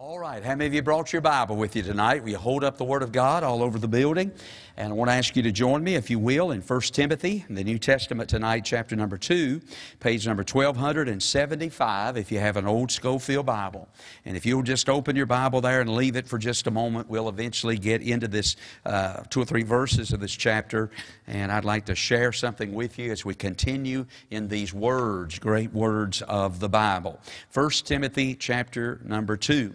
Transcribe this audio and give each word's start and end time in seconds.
All 0.00 0.20
right, 0.20 0.44
how 0.44 0.54
many 0.54 0.66
of 0.66 0.74
you 0.74 0.80
brought 0.80 1.12
your 1.12 1.22
Bible 1.22 1.56
with 1.56 1.74
you 1.74 1.82
tonight? 1.82 2.22
We 2.22 2.32
hold 2.32 2.62
up 2.62 2.78
the 2.78 2.84
Word 2.84 3.02
of 3.02 3.10
God 3.10 3.42
all 3.42 3.64
over 3.64 3.80
the 3.80 3.88
building. 3.88 4.30
And 4.76 4.92
I 4.92 4.94
want 4.94 5.10
to 5.10 5.14
ask 5.14 5.34
you 5.34 5.42
to 5.42 5.50
join 5.50 5.82
me, 5.82 5.96
if 5.96 6.08
you 6.08 6.20
will, 6.20 6.52
in 6.52 6.60
1 6.60 6.80
Timothy, 6.92 7.44
the 7.50 7.64
New 7.64 7.80
Testament 7.80 8.30
tonight, 8.30 8.64
chapter 8.64 8.94
number 8.94 9.18
2, 9.18 9.60
page 9.98 10.24
number 10.24 10.42
1275, 10.42 12.16
if 12.16 12.30
you 12.30 12.38
have 12.38 12.56
an 12.56 12.68
old 12.68 12.92
Scofield 12.92 13.44
Bible. 13.44 13.88
And 14.24 14.36
if 14.36 14.46
you'll 14.46 14.62
just 14.62 14.88
open 14.88 15.16
your 15.16 15.26
Bible 15.26 15.60
there 15.60 15.80
and 15.80 15.90
leave 15.90 16.14
it 16.14 16.28
for 16.28 16.38
just 16.38 16.68
a 16.68 16.70
moment, 16.70 17.10
we'll 17.10 17.28
eventually 17.28 17.76
get 17.76 18.00
into 18.00 18.28
this 18.28 18.54
uh, 18.86 19.24
two 19.30 19.42
or 19.42 19.44
three 19.44 19.64
verses 19.64 20.12
of 20.12 20.20
this 20.20 20.30
chapter. 20.30 20.92
And 21.26 21.50
I'd 21.50 21.64
like 21.64 21.86
to 21.86 21.96
share 21.96 22.30
something 22.32 22.72
with 22.72 23.00
you 23.00 23.10
as 23.10 23.24
we 23.24 23.34
continue 23.34 24.06
in 24.30 24.46
these 24.46 24.72
words, 24.72 25.40
great 25.40 25.72
words 25.72 26.22
of 26.22 26.60
the 26.60 26.68
Bible. 26.68 27.18
1 27.52 27.70
Timothy, 27.84 28.36
chapter 28.36 29.00
number 29.02 29.36
2. 29.36 29.74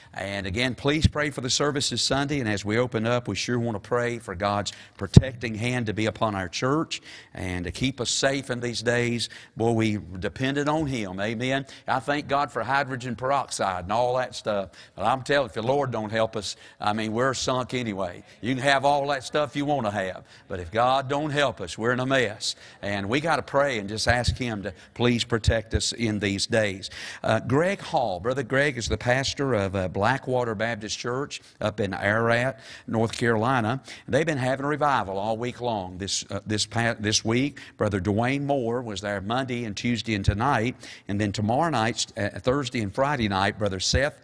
And 0.13 0.45
again, 0.45 0.75
please 0.75 1.07
pray 1.07 1.29
for 1.29 1.39
the 1.39 1.49
services 1.49 2.01
Sunday. 2.01 2.41
And 2.41 2.49
as 2.49 2.65
we 2.65 2.77
open 2.77 3.07
up, 3.07 3.29
we 3.29 3.35
sure 3.35 3.57
want 3.57 3.81
to 3.81 3.87
pray 3.87 4.19
for 4.19 4.35
God's 4.35 4.73
protecting 4.97 5.55
hand 5.55 5.85
to 5.85 5.93
be 5.93 6.05
upon 6.05 6.35
our 6.35 6.49
church 6.49 7.01
and 7.33 7.63
to 7.63 7.71
keep 7.71 8.01
us 8.01 8.09
safe 8.09 8.49
in 8.49 8.59
these 8.59 8.81
days. 8.81 9.29
Boy, 9.55 9.71
we 9.71 9.99
depended 10.19 10.67
on 10.67 10.85
Him. 10.85 11.19
Amen. 11.21 11.65
I 11.87 11.99
thank 11.99 12.27
God 12.27 12.51
for 12.51 12.61
hydrogen 12.61 13.15
peroxide 13.15 13.85
and 13.85 13.93
all 13.93 14.17
that 14.17 14.35
stuff. 14.35 14.71
But 14.95 15.05
I'm 15.05 15.21
telling 15.21 15.43
you, 15.43 15.47
if 15.47 15.53
the 15.53 15.61
Lord 15.61 15.91
don't 15.91 16.11
help 16.11 16.35
us, 16.35 16.57
I 16.79 16.91
mean, 16.91 17.13
we're 17.13 17.33
sunk 17.33 17.73
anyway. 17.73 18.23
You 18.41 18.53
can 18.53 18.63
have 18.63 18.83
all 18.83 19.07
that 19.07 19.23
stuff 19.23 19.55
you 19.55 19.63
want 19.63 19.85
to 19.85 19.91
have. 19.91 20.25
But 20.49 20.59
if 20.59 20.71
God 20.71 21.07
don't 21.07 21.29
help 21.29 21.61
us, 21.61 21.77
we're 21.77 21.93
in 21.93 22.01
a 22.01 22.05
mess. 22.05 22.55
And 22.81 23.07
we 23.07 23.21
got 23.21 23.37
to 23.37 23.43
pray 23.43 23.79
and 23.79 23.87
just 23.87 24.09
ask 24.09 24.35
Him 24.35 24.63
to 24.63 24.73
please 24.93 25.23
protect 25.23 25.73
us 25.73 25.93
in 25.93 26.19
these 26.19 26.47
days. 26.47 26.89
Uh, 27.23 27.39
Greg 27.39 27.79
Hall, 27.79 28.19
Brother 28.19 28.43
Greg 28.43 28.77
is 28.77 28.89
the 28.89 28.97
pastor 28.97 29.53
of 29.53 29.73
uh, 29.73 29.87
Blackwater 30.01 30.55
Baptist 30.55 30.97
Church 30.97 31.41
up 31.61 31.79
in 31.79 31.93
Ararat, 31.93 32.59
North 32.87 33.15
Carolina. 33.15 33.83
They've 34.07 34.25
been 34.25 34.35
having 34.35 34.65
a 34.65 34.67
revival 34.67 35.19
all 35.19 35.37
week 35.37 35.61
long. 35.61 35.99
This, 35.99 36.25
uh, 36.31 36.39
this, 36.43 36.65
past, 36.65 37.03
this 37.03 37.23
week, 37.23 37.59
Brother 37.77 38.01
Dwayne 38.01 38.41
Moore 38.41 38.81
was 38.81 39.01
there 39.01 39.21
Monday 39.21 39.63
and 39.65 39.77
Tuesday 39.77 40.15
and 40.15 40.25
tonight. 40.25 40.75
And 41.07 41.21
then 41.21 41.31
tomorrow 41.31 41.69
night, 41.69 42.07
uh, 42.17 42.29
Thursday 42.39 42.81
and 42.81 42.91
Friday 42.91 43.29
night, 43.29 43.59
Brother 43.59 43.79
Seth 43.79 44.19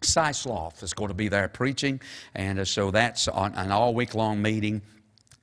Sisloff 0.00 0.82
is 0.82 0.94
going 0.94 1.08
to 1.08 1.14
be 1.14 1.28
there 1.28 1.48
preaching. 1.48 2.00
And 2.34 2.60
uh, 2.60 2.64
so 2.64 2.90
that's 2.90 3.28
an 3.28 3.72
all 3.72 3.92
week 3.92 4.14
long 4.14 4.40
meeting 4.40 4.80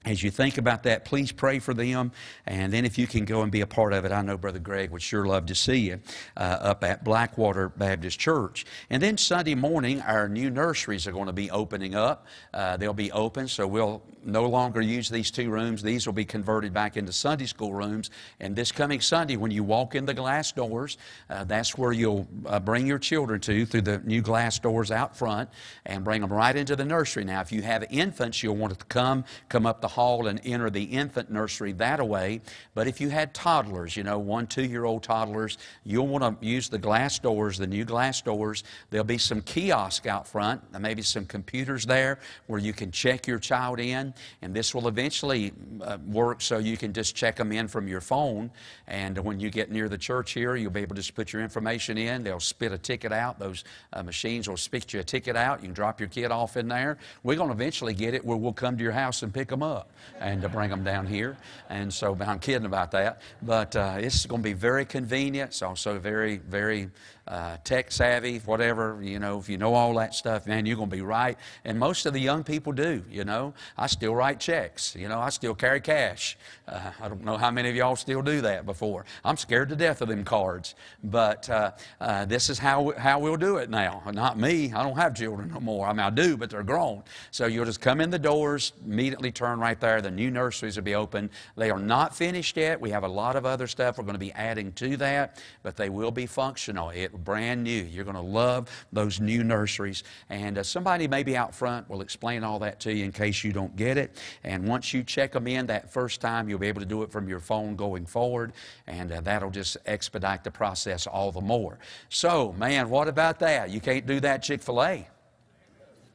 as 0.04 0.24
you 0.24 0.32
think 0.32 0.58
about 0.58 0.84
that, 0.84 1.06
please 1.06 1.32
pray 1.32 1.60
for 1.60 1.76
them. 1.76 2.12
And 2.48 2.74
then 2.74 2.86
if 2.86 2.98
you 2.98 3.06
can 3.06 3.24
go 3.24 3.44
and 3.44 3.52
be 3.52 3.62
a 3.62 3.68
part 3.68 3.94
of 3.94 4.04
it, 4.04 4.12
I 4.12 4.22
know 4.24 4.36
Brother 4.36 4.58
Greg 4.58 4.90
would 4.90 5.02
sure 5.02 5.26
love 5.26 5.46
to 5.46 5.56
see 5.56 5.78
you 5.78 6.00
uh, 6.36 6.40
up 6.40 6.84
at 6.84 7.04
Blackwater 7.04 7.70
Baptist 7.70 8.20
Church. 8.20 8.66
And 8.90 9.02
then 9.02 9.16
Sunday 9.18 9.54
morning, 9.54 10.02
our 10.02 10.28
new 10.28 10.50
nurseries 10.50 11.06
are 11.06 11.12
going 11.12 11.28
to 11.28 11.34
be 11.34 11.52
opening 11.52 11.94
up. 11.94 12.26
Uh, 12.52 12.78
they'll 12.78 12.94
be 12.94 13.12
open, 13.12 13.48
so 13.48 13.68
we'll 13.68 14.02
no 14.24 14.48
longer 14.48 14.82
use 14.82 15.10
these 15.10 15.30
two 15.30 15.52
rooms. 15.52 15.84
These 15.84 16.06
will 16.08 16.14
be 16.14 16.26
converted 16.26 16.74
back 16.74 16.98
into 16.98 17.12
Sunday 17.12 17.46
school 17.46 17.74
rooms. 17.74 18.10
And 18.40 18.56
this 18.56 18.72
coming 18.72 19.02
Sunday, 19.02 19.36
when 19.36 19.52
you 19.52 19.64
walk 19.64 19.94
in 19.94 20.06
the 20.06 20.14
glass 20.14 20.52
doors, 20.52 20.98
uh, 21.30 21.44
that's 21.44 21.78
where 21.78 21.92
you'll 21.92 22.28
uh, 22.48 22.60
bring 22.60 22.88
your 22.88 23.00
children 23.00 23.40
to 23.42 23.66
through 23.68 23.82
the 23.82 24.00
new 24.00 24.22
glass 24.22 24.58
doors 24.58 24.90
out 24.92 25.16
front 25.16 25.50
and 25.86 26.04
bring 26.04 26.22
them 26.22 26.34
right 26.34 26.56
into 26.56 26.76
the 26.76 26.86
nursery. 26.86 27.24
Now, 27.24 27.42
if 27.42 27.52
you 27.52 27.62
have 27.62 27.86
infants, 27.90 28.42
you'll 28.42 28.58
want 28.58 28.78
to 28.78 28.86
come, 28.86 29.26
come 29.50 29.66
up 29.66 29.82
the 29.82 29.91
hall 29.92 30.28
and 30.28 30.42
enter 30.44 30.70
the 30.70 30.84
infant 30.84 31.30
nursery 31.30 31.74
that 31.74 32.06
way. 32.06 32.42
But 32.74 32.88
if 32.88 33.00
you 33.00 33.10
had 33.10 33.34
toddlers, 33.34 33.96
you 33.96 34.04
know, 34.04 34.18
one, 34.20 34.48
two 34.48 34.64
year 34.64 34.86
old 34.86 35.04
toddlers, 35.04 35.58
you'll 35.84 36.08
want 36.08 36.42
to 36.42 36.46
use 36.46 36.70
the 36.70 36.78
glass 36.78 37.20
doors, 37.20 37.58
the 37.58 37.68
new 37.68 37.86
glass 37.86 38.22
doors. 38.22 38.64
There'll 38.90 39.06
be 39.06 39.18
some 39.18 39.42
kiosk 39.42 40.08
out 40.08 40.28
front, 40.28 40.62
maybe 40.80 41.02
some 41.02 41.26
computers 41.26 41.86
there 41.86 42.20
where 42.48 42.60
you 42.60 42.74
can 42.74 42.92
check 42.92 43.28
your 43.28 43.40
child 43.40 43.80
in. 43.80 44.14
And 44.42 44.54
this 44.54 44.74
will 44.74 44.88
eventually 44.88 45.52
uh, 45.82 45.98
work 46.08 46.42
so 46.42 46.58
you 46.58 46.78
can 46.78 46.94
just 46.94 47.16
check 47.16 47.36
them 47.36 47.52
in 47.52 47.68
from 47.68 47.88
your 47.88 48.02
phone. 48.02 48.52
And 48.88 49.18
when 49.20 49.40
you 49.40 49.50
get 49.50 49.72
near 49.72 49.90
the 49.90 49.98
church 49.98 50.32
here, 50.32 50.56
you'll 50.56 50.72
be 50.72 50.82
able 50.82 50.96
to 50.96 51.02
just 51.02 51.16
put 51.16 51.34
your 51.34 51.42
information 51.42 51.98
in. 51.98 52.24
They'll 52.24 52.40
spit 52.40 52.72
a 52.72 52.78
ticket 52.78 53.12
out. 53.12 53.40
Those 53.40 53.64
uh, 53.94 54.04
machines 54.04 54.48
will 54.48 54.58
spit 54.58 54.94
you 54.94 55.00
a 55.00 55.04
ticket 55.04 55.36
out. 55.36 55.60
You 55.62 55.68
can 55.68 55.74
drop 55.74 56.00
your 56.00 56.10
kid 56.10 56.32
off 56.32 56.58
in 56.58 56.68
there. 56.68 56.98
We're 57.24 57.36
going 57.36 57.50
to 57.50 57.56
eventually 57.56 57.94
get 57.94 58.14
it 58.14 58.24
where 58.24 58.38
we'll 58.38 58.54
come 58.54 58.78
to 58.78 58.84
your 58.84 58.94
house 58.94 59.24
and 59.24 59.34
pick 59.34 59.48
them 59.48 59.64
up 59.64 59.81
and 60.20 60.42
to 60.42 60.50
bring 60.50 60.70
them 60.70 60.84
down 60.84 61.08
here. 61.08 61.38
And 61.70 61.94
so 61.94 62.18
I'm 62.20 62.40
kidding 62.40 62.66
about 62.66 62.92
that. 62.92 63.22
But 63.42 63.76
uh, 63.76 63.98
it's 63.98 64.26
going 64.26 64.42
to 64.42 64.44
be 64.44 64.54
very 64.54 64.86
convenient. 64.86 65.50
It's 65.52 65.62
also 65.62 66.00
very, 66.00 66.38
very 66.38 66.90
uh, 67.28 67.58
tech 67.64 67.92
savvy, 67.92 68.40
whatever, 68.40 69.00
you 69.02 69.20
know, 69.20 69.40
if 69.40 69.50
you 69.50 69.58
know 69.58 69.74
all 69.74 69.94
that 69.96 70.14
stuff, 70.14 70.48
man, 70.48 70.66
you're 70.66 70.76
going 70.76 70.90
to 70.90 70.96
be 70.96 71.02
right. 71.02 71.38
And 71.64 71.78
most 71.78 72.06
of 72.06 72.14
the 72.14 72.20
young 72.20 72.44
people 72.44 72.74
do, 72.74 73.04
you 73.10 73.24
know. 73.24 73.54
I 73.78 73.88
still 73.88 74.16
write 74.16 74.40
checks, 74.40 74.96
you 74.96 75.08
know, 75.08 75.20
I 75.20 75.30
still 75.30 75.56
carry 75.56 75.82
cash. 75.82 76.38
Uh, 76.68 76.92
I 77.02 77.10
don't 77.10 77.24
know 77.24 77.38
how 77.38 77.52
many 77.52 77.70
of 77.70 77.76
y'all 77.76 77.96
still 77.96 78.22
do 78.22 78.42
that 78.42 78.66
before. 78.66 79.06
I'm 79.24 79.38
scared 79.38 79.70
to 79.70 79.76
death 79.76 80.02
of 80.02 80.08
them 80.08 80.24
cards. 80.24 80.76
But 81.04 81.50
uh, 81.50 81.72
uh, 82.00 82.26
this 82.26 82.50
is 82.50 82.58
how, 82.58 82.94
how 82.98 83.20
we'll 83.20 83.38
do 83.38 83.58
it 83.58 83.70
now. 83.70 84.02
Not 84.12 84.40
me. 84.40 84.72
I 84.74 84.84
don't 84.84 84.98
have 84.98 85.16
children 85.16 85.52
no 85.54 85.60
more. 85.60 85.88
I 85.88 85.94
mean, 85.94 86.00
I 86.00 86.10
do, 86.10 86.38
but 86.38 86.50
they're 86.50 86.64
grown. 86.64 87.04
So 87.32 87.46
you'll 87.46 87.66
just 87.66 87.82
come 87.82 88.02
in 88.02 88.10
the 88.10 88.20
doors, 88.20 88.74
immediately 88.86 89.32
turn 89.32 89.60
right 89.60 89.80
there. 89.80 90.02
The 90.02 90.12
new 90.12 90.32
nurseries 90.32 90.76
will 90.76 90.84
be 90.84 90.96
open. 90.96 91.30
They 91.56 91.70
are 91.70 91.80
not 91.80 92.16
finished 92.16 92.58
yet. 92.58 92.80
We 92.80 92.90
have 92.92 93.04
a 93.04 93.08
lot 93.08 93.36
of 93.36 93.46
other 93.46 93.68
stuff 93.68 93.98
we're 93.98 94.04
going 94.04 94.14
to 94.14 94.20
be 94.20 94.32
adding 94.34 94.72
to 94.74 94.98
that, 94.98 95.42
but 95.64 95.76
they 95.76 95.90
will 95.90 96.12
be 96.12 96.26
functional. 96.26 96.90
It 96.90 97.11
brand 97.18 97.64
new. 97.64 97.84
You're 97.84 98.04
going 98.04 98.16
to 98.16 98.22
love 98.22 98.70
those 98.92 99.20
new 99.20 99.44
nurseries. 99.44 100.04
And 100.30 100.58
uh, 100.58 100.64
somebody 100.64 101.08
maybe 101.08 101.36
out 101.38 101.54
front 101.54 101.90
will 101.90 102.02
explain 102.02 102.44
all 102.44 102.60
that 102.60 102.80
to 102.82 102.94
you 102.94 103.06
in 103.06 103.12
case 103.12 103.44
you 103.44 103.52
don't 103.52 103.76
get 103.76 103.98
it. 103.98 104.18
And 104.44 104.68
once 104.68 104.94
you 104.94 105.04
check 105.04 105.32
them 105.32 105.48
in 105.48 105.66
that 105.68 105.92
first 105.92 106.22
time, 106.22 106.50
you'll 106.50 106.60
be 106.60 106.68
able 106.68 106.82
to 106.82 106.88
do 106.88 107.04
it 107.04 107.12
from 107.12 107.28
your 107.28 107.40
phone 107.40 107.76
going 107.76 108.06
forward. 108.06 108.54
And 108.88 109.12
uh, 109.12 109.22
that'll 109.22 109.52
just 109.52 109.78
expedite 109.86 110.44
the 110.44 110.52
process 110.52 111.08
all 111.08 111.32
the 111.32 111.42
more. 111.42 111.80
So, 112.10 112.54
man, 112.54 112.90
what 112.90 113.08
about 113.08 113.40
that? 113.40 113.70
You 113.70 113.82
can't 113.82 114.06
do 114.06 114.20
that 114.22 114.44
Chick 114.44 114.62
fil 114.62 114.84
A. 114.84 115.08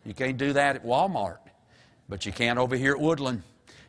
You 0.05 0.15
can't 0.15 0.37
do 0.37 0.53
that 0.53 0.77
at 0.77 0.84
Walmart. 0.84 1.39
But 2.09 2.25
you 2.25 2.33
can 2.33 2.59
over 2.59 2.77
here 2.77 2.93
at 2.93 3.01
Woodland. 3.01 3.43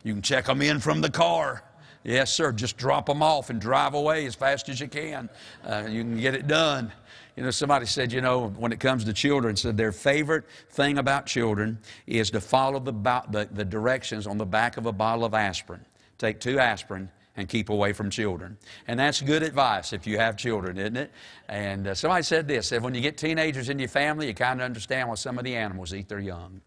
You 0.03 0.13
can 0.13 0.21
check 0.21 0.45
them 0.45 0.61
in 0.61 0.79
from 0.79 1.01
the 1.01 1.09
car. 1.09 1.63
Yes, 2.07 2.33
sir. 2.33 2.53
Just 2.53 2.77
drop 2.77 3.05
them 3.07 3.21
off 3.21 3.49
and 3.49 3.59
drive 3.59 3.93
away 3.93 4.25
as 4.25 4.33
fast 4.33 4.69
as 4.69 4.79
you 4.79 4.87
can. 4.87 5.29
Uh, 5.65 5.83
you 5.89 6.03
can 6.03 6.17
get 6.17 6.35
it 6.35 6.47
done. 6.47 6.89
You 7.35 7.43
know, 7.43 7.51
somebody 7.51 7.85
said, 7.85 8.13
you 8.13 8.21
know, 8.21 8.47
when 8.47 8.71
it 8.71 8.79
comes 8.79 9.03
to 9.03 9.13
children, 9.13 9.57
said 9.57 9.75
their 9.75 9.91
favorite 9.91 10.45
thing 10.69 10.99
about 10.99 11.25
children 11.25 11.77
is 12.07 12.31
to 12.31 12.39
follow 12.39 12.79
the, 12.79 12.93
the, 13.29 13.49
the 13.51 13.65
directions 13.65 14.25
on 14.25 14.37
the 14.37 14.45
back 14.45 14.77
of 14.77 14.85
a 14.85 14.93
bottle 14.93 15.25
of 15.25 15.33
aspirin. 15.33 15.83
Take 16.17 16.39
two 16.39 16.59
aspirin 16.59 17.09
and 17.35 17.49
keep 17.49 17.69
away 17.69 17.91
from 17.91 18.09
children. 18.09 18.57
And 18.87 18.97
that's 18.97 19.19
good 19.19 19.43
advice 19.43 19.91
if 19.91 20.07
you 20.07 20.17
have 20.17 20.37
children, 20.37 20.77
isn't 20.77 20.95
it? 20.95 21.11
And 21.49 21.87
uh, 21.87 21.93
somebody 21.93 22.23
said 22.23 22.47
this, 22.47 22.67
said 22.67 22.83
when 22.83 22.95
you 22.95 23.01
get 23.01 23.17
teenagers 23.17 23.67
in 23.67 23.79
your 23.79 23.89
family, 23.89 24.27
you 24.27 24.33
kind 24.33 24.61
of 24.61 24.65
understand 24.65 25.09
why 25.09 25.15
some 25.15 25.37
of 25.37 25.43
the 25.43 25.57
animals 25.57 25.93
eat 25.93 26.07
their 26.07 26.19
young. 26.19 26.61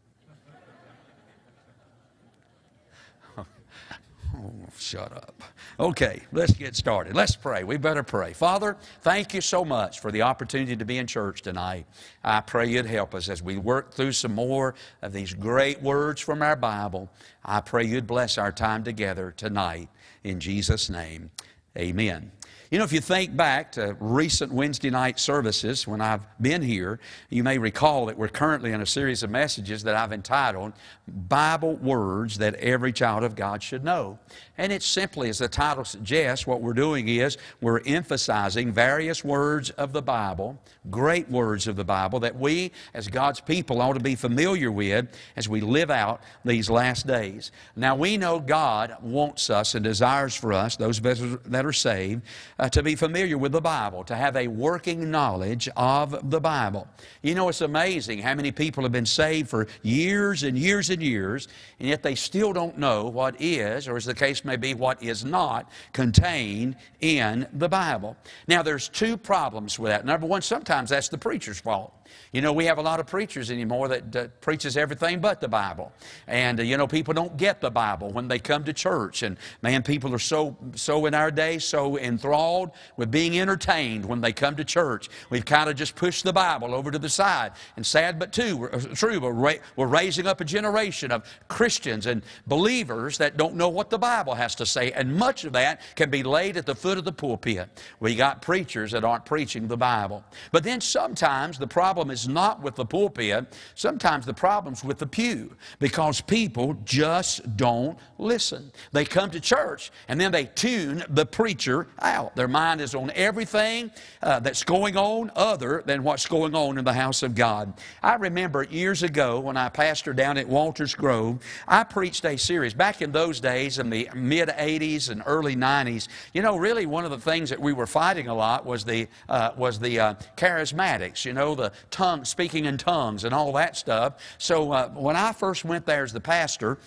Oh, 4.37 4.53
shut 4.81 5.13
up. 5.13 5.43
Okay, 5.79 6.21
let's 6.33 6.53
get 6.53 6.77
started. 6.77 7.15
Let's 7.15 7.37
pray. 7.37 7.65
We 7.65 7.77
better 7.77 8.03
pray. 8.03 8.33
Father, 8.33 8.77
thank 9.03 9.35
you 9.35 9.41
so 9.41 9.65
much 9.65 10.01
for 10.01 10.11
the 10.11 10.23
opportunity 10.23 10.77
to 10.77 10.85
be 10.85 10.99
in 10.99 11.07
church 11.07 11.43
tonight. 11.43 11.87
I 12.25 12.41
pray 12.41 12.69
you'd 12.69 12.87
help 12.87 13.15
us 13.15 13.29
as 13.29 13.43
we 13.43 13.57
work 13.57 13.93
through 13.93 14.13
some 14.13 14.35
more 14.35 14.75
of 15.03 15.13
these 15.13 15.35
great 15.35 15.81
words 15.83 16.21
from 16.21 16.43
our 16.43 16.57
Bible. 16.57 17.11
I 17.45 17.61
pray 17.61 17.85
you'd 17.85 18.07
bless 18.07 18.39
our 18.39 18.53
time 18.53 18.85
together 18.85 19.33
tonight. 19.37 19.89
In 20.25 20.41
Jesus' 20.41 20.91
name, 20.91 21.31
amen. 21.77 22.33
You 22.71 22.79
know, 22.79 22.85
if 22.85 22.93
you 22.93 23.01
think 23.01 23.37
back 23.37 23.73
to 23.73 23.97
recent 23.99 24.53
Wednesday 24.53 24.91
night 24.91 25.19
services 25.19 25.89
when 25.89 26.01
I've 26.01 26.25
been 26.41 26.63
here, 26.63 27.01
you 27.29 27.43
may 27.43 27.59
recall 27.59 28.07
that 28.07 28.17
we're 28.17 28.29
currently 28.29 28.71
in 28.71 28.81
a 28.81 28.87
series 28.87 29.25
of 29.25 29.31
messages 29.31 29.83
that 29.83 29.97
I've 29.97 30.13
entitled 30.13 30.75
Bible 31.09 31.75
Words 31.75 32.39
That 32.39 32.55
Every 32.55 32.93
Child 32.93 33.25
of 33.25 33.35
God 33.35 33.61
Should 33.61 33.83
Know. 33.83 34.21
And 34.57 34.73
it's 34.73 34.87
simply, 34.87 35.29
as 35.31 35.39
the 35.39 35.49
title 35.49 35.85
suggests, 35.85 36.47
what 36.47 36.61
we're 36.61 36.73
doing 36.73 37.09
is 37.09 37.39
we're 37.61 37.81
emphasizing 37.87 38.71
various 38.71 39.25
words 39.25 39.71
of 39.71 39.93
the 39.93 40.03
Bible, 40.03 40.57
great 40.91 41.29
words 41.29 41.67
of 41.67 41.75
the 41.75 41.83
Bible, 41.83 42.21
that 42.21 42.39
we 42.39 42.71
as 42.95 43.09
God's 43.09 43.41
people 43.41 43.83
ought 43.83 43.95
to 43.95 44.01
be 44.01 44.15
familiar 44.15 44.71
with 44.71 45.09
as 45.35 45.49
we 45.49 45.61
live 45.61 45.91
out 45.91 46.23
these 46.45 46.71
last 46.71 47.05
days. 47.05 47.51
Now, 47.75 47.97
we 47.97 48.17
know 48.17 48.39
God 48.39 48.97
wants 49.03 49.51
us 49.51 49.75
and 49.75 49.83
desires 49.83 50.37
for 50.37 50.53
us, 50.53 50.77
those 50.77 51.01
that 51.01 51.67
are 51.67 51.73
saved, 51.73 52.23
uh, 52.61 52.69
to 52.69 52.83
be 52.83 52.95
familiar 52.95 53.39
with 53.39 53.53
the 53.53 53.61
Bible, 53.61 54.05
to 54.05 54.15
have 54.15 54.37
a 54.37 54.47
working 54.47 55.11
knowledge 55.11 55.69
of 55.77 56.31
the 56.31 56.41
Bible. 56.41 56.87
You 57.23 57.35
know, 57.35 57.49
it's 57.49 57.63
amazing 57.63 58.19
how 58.21 58.35
many 58.35 58.53
people 58.53 58.83
have 58.83 58.93
been 58.93 59.07
saved 59.07 59.49
for 59.49 59.67
years 59.83 60.43
and 60.43 60.59
years 60.59 60.91
and 60.91 61.03
years, 61.03 61.49
and 61.81 61.89
yet 61.89 62.03
they 62.03 62.15
still 62.15 62.53
don't 62.53 62.77
know 62.77 63.07
what 63.07 63.35
is, 63.41 63.89
or 63.89 63.97
as 63.97 64.05
the 64.05 64.15
case 64.15 64.45
may 64.45 64.57
be, 64.57 64.75
what 64.75 65.03
is 65.03 65.25
not 65.25 65.71
contained 65.95 66.77
in 67.01 67.49
the 67.55 67.69
Bible. 67.69 68.15
Now, 68.47 68.63
there's 68.63 68.89
two 68.91 69.17
problems 69.17 69.79
with 69.79 69.91
that. 69.91 70.05
Number 70.05 70.27
one, 70.27 70.43
sometimes 70.43 70.91
that's 70.91 71.09
the 71.09 71.19
preacher's 71.19 71.61
fault. 71.61 71.95
You 72.33 72.41
know, 72.41 72.53
we 72.53 72.65
have 72.67 72.79
a 72.79 72.83
lot 72.83 73.01
of 73.01 73.07
preachers 73.07 73.51
anymore 73.51 73.89
that 73.89 74.17
uh, 74.17 74.29
preaches 74.41 74.77
everything 74.77 75.21
but 75.21 75.41
the 75.41 75.49
Bible. 75.49 75.93
And, 76.27 76.61
uh, 76.61 76.63
you 76.63 76.77
know, 76.77 76.87
people 76.87 77.13
don't 77.15 77.37
get 77.37 77.61
the 77.61 77.71
Bible 77.71 78.11
when 78.11 78.29
they 78.29 78.39
come 78.39 78.65
to 78.65 78.73
church. 78.73 79.23
And, 79.23 79.37
man, 79.63 79.83
people 79.83 80.15
are 80.15 80.19
so, 80.19 80.57
so 80.75 81.07
in 81.07 81.15
our 81.15 81.31
day, 81.31 81.59
so 81.59 81.99
enthralled 81.99 82.71
with 82.97 83.11
being 83.11 83.39
entertained 83.39 84.05
when 84.05 84.21
they 84.21 84.33
come 84.33 84.57
to 84.57 84.65
church. 84.65 85.09
We've 85.29 85.45
kind 85.45 85.69
of 85.69 85.77
just 85.77 85.97
pushed 85.97 86.25
the 86.25 86.33
Bible 86.33 86.75
over 86.75 86.91
to 86.91 86.99
the 86.99 87.09
side. 87.09 87.53
And 87.77 87.85
sad 87.85 88.19
but 88.19 88.33
too, 88.33 88.69
uh, 88.73 88.79
true, 88.95 89.21
we're, 89.21 89.33
ra- 89.33 89.61
we're 89.77 89.87
raising 89.87 90.27
up 90.27 90.41
a 90.41 90.45
generation 90.45 91.11
of 91.11 91.25
Christians 91.49 92.07
and 92.07 92.23
believers 92.47 93.19
that 93.19 93.37
don't 93.37 93.57
know 93.57 93.69
what 93.69 93.91
the 93.91 93.99
Bible 93.99 94.35
has 94.35 94.55
to 94.57 94.67
say. 94.67 94.93
And 94.93 95.17
much 95.17 95.45
of 95.45 95.53
that 95.55 95.81
can 95.97 96.11
be 96.11 96.23
laid 96.23 96.57
at 96.57 96.67
the 96.67 96.75
foot 96.75 96.97
of 96.97 97.05
the 97.05 97.13
pulpit. 97.13 97.69
We 97.99 98.15
got 98.15 98.41
preachers 98.41 98.93
that 98.93 99.05
aren't 99.05 99.25
preaching 99.25 99.69
the 99.69 99.77
Bible. 99.77 100.25
But 100.53 100.65
then 100.65 100.81
sometimes 100.81 101.59
the 101.59 101.67
problem 101.67 102.00
is 102.09 102.21
is 102.21 102.29
not 102.29 102.63
with 102.63 102.75
the 102.75 102.85
pulpit. 102.85 103.47
Sometimes 103.75 104.27
the 104.27 104.35
problem's 104.35 104.85
with 104.85 104.99
the 104.99 105.07
pew 105.07 105.57
because 105.79 106.21
people 106.21 106.77
just 106.85 107.57
don't 107.57 107.99
listen. 108.19 108.71
They 108.93 109.05
come 109.05 109.31
to 109.31 109.41
church 109.41 109.91
and 110.09 110.21
then 110.21 110.33
they 110.33 110.45
tune 110.45 111.03
the 111.09 111.27
preacher 111.27 111.89
out. 112.01 112.37
Their 112.37 112.49
mind 112.49 112.81
is 112.81 112.95
on 112.95 113.11
everything 113.15 113.91
uh, 114.23 114.41
that's 114.41 114.65
going 114.65 114.97
on 114.97 115.31
other 115.35 115.83
than 115.85 116.03
what's 116.03 116.27
going 116.27 116.55
on 116.55 116.79
in 116.79 116.85
the 116.85 116.93
house 116.93 117.23
of 117.23 117.35
God. 117.35 117.75
I 118.03 118.15
remember 118.17 118.63
years 118.65 119.03
ago 119.03 119.41
when 119.41 119.57
I 119.57 119.69
pastored 119.69 120.17
down 120.17 120.37
at 120.37 120.49
Walters 120.49 120.95
Grove, 120.95 121.43
I 121.67 121.85
preached 121.85 122.25
a 122.25 122.37
series. 122.37 122.75
Back 122.75 123.03
in 123.03 123.13
those 123.13 123.41
days, 123.41 123.79
in 123.79 123.91
the 123.91 124.09
mid 124.15 124.49
80s 124.51 125.11
and 125.11 125.23
early 125.25 125.57
90s, 125.57 126.09
you 126.35 126.43
know, 126.43 126.57
really 126.57 126.87
one 126.87 127.05
of 127.05 127.11
the 127.11 127.19
things 127.19 127.51
that 127.51 127.61
we 127.61 127.73
were 127.73 127.87
fighting 127.87 128.29
a 128.29 128.35
lot 128.35 128.67
was 128.67 128.85
the, 128.85 129.09
uh, 129.29 129.53
was 129.57 129.79
the 129.79 129.99
uh, 129.99 130.15
charismatics, 130.37 131.25
you 131.25 131.33
know, 131.33 131.55
the 131.55 131.73
tongue 131.91 132.25
speaking 132.25 132.65
in 132.65 132.79
tongues, 132.79 133.25
and 133.25 133.35
all 133.35 133.53
that 133.53 133.77
stuff. 133.77 134.15
So 134.39 134.73
uh, 134.73 134.89
when 134.91 135.17
I 135.17 135.33
first 135.33 135.65
went 135.65 135.87
there 135.87 136.03
as 136.03 136.13
the 136.13 136.21
pastor, 136.21 136.79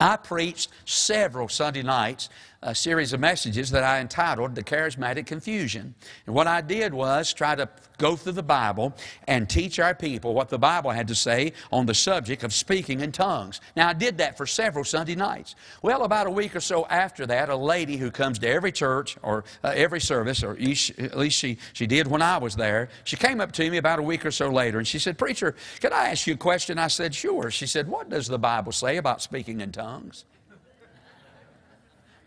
I 0.00 0.16
preached 0.16 0.70
several 0.84 1.48
Sunday 1.48 1.82
nights 1.82 2.28
a 2.62 2.74
series 2.74 3.12
of 3.12 3.20
messages 3.20 3.70
that 3.70 3.84
I 3.84 4.00
entitled 4.00 4.56
The 4.56 4.64
Charismatic 4.64 5.26
Confusion. 5.26 5.94
And 6.26 6.34
what 6.34 6.48
I 6.48 6.60
did 6.60 6.92
was 6.92 7.32
try 7.32 7.54
to 7.54 7.68
go 7.98 8.16
through 8.16 8.32
the 8.32 8.42
Bible 8.42 8.94
and 9.28 9.48
teach 9.48 9.78
our 9.78 9.94
people 9.94 10.34
what 10.34 10.48
the 10.48 10.58
Bible 10.58 10.90
had 10.90 11.06
to 11.08 11.14
say 11.14 11.52
on 11.70 11.86
the 11.86 11.94
subject 11.94 12.42
of 12.42 12.52
speaking 12.52 13.00
in 13.00 13.12
tongues. 13.12 13.60
Now, 13.76 13.88
I 13.88 13.92
did 13.92 14.18
that 14.18 14.36
for 14.36 14.44
several 14.44 14.84
Sunday 14.84 15.14
nights. 15.14 15.54
Well, 15.82 16.02
about 16.02 16.26
a 16.26 16.30
week 16.30 16.56
or 16.56 16.60
so 16.60 16.84
after 16.86 17.26
that, 17.26 17.48
a 17.48 17.56
lady 17.56 17.96
who 17.96 18.10
comes 18.10 18.40
to 18.40 18.48
every 18.48 18.72
church 18.72 19.16
or 19.22 19.44
uh, 19.62 19.72
every 19.76 20.00
service, 20.00 20.42
or 20.42 20.52
at 20.52 21.16
least 21.16 21.38
she, 21.38 21.58
she 21.72 21.86
did 21.86 22.08
when 22.08 22.22
I 22.22 22.38
was 22.38 22.56
there, 22.56 22.88
she 23.04 23.16
came 23.16 23.40
up 23.40 23.52
to 23.52 23.70
me 23.70 23.76
about 23.76 24.00
a 24.00 24.02
week 24.02 24.26
or 24.26 24.32
so 24.32 24.50
later 24.50 24.78
and 24.78 24.86
she 24.86 24.98
said, 24.98 25.16
Preacher, 25.16 25.54
can 25.80 25.92
I 25.92 26.10
ask 26.10 26.26
you 26.26 26.34
a 26.34 26.36
question? 26.36 26.78
I 26.78 26.88
said, 26.88 27.14
Sure. 27.14 27.52
She 27.52 27.66
said, 27.66 27.88
What 27.88 28.08
does 28.08 28.26
the 28.26 28.38
Bible 28.38 28.72
say 28.72 28.96
about 28.96 29.22
speaking 29.22 29.60
in 29.60 29.70
tongues? 29.70 30.24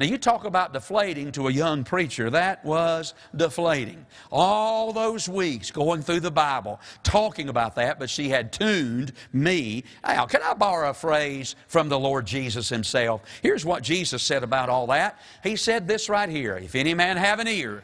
Now, 0.01 0.07
you 0.07 0.17
talk 0.17 0.45
about 0.45 0.73
deflating 0.73 1.31
to 1.33 1.47
a 1.47 1.51
young 1.51 1.83
preacher. 1.83 2.31
That 2.31 2.65
was 2.65 3.13
deflating. 3.35 4.03
All 4.31 4.93
those 4.93 5.29
weeks 5.29 5.69
going 5.69 6.01
through 6.01 6.21
the 6.21 6.31
Bible, 6.31 6.79
talking 7.03 7.49
about 7.49 7.75
that, 7.75 7.99
but 7.99 8.09
she 8.09 8.27
had 8.27 8.51
tuned 8.51 9.13
me 9.31 9.83
out. 10.03 10.29
Can 10.29 10.41
I 10.41 10.55
borrow 10.55 10.89
a 10.89 10.95
phrase 10.95 11.55
from 11.67 11.87
the 11.87 11.99
Lord 11.99 12.25
Jesus 12.25 12.67
Himself? 12.67 13.21
Here's 13.43 13.63
what 13.63 13.83
Jesus 13.83 14.23
said 14.23 14.41
about 14.41 14.69
all 14.69 14.87
that. 14.87 15.19
He 15.43 15.55
said 15.55 15.87
this 15.87 16.09
right 16.09 16.29
here 16.29 16.57
If 16.57 16.73
any 16.73 16.95
man 16.95 17.17
have 17.17 17.37
an 17.37 17.47
ear, 17.47 17.83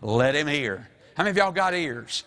let 0.00 0.36
him 0.36 0.46
hear. 0.46 0.88
How 1.16 1.24
many 1.24 1.32
of 1.32 1.36
y'all 1.36 1.50
got 1.50 1.74
ears? 1.74 2.22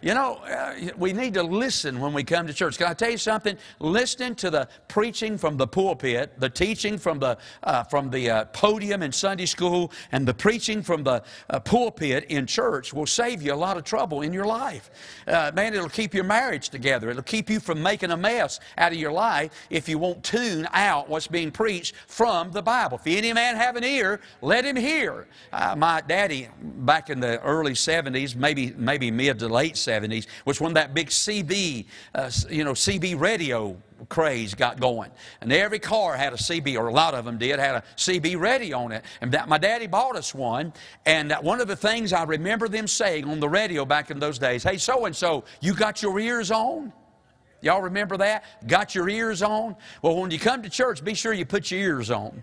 You 0.00 0.14
know, 0.14 0.34
uh, 0.36 0.74
we 0.96 1.12
need 1.12 1.34
to 1.34 1.42
listen 1.42 1.98
when 1.98 2.12
we 2.12 2.22
come 2.22 2.46
to 2.46 2.54
church. 2.54 2.78
Can 2.78 2.86
I 2.86 2.94
tell 2.94 3.10
you 3.10 3.18
something? 3.18 3.56
Listening 3.80 4.36
to 4.36 4.48
the 4.48 4.68
preaching 4.86 5.36
from 5.36 5.56
the 5.56 5.66
pulpit, 5.66 6.38
the 6.38 6.48
teaching 6.48 6.98
from 6.98 7.18
the, 7.18 7.36
uh, 7.64 7.82
from 7.82 8.08
the 8.08 8.30
uh, 8.30 8.44
podium 8.46 9.02
in 9.02 9.10
Sunday 9.10 9.46
school, 9.46 9.90
and 10.12 10.26
the 10.26 10.34
preaching 10.34 10.82
from 10.84 11.02
the 11.02 11.24
uh, 11.50 11.58
pulpit 11.58 12.24
in 12.28 12.46
church 12.46 12.92
will 12.92 13.06
save 13.06 13.42
you 13.42 13.52
a 13.52 13.56
lot 13.56 13.76
of 13.76 13.82
trouble 13.82 14.22
in 14.22 14.32
your 14.32 14.46
life. 14.46 14.90
Uh, 15.26 15.50
man, 15.54 15.74
it'll 15.74 15.88
keep 15.88 16.14
your 16.14 16.24
marriage 16.24 16.68
together. 16.68 17.10
It'll 17.10 17.22
keep 17.22 17.50
you 17.50 17.58
from 17.58 17.82
making 17.82 18.12
a 18.12 18.16
mess 18.16 18.60
out 18.76 18.92
of 18.92 18.98
your 18.98 19.12
life 19.12 19.50
if 19.68 19.88
you 19.88 19.98
won't 19.98 20.22
tune 20.22 20.68
out 20.74 21.08
what's 21.08 21.26
being 21.26 21.50
preached 21.50 21.96
from 22.06 22.52
the 22.52 22.62
Bible. 22.62 23.00
If 23.04 23.06
any 23.18 23.32
man 23.32 23.56
have 23.56 23.74
an 23.74 23.82
ear, 23.82 24.20
let 24.42 24.64
him 24.64 24.76
hear. 24.76 25.26
My 25.76 26.02
daddy, 26.06 26.48
back 26.62 27.10
in 27.10 27.18
the 27.18 27.40
early 27.42 27.72
70s, 27.72 28.36
maybe, 28.36 28.74
maybe 28.76 29.10
mid 29.10 29.40
to 29.40 29.48
late 29.48 29.74
70s 29.74 29.87
was 30.44 30.60
when 30.60 30.74
that 30.74 30.94
big 30.94 31.08
CB, 31.08 31.86
uh, 32.14 32.30
you 32.50 32.64
know, 32.64 32.72
CB 32.72 33.18
radio 33.18 33.76
craze 34.08 34.54
got 34.54 34.80
going. 34.80 35.10
And 35.40 35.52
every 35.52 35.78
car 35.78 36.16
had 36.16 36.32
a 36.32 36.36
CB, 36.36 36.76
or 36.76 36.88
a 36.88 36.92
lot 36.92 37.14
of 37.14 37.24
them 37.24 37.38
did, 37.38 37.58
had 37.58 37.76
a 37.76 37.84
CB 37.96 38.38
radio 38.38 38.78
on 38.78 38.92
it. 38.92 39.04
And 39.20 39.32
that, 39.32 39.48
my 39.48 39.58
daddy 39.58 39.86
bought 39.86 40.16
us 40.16 40.34
one. 40.34 40.72
And 41.06 41.32
one 41.42 41.60
of 41.60 41.68
the 41.68 41.76
things 41.76 42.12
I 42.12 42.24
remember 42.24 42.68
them 42.68 42.86
saying 42.86 43.24
on 43.24 43.40
the 43.40 43.48
radio 43.48 43.84
back 43.84 44.10
in 44.10 44.18
those 44.18 44.38
days, 44.38 44.62
hey, 44.62 44.78
so 44.78 45.06
and 45.06 45.14
so, 45.14 45.44
you 45.60 45.74
got 45.74 46.02
your 46.02 46.18
ears 46.20 46.50
on? 46.50 46.92
Y'all 47.60 47.82
remember 47.82 48.16
that? 48.18 48.44
Got 48.68 48.94
your 48.94 49.08
ears 49.08 49.42
on? 49.42 49.74
Well, 50.00 50.16
when 50.16 50.30
you 50.30 50.38
come 50.38 50.62
to 50.62 50.70
church, 50.70 51.02
be 51.02 51.14
sure 51.14 51.32
you 51.32 51.44
put 51.44 51.70
your 51.70 51.80
ears 51.80 52.10
on 52.10 52.42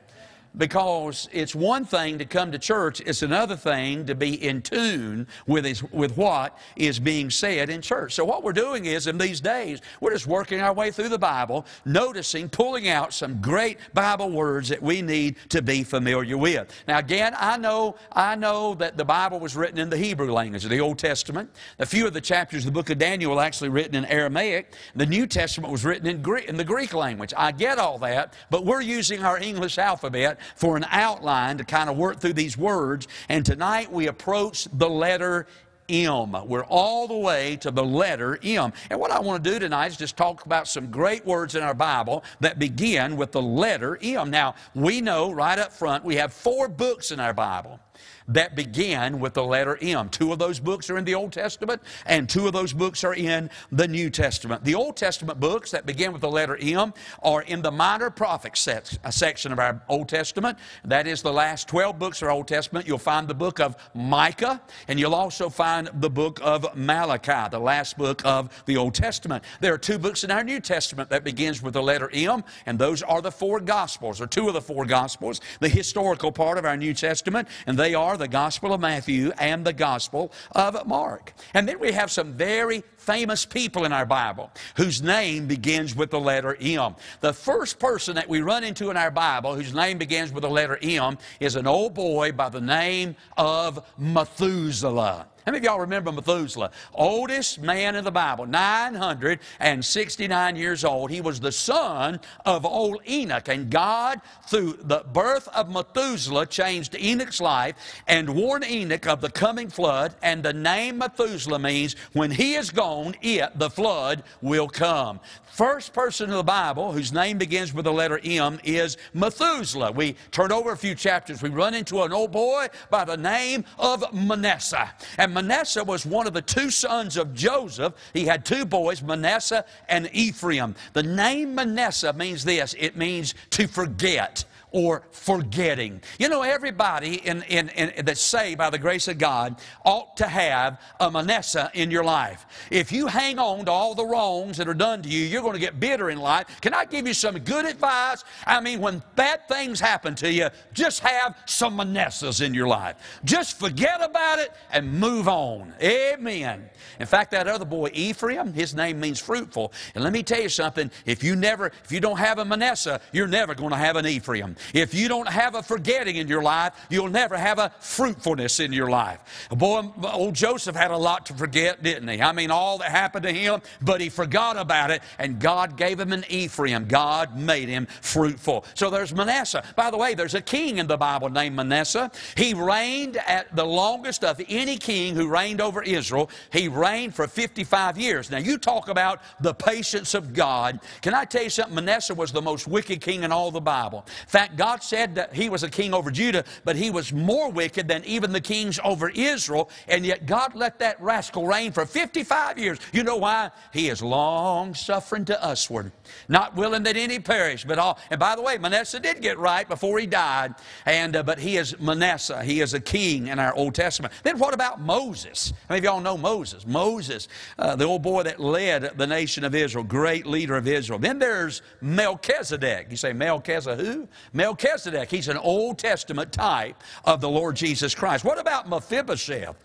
because 0.57 1.30
it's 1.31 1.54
one 1.54 1.86
thing 1.86 2.18
to 2.18 2.25
come 2.25 2.52
to 2.52 2.60
church, 2.60 3.02
it's 3.02 3.22
another 3.22 3.56
thing 3.56 4.06
to 4.06 4.16
be 4.16 4.42
in 4.44 4.62
tune 4.62 5.28
with, 5.48 5.66
his, 5.66 5.84
with 5.92 6.18
what 6.18 6.57
is 6.75 7.00
being 7.00 7.30
said 7.30 7.69
in 7.69 7.81
church. 7.81 8.13
So, 8.13 8.25
what 8.25 8.44
we're 8.44 8.54
doing 8.54 8.86
is 8.86 9.07
in 9.07 9.18
these 9.18 9.42
days, 9.42 9.81
we're 10.00 10.13
just 10.13 10.28
working 10.28 10.62
our 10.62 10.74
way 10.74 10.92
through 10.92 11.10
the 11.10 11.19
Bible, 11.19 11.66
noticing, 11.86 12.50
pulling 12.50 12.88
out 12.88 13.13
some 13.13 13.42
great 13.42 13.78
Bible 13.94 14.30
words 14.30 14.69
that 14.69 14.81
we 14.81 15.02
need 15.02 15.36
to 15.50 15.62
be 15.62 15.84
familiar 15.84 16.38
with. 16.38 16.72
Now, 16.88 17.00
again, 17.00 17.34
I 17.38 17.57
know, 17.57 17.96
I 18.12 18.36
know 18.36 18.75
that 18.75 18.98
the 18.98 19.06
Bible 19.06 19.40
was 19.40 19.56
written 19.56 19.80
in 19.80 19.90
the 19.90 19.98
Hebrew 19.98 20.31
language, 20.31 20.63
the 20.63 20.80
Old 20.80 21.00
Testament. 21.00 21.50
A 21.80 21.86
few 21.86 22.07
of 22.07 22.13
the 22.13 22.22
chapters 22.22 22.62
of 22.62 22.74
the 22.74 22.80
book 22.80 22.90
of 22.90 22.98
Daniel 22.98 23.36
were 23.36 23.42
actually 23.42 23.69
written 23.69 23.96
in 23.96 24.06
Aramaic. 24.06 24.74
The 24.96 25.06
New 25.06 25.28
Testament 25.28 25.72
was 25.72 25.84
written 25.84 26.07
in, 26.07 26.22
Greek, 26.22 26.46
in 26.46 26.57
the 26.57 26.63
Greek 26.63 26.94
language. 26.94 27.34
I 27.36 27.52
get 27.52 27.78
all 27.78 27.98
that, 28.00 28.34
but 28.50 28.66
we're 28.66 28.81
using 28.81 29.24
our 29.24 29.38
English 29.38 29.78
alphabet 29.78 30.40
for 30.56 30.77
an 30.77 30.86
outline 30.89 31.57
to 31.57 31.63
kind 31.63 31.89
of 31.89 31.97
work 31.97 32.19
through 32.19 32.33
these 32.33 32.57
words. 32.57 33.07
And 33.30 33.45
tonight 33.45 33.92
we 33.92 34.07
approach 34.07 34.68
the 34.74 34.89
letter 34.89 35.47
M. 35.89 36.36
We're 36.47 36.65
all 36.65 37.07
the 37.07 37.18
way 37.18 37.57
to 37.57 37.71
the 37.71 37.83
letter 37.83 38.39
M. 38.44 38.74
And 38.89 39.00
what 39.00 39.12
I 39.12 39.19
want 39.19 39.44
to 39.44 39.51
do 39.51 39.59
tonight 39.59 39.88
is 39.88 39.97
just 39.97 40.18
talk 40.18 40.45
about 40.45 40.68
some 40.68 40.90
great 40.90 41.25
words 41.25 41.56
in 41.56 41.64
our 41.64 41.73
Bible 41.73 42.23
that 42.40 42.59
begin 42.59 43.18
with 43.18 43.31
the 43.31 43.42
letter 43.42 43.97
M. 44.02 44.30
Now, 44.30 44.56
we 44.73 45.02
know 45.02 45.31
right 45.31 45.59
up 45.59 45.71
front 45.71 46.04
we 46.04 46.16
have 46.16 46.33
four 46.33 46.68
books 46.68 47.11
in 47.11 47.19
our 47.19 47.33
Bible 47.33 47.80
that 48.28 48.56
begin 48.56 49.20
with 49.20 49.34
the 49.34 49.44
letter 49.44 49.78
M. 49.82 50.10
Two 50.10 50.32
of 50.32 50.40
those 50.40 50.60
books 50.60 50.90
are 50.90 50.98
in 50.98 51.06
the 51.06 51.16
Old 51.16 51.32
Testament, 51.32 51.82
and 52.06 52.28
two 52.28 52.48
of 52.48 52.54
those 52.54 52.74
books 52.74 53.04
are 53.04 53.14
in 53.14 53.50
the 53.72 53.88
New 53.88 54.10
Testament. 54.10 54.64
The 54.64 54.76
Old 54.76 54.98
Testament 54.98 55.40
books 55.40 55.72
that 55.72 55.86
begin 55.86 56.12
with 56.12 56.22
the 56.22 56.30
letter 56.30 56.58
M 56.60 56.94
are 57.22 57.42
in 57.42 57.62
the 57.62 57.72
minor 57.72 58.10
prophet 58.10 58.58
section 58.58 59.52
of 59.52 59.60
our 59.60 59.82
Old 59.88 60.10
Testament. 60.10 60.58
That 60.84 61.08
is 61.08 61.22
the 61.22 61.34
last 61.34 61.68
12 61.68 62.00
books 62.00 62.22
of 62.22 62.28
our 62.28 62.32
Old 62.32 62.48
Testament. 62.48 62.88
You'll 62.88 62.98
find 62.98 63.28
the 63.28 63.34
book 63.34 63.60
of 63.60 63.76
Micah, 63.94 64.62
and 64.88 65.00
you'll 65.00 65.16
also 65.16 65.50
find 65.50 65.90
the 65.94 66.10
book 66.10 66.40
of 66.44 66.76
Malachi, 66.76 67.50
the 67.52 67.60
last 67.60 67.98
book 67.98 68.26
of 68.26 68.64
the 68.66 68.78
Old 68.78 68.94
Testament. 68.96 69.44
There 69.62 69.74
are 69.74 69.78
two 69.78 69.98
books 69.98 70.24
in 70.24 70.32
our 70.32 70.44
New 70.44 70.60
Testament 70.60 71.10
that 71.10 71.24
begins 71.24 71.62
with 71.62 71.74
the 71.74 71.84
letter 71.84 72.10
M, 72.12 72.44
and 72.66 72.80
those 72.80 73.02
are 73.02 73.22
the 73.22 73.32
four 73.32 73.60
Gospels, 73.60 74.20
or 74.20 74.28
two 74.28 74.48
of 74.48 74.54
the 74.54 74.62
four 74.62 74.86
Gospels, 74.86 75.42
the 75.60 75.70
historical 75.70 76.32
part 76.32 76.58
of 76.58 76.66
our 76.66 76.78
New 76.78 76.94
Testament, 76.94 77.48
and 77.68 77.78
they 77.78 77.94
are 77.94 78.15
are 78.16 78.18
the 78.18 78.28
Gospel 78.30 78.74
of 78.74 78.80
Matthew 78.80 79.34
and 79.38 79.66
the 79.66 79.74
Gospel 79.74 80.31
of 80.54 80.88
Mark. 80.88 81.34
And 81.54 81.68
then 81.68 81.80
we 81.81 81.92
have 81.92 82.10
some 82.10 82.31
very 82.31 82.81
famous 82.95 83.45
people 83.45 83.84
in 83.84 83.92
our 83.92 84.06
Bible 84.06 84.52
whose 84.78 85.02
name 85.02 85.48
begins 85.48 85.94
with 85.98 86.12
the 86.12 86.19
letter 86.19 86.56
M. 86.62 86.95
The 87.19 87.34
first 87.34 87.78
person 87.78 88.16
that 88.16 88.30
we 88.30 88.40
run 88.40 88.64
into 88.64 88.90
in 88.90 88.95
our 88.95 89.12
Bible 89.12 89.54
whose 89.54 89.74
name 89.74 89.98
begins 89.98 90.31
with 90.31 90.44
the 90.44 90.50
letter 90.50 90.80
M 90.81 91.18
is 91.42 91.57
an 91.57 91.68
old 91.68 91.94
boy 91.94 92.31
by 92.31 92.48
the 92.48 92.62
name 92.62 93.18
of 93.36 93.86
Methuselah. 93.98 95.28
How 95.45 95.52
many 95.52 95.59
of 95.59 95.71
y'all 95.71 95.81
remember 95.81 96.11
Methuselah? 96.11 96.71
Oldest 96.95 97.61
man 97.61 97.95
in 97.95 98.04
the 98.04 98.09
Bible, 98.09 98.47
969 98.47 100.56
years 100.56 100.83
old. 100.83 101.11
He 101.11 101.21
was 101.21 101.40
the 101.40 101.52
son 101.52 102.19
of 102.47 102.66
old 102.66 103.02
Enoch. 103.07 103.47
And 103.47 103.69
God, 103.69 104.21
through 104.47 104.80
the 104.81 105.06
birth 105.14 105.47
of 105.49 105.69
Methuselah, 105.69 106.47
changed 106.47 106.95
Enoch's 106.95 107.40
life 107.40 107.75
and 108.07 108.35
warned 108.35 108.66
Enoch 108.66 109.06
of 109.06 109.21
the 109.21 109.30
coming 109.30 109.69
flood. 109.69 110.16
And 110.23 110.42
the 110.42 110.52
name 110.52 110.97
Methuselah 110.97 111.59
means 111.59 111.95
when 112.14 112.31
he 112.31 112.56
is 112.56 112.71
gone, 112.71 113.14
it, 113.21 113.59
the 113.59 113.69
flood, 113.69 114.23
will 114.42 114.68
come. 114.68 115.19
First 115.44 115.94
person 115.94 116.31
in 116.31 116.35
the 116.35 116.44
Bible 116.44 116.92
whose 116.92 117.14
name 117.14 117.37
begins 117.37 117.71
with 117.71 117.85
the 117.85 117.94
letter 117.94 118.19
M 118.23 118.59
is 118.64 118.97
Methuselah. 119.14 119.92
We 119.92 120.16
turn 120.31 120.52
over 120.52 120.71
a 120.71 120.78
few 120.78 120.95
chapters. 120.95 121.44
We 121.44 121.49
run 121.49 121.75
into 121.75 122.02
an 122.02 122.11
old 122.11 122.31
boy 122.31 122.69
by 122.90 123.06
the 123.06 123.16
name 123.16 123.64
of 123.78 124.11
Manasseh. 124.11 124.90
And 125.19 125.34
Manasseh 125.35 125.83
was 125.83 126.06
one 126.06 126.25
of 126.25 126.33
the 126.33 126.42
two 126.42 126.71
sons 126.71 127.18
of 127.18 127.33
Joseph. 127.35 127.94
He 128.13 128.25
had 128.25 128.45
two 128.45 128.65
boys, 128.65 129.04
Manasseh 129.04 129.65
and 129.87 130.09
Ephraim. 130.13 130.75
The 130.94 131.04
name 131.04 131.54
Manasseh 131.54 132.13
means 132.13 132.44
this 132.44 132.73
it 132.80 132.95
means 132.95 133.35
to 133.51 133.68
forget 133.68 134.45
or 134.72 135.04
forgetting. 135.12 136.02
You 136.19 136.30
know, 136.30 136.42
everybody 136.42 137.16
in, 137.26 137.44
in, 137.44 137.69
in, 137.69 138.06
that's 138.06 138.22
saved 138.22 138.57
by 138.57 138.69
the 138.69 138.78
grace 138.78 139.07
of 139.07 139.18
God 139.18 139.56
ought 139.86 140.18
to 140.18 140.28
have 140.28 140.81
a 141.00 141.10
Manasseh 141.10 141.72
in 141.74 141.92
your 141.92 142.04
life. 142.04 142.45
If 142.72 142.92
you 142.92 143.07
hang 143.07 143.40
on 143.40 143.66
to 143.66 143.72
all 143.72 143.95
the 143.95 144.06
wrongs 144.06 144.57
that 144.57 144.68
are 144.68 144.74
done 144.74 145.02
to 145.04 145.10
you, 145.10 145.26
you're 145.26 145.42
going 145.42 145.54
to 145.54 145.60
get 145.60 145.80
bitter 145.80 146.10
in 146.10 146.18
life. 146.18 146.48
Can 146.62 146.74
I 146.74 146.86
give 146.86 147.07
you 147.07 147.14
some 147.14 147.40
good 147.40 147.66
advice? 147.66 148.24
I 148.45 148.60
mean, 148.60 148.81
when 148.81 149.02
bad 149.16 149.48
things 149.48 149.80
happen 149.80 150.16
to 150.16 150.31
you, 150.31 150.50
just 150.74 151.00
have 151.00 151.38
some 151.45 151.78
Manassehs 151.78 152.45
in 152.45 152.54
your 152.54 152.68
life. 152.68 152.95
Just 153.24 153.60
forget 153.60 154.02
about 154.02 154.40
it 154.40 154.52
and 154.72 154.92
move 154.92 155.28
on. 155.28 155.74
Amen. 155.81 156.69
In 157.00 157.06
fact, 157.06 157.31
that 157.31 157.48
other 157.48 157.66
boy, 157.66 157.90
Ephraim, 157.94 158.54
his 158.54 158.74
name 158.74 159.00
means 159.00 159.19
fruitful. 159.19 159.74
And 159.94 160.04
let 160.04 160.14
me 160.14 160.24
tell 160.24 160.42
you 160.42 160.50
something, 160.50 160.92
if 161.06 161.24
you 161.24 161.36
never, 161.36 161.72
if 161.84 161.92
you 161.92 162.00
don't 162.00 162.18
have 162.18 162.40
a 162.40 162.45
Manasseh, 162.45 163.02
you're 163.12 163.28
never 163.28 163.56
going 163.56 163.72
to 163.72 163.78
have 163.78 163.95
an 163.95 164.06
Ephraim. 164.06 164.55
If 164.74 164.94
you 164.94 165.07
don't 165.07 165.28
have 165.28 165.56
a 165.56 165.64
forgetting 165.64 166.16
in 166.16 166.28
your 166.28 166.44
life, 166.44 166.74
you'll 166.90 167.09
never 167.09 167.38
have 167.38 167.59
a 167.59 167.71
fruitfulness 167.80 168.59
in 168.59 168.74
your 168.74 168.90
life. 168.90 169.47
Boy, 169.50 169.83
old 170.04 170.33
Joseph 170.33 170.76
had 170.76 170.92
a 170.92 170.97
lot 170.97 171.26
to 171.28 171.33
forget, 171.33 171.83
didn't 171.83 172.07
he? 172.07 172.21
I 172.21 172.31
mean, 172.31 172.52
all 172.52 172.78
that 172.80 172.92
happened 172.92 173.24
to 173.24 173.31
him, 173.33 173.62
but 173.81 174.02
he 174.02 174.09
forgot 174.09 174.57
about 174.57 174.92
it, 174.92 175.02
and 175.19 175.40
God 175.40 175.78
gave 175.78 176.00
him 176.00 176.14
an 176.14 176.26
Ephraim. 176.30 176.88
God 176.88 177.38
made 177.38 177.69
him 177.69 177.88
fruitful. 178.02 178.66
So 178.74 178.90
there's 178.90 179.14
Manasseh. 179.14 179.64
By 179.76 179.92
the 179.92 179.97
way, 179.97 180.14
there's 180.14 180.35
a 180.35 180.42
king 180.42 180.78
in 180.78 180.88
the 180.88 180.97
Bible 180.97 181.30
named 181.30 181.56
Manasseh. 181.56 182.12
He 182.35 182.54
reigned 182.54 183.18
at 183.18 183.56
the 183.56 183.66
longest 183.66 184.24
of 184.24 184.42
any 184.47 184.78
king 184.78 185.16
who 185.16 185.28
reigned 185.28 185.62
over 185.62 185.81
Israel. 185.81 186.30
He 186.52 186.68
reigned 186.68 187.16
for 187.16 187.28
55 187.28 187.97
years. 187.97 188.30
Now, 188.30 188.38
you 188.38 188.57
talk 188.57 188.90
about 188.90 189.21
the 189.40 189.54
patience 189.54 190.14
of 190.14 190.33
God. 190.33 190.80
Can 191.02 191.14
I 191.14 191.26
tell 191.26 191.44
you 191.44 191.50
something? 191.50 191.76
Manasseh 191.76 192.14
was 192.14 192.31
the 192.31 192.42
most 192.42 192.68
wicked 192.68 193.02
king 193.02 193.24
in 193.24 193.31
all 193.31 193.52
the 193.52 193.62
Bible. 193.62 194.06
Fact, 194.28 194.44
God 194.56 194.83
said 194.83 195.16
that 195.16 195.33
he 195.33 195.49
was 195.49 195.64
a 195.64 195.69
king 195.69 195.94
over 195.94 196.11
Judah, 196.11 196.44
but 196.64 196.75
he 196.75 196.92
was 196.92 197.11
more 197.11 197.52
wicked 197.52 197.87
than 197.87 198.04
even 198.06 198.31
the 198.31 198.42
kings 198.42 198.80
over 198.83 199.09
Israel, 199.09 199.69
and 199.87 200.06
yet 200.06 200.25
God 200.25 200.56
let 200.56 200.80
that 200.80 201.02
rascal 201.02 201.47
reign 201.47 201.71
for 201.71 201.85
55 201.85 202.57
years. 202.59 202.80
You 202.92 203.04
know 203.04 203.18
why? 203.18 203.52
He 203.73 203.90
is 203.90 204.02
long 204.02 204.73
suffering 204.73 205.25
to 205.25 205.40
usward, 205.42 205.92
not 206.28 206.56
willing 206.56 206.83
that 206.83 206.97
any 206.97 207.19
perish, 207.19 207.66
but 207.66 207.80
all. 207.80 207.99
And 208.09 208.19
by 208.19 208.35
the 208.35 208.42
way, 208.42 208.57
Manasseh 208.57 208.99
did 208.99 209.21
get 209.21 209.37
right 209.37 209.68
before 209.68 209.99
he 209.99 210.06
died, 210.06 210.56
and 210.85 211.16
uh, 211.16 211.23
but 211.23 211.40
he 211.40 211.57
is 211.57 211.80
Manasseh. 211.80 212.44
He 212.44 212.61
is 212.61 212.73
a 212.73 212.80
king 212.80 213.28
in 213.28 213.40
our 213.40 213.54
Old 213.56 213.75
Testament. 213.75 214.14
Then 214.23 214.40
what 214.40 214.54
about 214.54 214.81
Moses? 214.81 215.54
How 215.68 215.75
many 215.75 215.80
of 215.80 215.94
y'all 215.94 216.02
know 216.02 216.18
Moses? 216.18 216.66
Moses, 216.66 217.28
uh, 217.57 217.75
the 217.75 217.85
old 217.85 218.02
boy 218.02 218.23
that 218.23 218.40
led 218.40 218.97
the 218.97 219.07
nation 219.07 219.44
of 219.44 219.56
Israel, 219.56 219.83
great 219.83 220.25
leader 220.25 220.56
of 220.56 220.68
Israel. 220.68 220.99
Then 220.99 221.19
there's 221.19 221.61
Melchizedek. 221.81 222.87
You 222.90 222.97
say 222.97 223.14
Melchizedek 223.14 223.66
who? 223.73 224.07
Melchizedek, 224.35 225.09
he's 225.09 225.30
an 225.30 225.37
Old 225.37 225.80
Testament 225.80 226.31
type 226.31 226.75
of 227.06 227.21
the 227.21 227.30
Lord 227.30 227.56
Jesus 227.56 227.95
Christ. 227.95 228.25
What 228.25 228.39
about 228.39 228.68
Mephibosheth? 228.68 229.56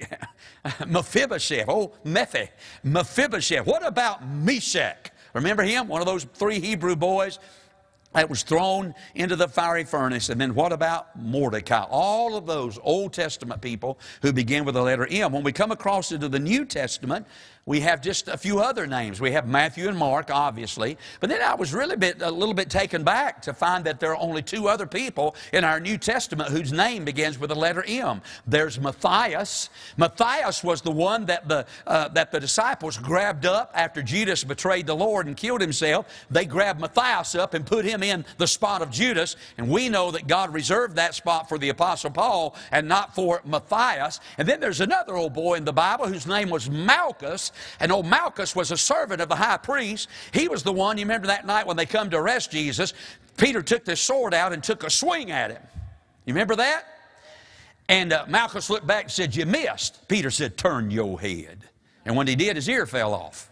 Mephibosheth, 0.86 1.68
oh, 1.68 1.92
Mephi, 2.04 2.48
Mephibosheth. 2.84 3.66
What 3.66 3.84
about 3.84 4.26
Meshach? 4.26 5.10
Remember 5.32 5.62
him? 5.62 5.88
One 5.88 6.02
of 6.02 6.06
those 6.06 6.24
three 6.34 6.60
Hebrew 6.60 6.94
boys 6.94 7.38
that 8.12 8.28
was 8.28 8.42
thrown 8.42 8.94
into 9.14 9.36
the 9.36 9.48
fiery 9.48 9.84
furnace. 9.84 10.28
And 10.28 10.40
then 10.40 10.54
what 10.54 10.72
about 10.72 11.18
Mordecai? 11.18 11.84
All 11.88 12.36
of 12.36 12.46
those 12.46 12.78
Old 12.82 13.14
Testament 13.14 13.62
people 13.62 13.98
who 14.20 14.32
begin 14.32 14.64
with 14.64 14.74
the 14.74 14.82
letter 14.82 15.06
M. 15.10 15.32
When 15.32 15.42
we 15.42 15.52
come 15.52 15.72
across 15.72 16.12
into 16.12 16.28
the 16.28 16.38
New 16.38 16.64
Testament, 16.64 17.26
we 17.64 17.78
have 17.80 18.00
just 18.00 18.26
a 18.26 18.36
few 18.36 18.58
other 18.58 18.88
names. 18.88 19.20
We 19.20 19.30
have 19.32 19.46
Matthew 19.46 19.86
and 19.86 19.96
Mark, 19.96 20.30
obviously. 20.32 20.98
But 21.20 21.30
then 21.30 21.40
I 21.40 21.54
was 21.54 21.72
really 21.72 21.94
bit, 21.94 22.20
a 22.20 22.30
little 22.30 22.54
bit 22.54 22.68
taken 22.68 23.04
back 23.04 23.40
to 23.42 23.54
find 23.54 23.84
that 23.84 24.00
there 24.00 24.10
are 24.10 24.20
only 24.20 24.42
two 24.42 24.66
other 24.66 24.84
people 24.84 25.36
in 25.52 25.62
our 25.62 25.78
New 25.78 25.96
Testament 25.96 26.50
whose 26.50 26.72
name 26.72 27.04
begins 27.04 27.38
with 27.38 27.50
the 27.50 27.56
letter 27.56 27.84
M. 27.86 28.20
There's 28.48 28.80
Matthias. 28.80 29.70
Matthias 29.96 30.64
was 30.64 30.82
the 30.82 30.90
one 30.90 31.26
that 31.26 31.46
the, 31.48 31.64
uh, 31.86 32.08
that 32.08 32.32
the 32.32 32.40
disciples 32.40 32.98
grabbed 32.98 33.46
up 33.46 33.70
after 33.74 34.02
Judas 34.02 34.42
betrayed 34.42 34.88
the 34.88 34.96
Lord 34.96 35.28
and 35.28 35.36
killed 35.36 35.60
himself. 35.60 36.26
They 36.32 36.46
grabbed 36.46 36.80
Matthias 36.80 37.36
up 37.36 37.54
and 37.54 37.64
put 37.64 37.84
him 37.84 38.02
in 38.02 38.24
the 38.38 38.48
spot 38.48 38.82
of 38.82 38.90
Judas. 38.90 39.36
And 39.56 39.68
we 39.68 39.88
know 39.88 40.10
that 40.10 40.26
God 40.26 40.52
reserved 40.52 40.96
that 40.96 41.14
spot 41.14 41.48
for 41.48 41.58
the 41.58 41.68
Apostle 41.68 42.10
Paul 42.10 42.56
and 42.72 42.88
not 42.88 43.14
for 43.14 43.40
Matthias. 43.44 44.18
And 44.36 44.48
then 44.48 44.58
there's 44.58 44.80
another 44.80 45.14
old 45.14 45.32
boy 45.32 45.54
in 45.54 45.64
the 45.64 45.72
Bible 45.72 46.08
whose 46.08 46.26
name 46.26 46.50
was 46.50 46.68
Malchus. 46.68 47.51
And 47.80 47.92
old 47.92 48.06
Malchus 48.06 48.54
was 48.56 48.70
a 48.70 48.76
servant 48.76 49.20
of 49.20 49.28
the 49.28 49.36
high 49.36 49.56
priest. 49.56 50.08
He 50.32 50.48
was 50.48 50.62
the 50.62 50.72
one, 50.72 50.98
you 50.98 51.04
remember 51.04 51.26
that 51.28 51.46
night 51.46 51.66
when 51.66 51.76
they 51.76 51.86
come 51.86 52.10
to 52.10 52.18
arrest 52.18 52.50
Jesus, 52.50 52.94
Peter 53.36 53.62
took 53.62 53.84
this 53.84 54.00
sword 54.00 54.34
out 54.34 54.52
and 54.52 54.62
took 54.62 54.84
a 54.84 54.90
swing 54.90 55.30
at 55.30 55.50
him. 55.50 55.62
You 56.24 56.34
remember 56.34 56.56
that? 56.56 56.84
And 57.88 58.12
uh, 58.12 58.24
Malchus 58.28 58.70
looked 58.70 58.86
back 58.86 59.04
and 59.04 59.12
said, 59.12 59.34
You 59.34 59.46
missed. 59.46 60.06
Peter 60.08 60.30
said, 60.30 60.56
Turn 60.56 60.90
your 60.90 61.20
head. 61.20 61.64
And 62.04 62.16
when 62.16 62.26
he 62.26 62.36
did, 62.36 62.56
his 62.56 62.68
ear 62.68 62.86
fell 62.86 63.14
off. 63.14 63.50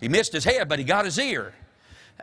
He 0.00 0.08
missed 0.08 0.32
his 0.32 0.44
head, 0.44 0.68
but 0.68 0.78
he 0.78 0.84
got 0.84 1.04
his 1.04 1.18
ear. 1.18 1.54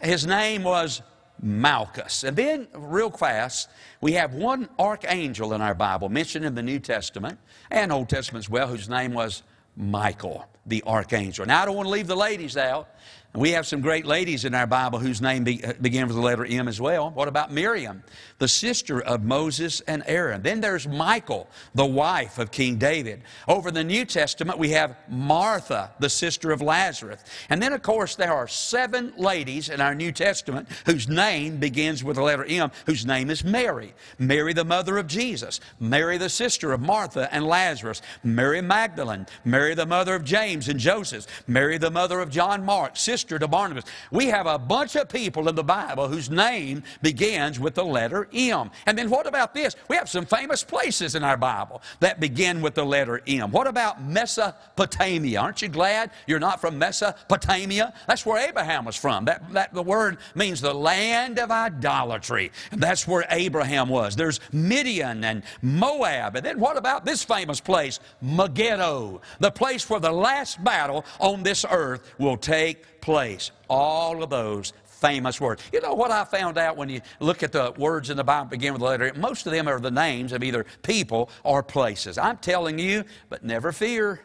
His 0.02 0.26
name 0.26 0.64
was 0.64 1.02
Malchus. 1.42 2.24
And 2.24 2.36
then, 2.36 2.68
real 2.74 3.10
fast, 3.10 3.70
we 4.02 4.14
have 4.14 4.34
one 4.34 4.70
archangel 4.78 5.54
in 5.54 5.62
our 5.62 5.76
Bible 5.76 6.10
mentioned 6.10 6.46
in 6.46 6.56
the 6.56 6.64
New 6.64 6.80
Testament 6.80 7.40
and 7.72 7.92
Old 7.92 8.10
Testament 8.10 8.46
as 8.46 8.50
well, 8.50 8.68
whose 8.68 8.90
name 8.90 9.14
was 9.14 9.44
Michael, 9.80 10.46
the 10.66 10.84
archangel. 10.86 11.46
Now, 11.46 11.62
I 11.62 11.66
don't 11.66 11.76
want 11.76 11.88
to 11.88 11.92
leave 11.92 12.08
the 12.08 12.16
ladies 12.16 12.58
out. 12.58 12.90
We 13.36 13.52
have 13.52 13.68
some 13.68 13.82
great 13.82 14.08
ladies 14.08 14.44
in 14.44 14.56
our 14.56 14.66
Bible 14.66 14.98
whose 14.98 15.22
name 15.22 15.44
be, 15.44 15.64
uh, 15.64 15.74
begins 15.80 16.08
with 16.08 16.16
the 16.16 16.22
letter 16.22 16.44
M 16.44 16.68
as 16.68 16.82
well. 16.82 17.12
What 17.12 17.28
about 17.28 17.52
Miriam, 17.52 18.04
the 18.40 18.48
sister 18.48 19.00
of 19.00 19.24
Moses 19.24 19.82
and 19.82 20.02
Aaron? 20.08 20.42
Then 20.42 20.62
there's 20.62 20.88
Michal, 20.88 21.48
the 21.76 21.86
wife 21.86 22.40
of 22.40 22.50
King 22.50 22.78
David. 22.78 23.22
Over 23.48 23.70
in 23.70 23.76
the 23.76 23.84
New 23.84 24.04
Testament, 24.06 24.58
we 24.58 24.70
have 24.70 24.98
Martha, 25.08 25.92
the 26.00 26.10
sister 26.10 26.52
of 26.52 26.64
Lazarus. 26.64 27.24
And 27.52 27.62
then, 27.62 27.72
of 27.72 27.84
course, 27.84 28.16
there 28.16 28.34
are 28.34 28.48
seven 28.48 29.14
ladies 29.16 29.70
in 29.70 29.80
our 29.80 29.94
New 29.94 30.12
Testament 30.12 30.68
whose 30.88 31.08
name 31.08 31.58
begins 31.58 32.04
with 32.04 32.16
the 32.16 32.24
letter 32.24 32.46
M, 32.46 32.72
whose 32.88 33.06
name 33.06 33.30
is 33.30 33.44
Mary. 33.44 33.94
Mary, 34.18 34.54
the 34.54 34.66
mother 34.66 34.98
of 34.98 35.06
Jesus. 35.06 35.60
Mary, 35.80 36.18
the 36.18 36.30
sister 36.30 36.74
of 36.74 36.82
Martha 36.82 37.32
and 37.32 37.46
Lazarus. 37.46 38.02
Mary 38.24 38.62
Magdalene. 38.62 39.28
Mary, 39.46 39.76
the 39.76 39.86
mother 39.86 40.16
of 40.16 40.24
James 40.24 40.68
and 40.68 40.80
Joseph. 40.80 41.28
Mary, 41.46 41.78
the 41.78 41.92
mother 41.92 42.20
of 42.22 42.32
John 42.32 42.66
Mark. 42.66 42.98
Sister 43.20 43.38
to 43.38 43.50
Barnabas. 43.50 43.84
We 44.12 44.28
have 44.28 44.48
a 44.48 44.58
bunch 44.58 44.96
of 44.96 45.10
people 45.10 45.50
in 45.50 45.56
the 45.56 45.64
Bible 45.64 46.08
whose 46.08 46.30
name 46.30 46.84
begins 47.02 47.60
with 47.60 47.76
the 47.76 47.84
letter 47.84 48.30
M. 48.34 48.72
And 48.86 48.98
then 48.98 49.10
what 49.10 49.28
about 49.28 49.54
this? 49.54 49.76
We 49.90 49.98
have 49.98 50.10
some 50.10 50.26
famous 50.26 50.64
places 50.64 51.16
in 51.16 51.24
our 51.24 51.36
Bible 51.36 51.82
that 52.00 52.22
begin 52.22 52.62
with 52.62 52.76
the 52.76 52.86
letter 52.86 53.22
M. 53.28 53.52
What 53.52 53.68
about 53.68 54.02
Mesopotamia? 54.02 55.38
Aren't 55.38 55.62
you 55.62 55.68
glad 55.68 56.12
you're 56.28 56.40
not 56.40 56.62
from 56.62 56.80
Mesopotamia? 56.80 57.94
That's 58.08 58.26
where 58.26 58.48
Abraham 58.48 58.86
was 58.86 58.96
from. 58.96 59.26
That, 59.26 59.52
that 59.52 59.74
the 59.74 59.84
word 59.84 60.18
means 60.34 60.62
the 60.62 60.74
land 60.74 61.40
of 61.40 61.52
idolatry. 61.52 62.54
And 62.72 62.82
that's 62.82 63.06
where 63.06 63.26
Abraham 63.32 63.90
was. 63.90 64.16
There's 64.16 64.40
Midian 64.54 65.26
and 65.26 65.44
Moab. 65.62 66.38
And 66.38 66.46
then 66.46 66.58
what 66.58 66.78
about 66.78 67.04
this 67.04 67.22
famous 67.22 67.60
place? 67.60 68.00
Megiddo, 68.22 69.20
the 69.40 69.52
place 69.52 69.90
where 69.90 70.00
the 70.00 70.12
last 70.12 70.64
battle 70.64 71.04
on 71.20 71.44
this 71.44 71.66
earth 71.70 72.14
will 72.18 72.38
take 72.38 72.99
place. 73.02 73.52
All 73.70 74.24
of 74.24 74.30
those 74.30 74.74
famous 74.84 75.40
words. 75.40 75.64
You 75.72 75.82
know 75.82 75.94
what 75.94 76.12
I 76.12 76.26
found 76.26 76.58
out 76.58 76.76
when 76.76 76.90
you 76.90 77.02
look 77.20 77.42
at 77.42 77.52
the 77.52 77.74
words 77.78 78.10
in 78.10 78.18
the 78.18 78.24
Bible 78.24 78.50
begin 78.50 78.74
with 78.74 78.82
the 78.82 78.88
letter? 78.88 79.06
M. 79.06 79.22
Most 79.22 79.46
of 79.46 79.54
them 79.54 79.68
are 79.68 79.80
the 79.80 79.92
names 79.92 80.34
of 80.34 80.44
either 80.44 80.66
people 80.84 81.30
or 81.44 81.64
places. 81.64 82.18
I'm 82.18 82.38
telling 82.38 82.78
you, 82.80 83.06
but 83.30 83.44
never 83.44 83.72
fear. 83.72 84.22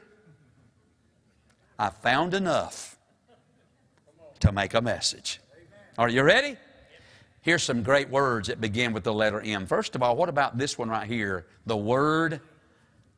I 1.79 1.91
found 1.91 2.35
enough 2.35 2.99
to 4.41 4.53
make 4.53 4.75
a 4.75 4.81
message. 4.81 5.41
Are 5.97 6.09
you 6.09 6.23
ready? 6.23 6.57
Here's 7.43 7.63
some 7.63 7.83
great 7.83 8.09
words 8.09 8.49
that 8.49 8.61
begin 8.61 8.93
with 8.93 9.05
the 9.05 9.13
letter 9.13 9.41
M. 9.41 9.67
First 9.67 9.95
of 9.95 10.03
all, 10.03 10.17
what 10.17 10.29
about 10.29 10.57
this 10.57 10.79
one 10.79 10.89
right 10.89 11.07
here? 11.07 11.47
The 11.67 11.77
word 11.77 12.41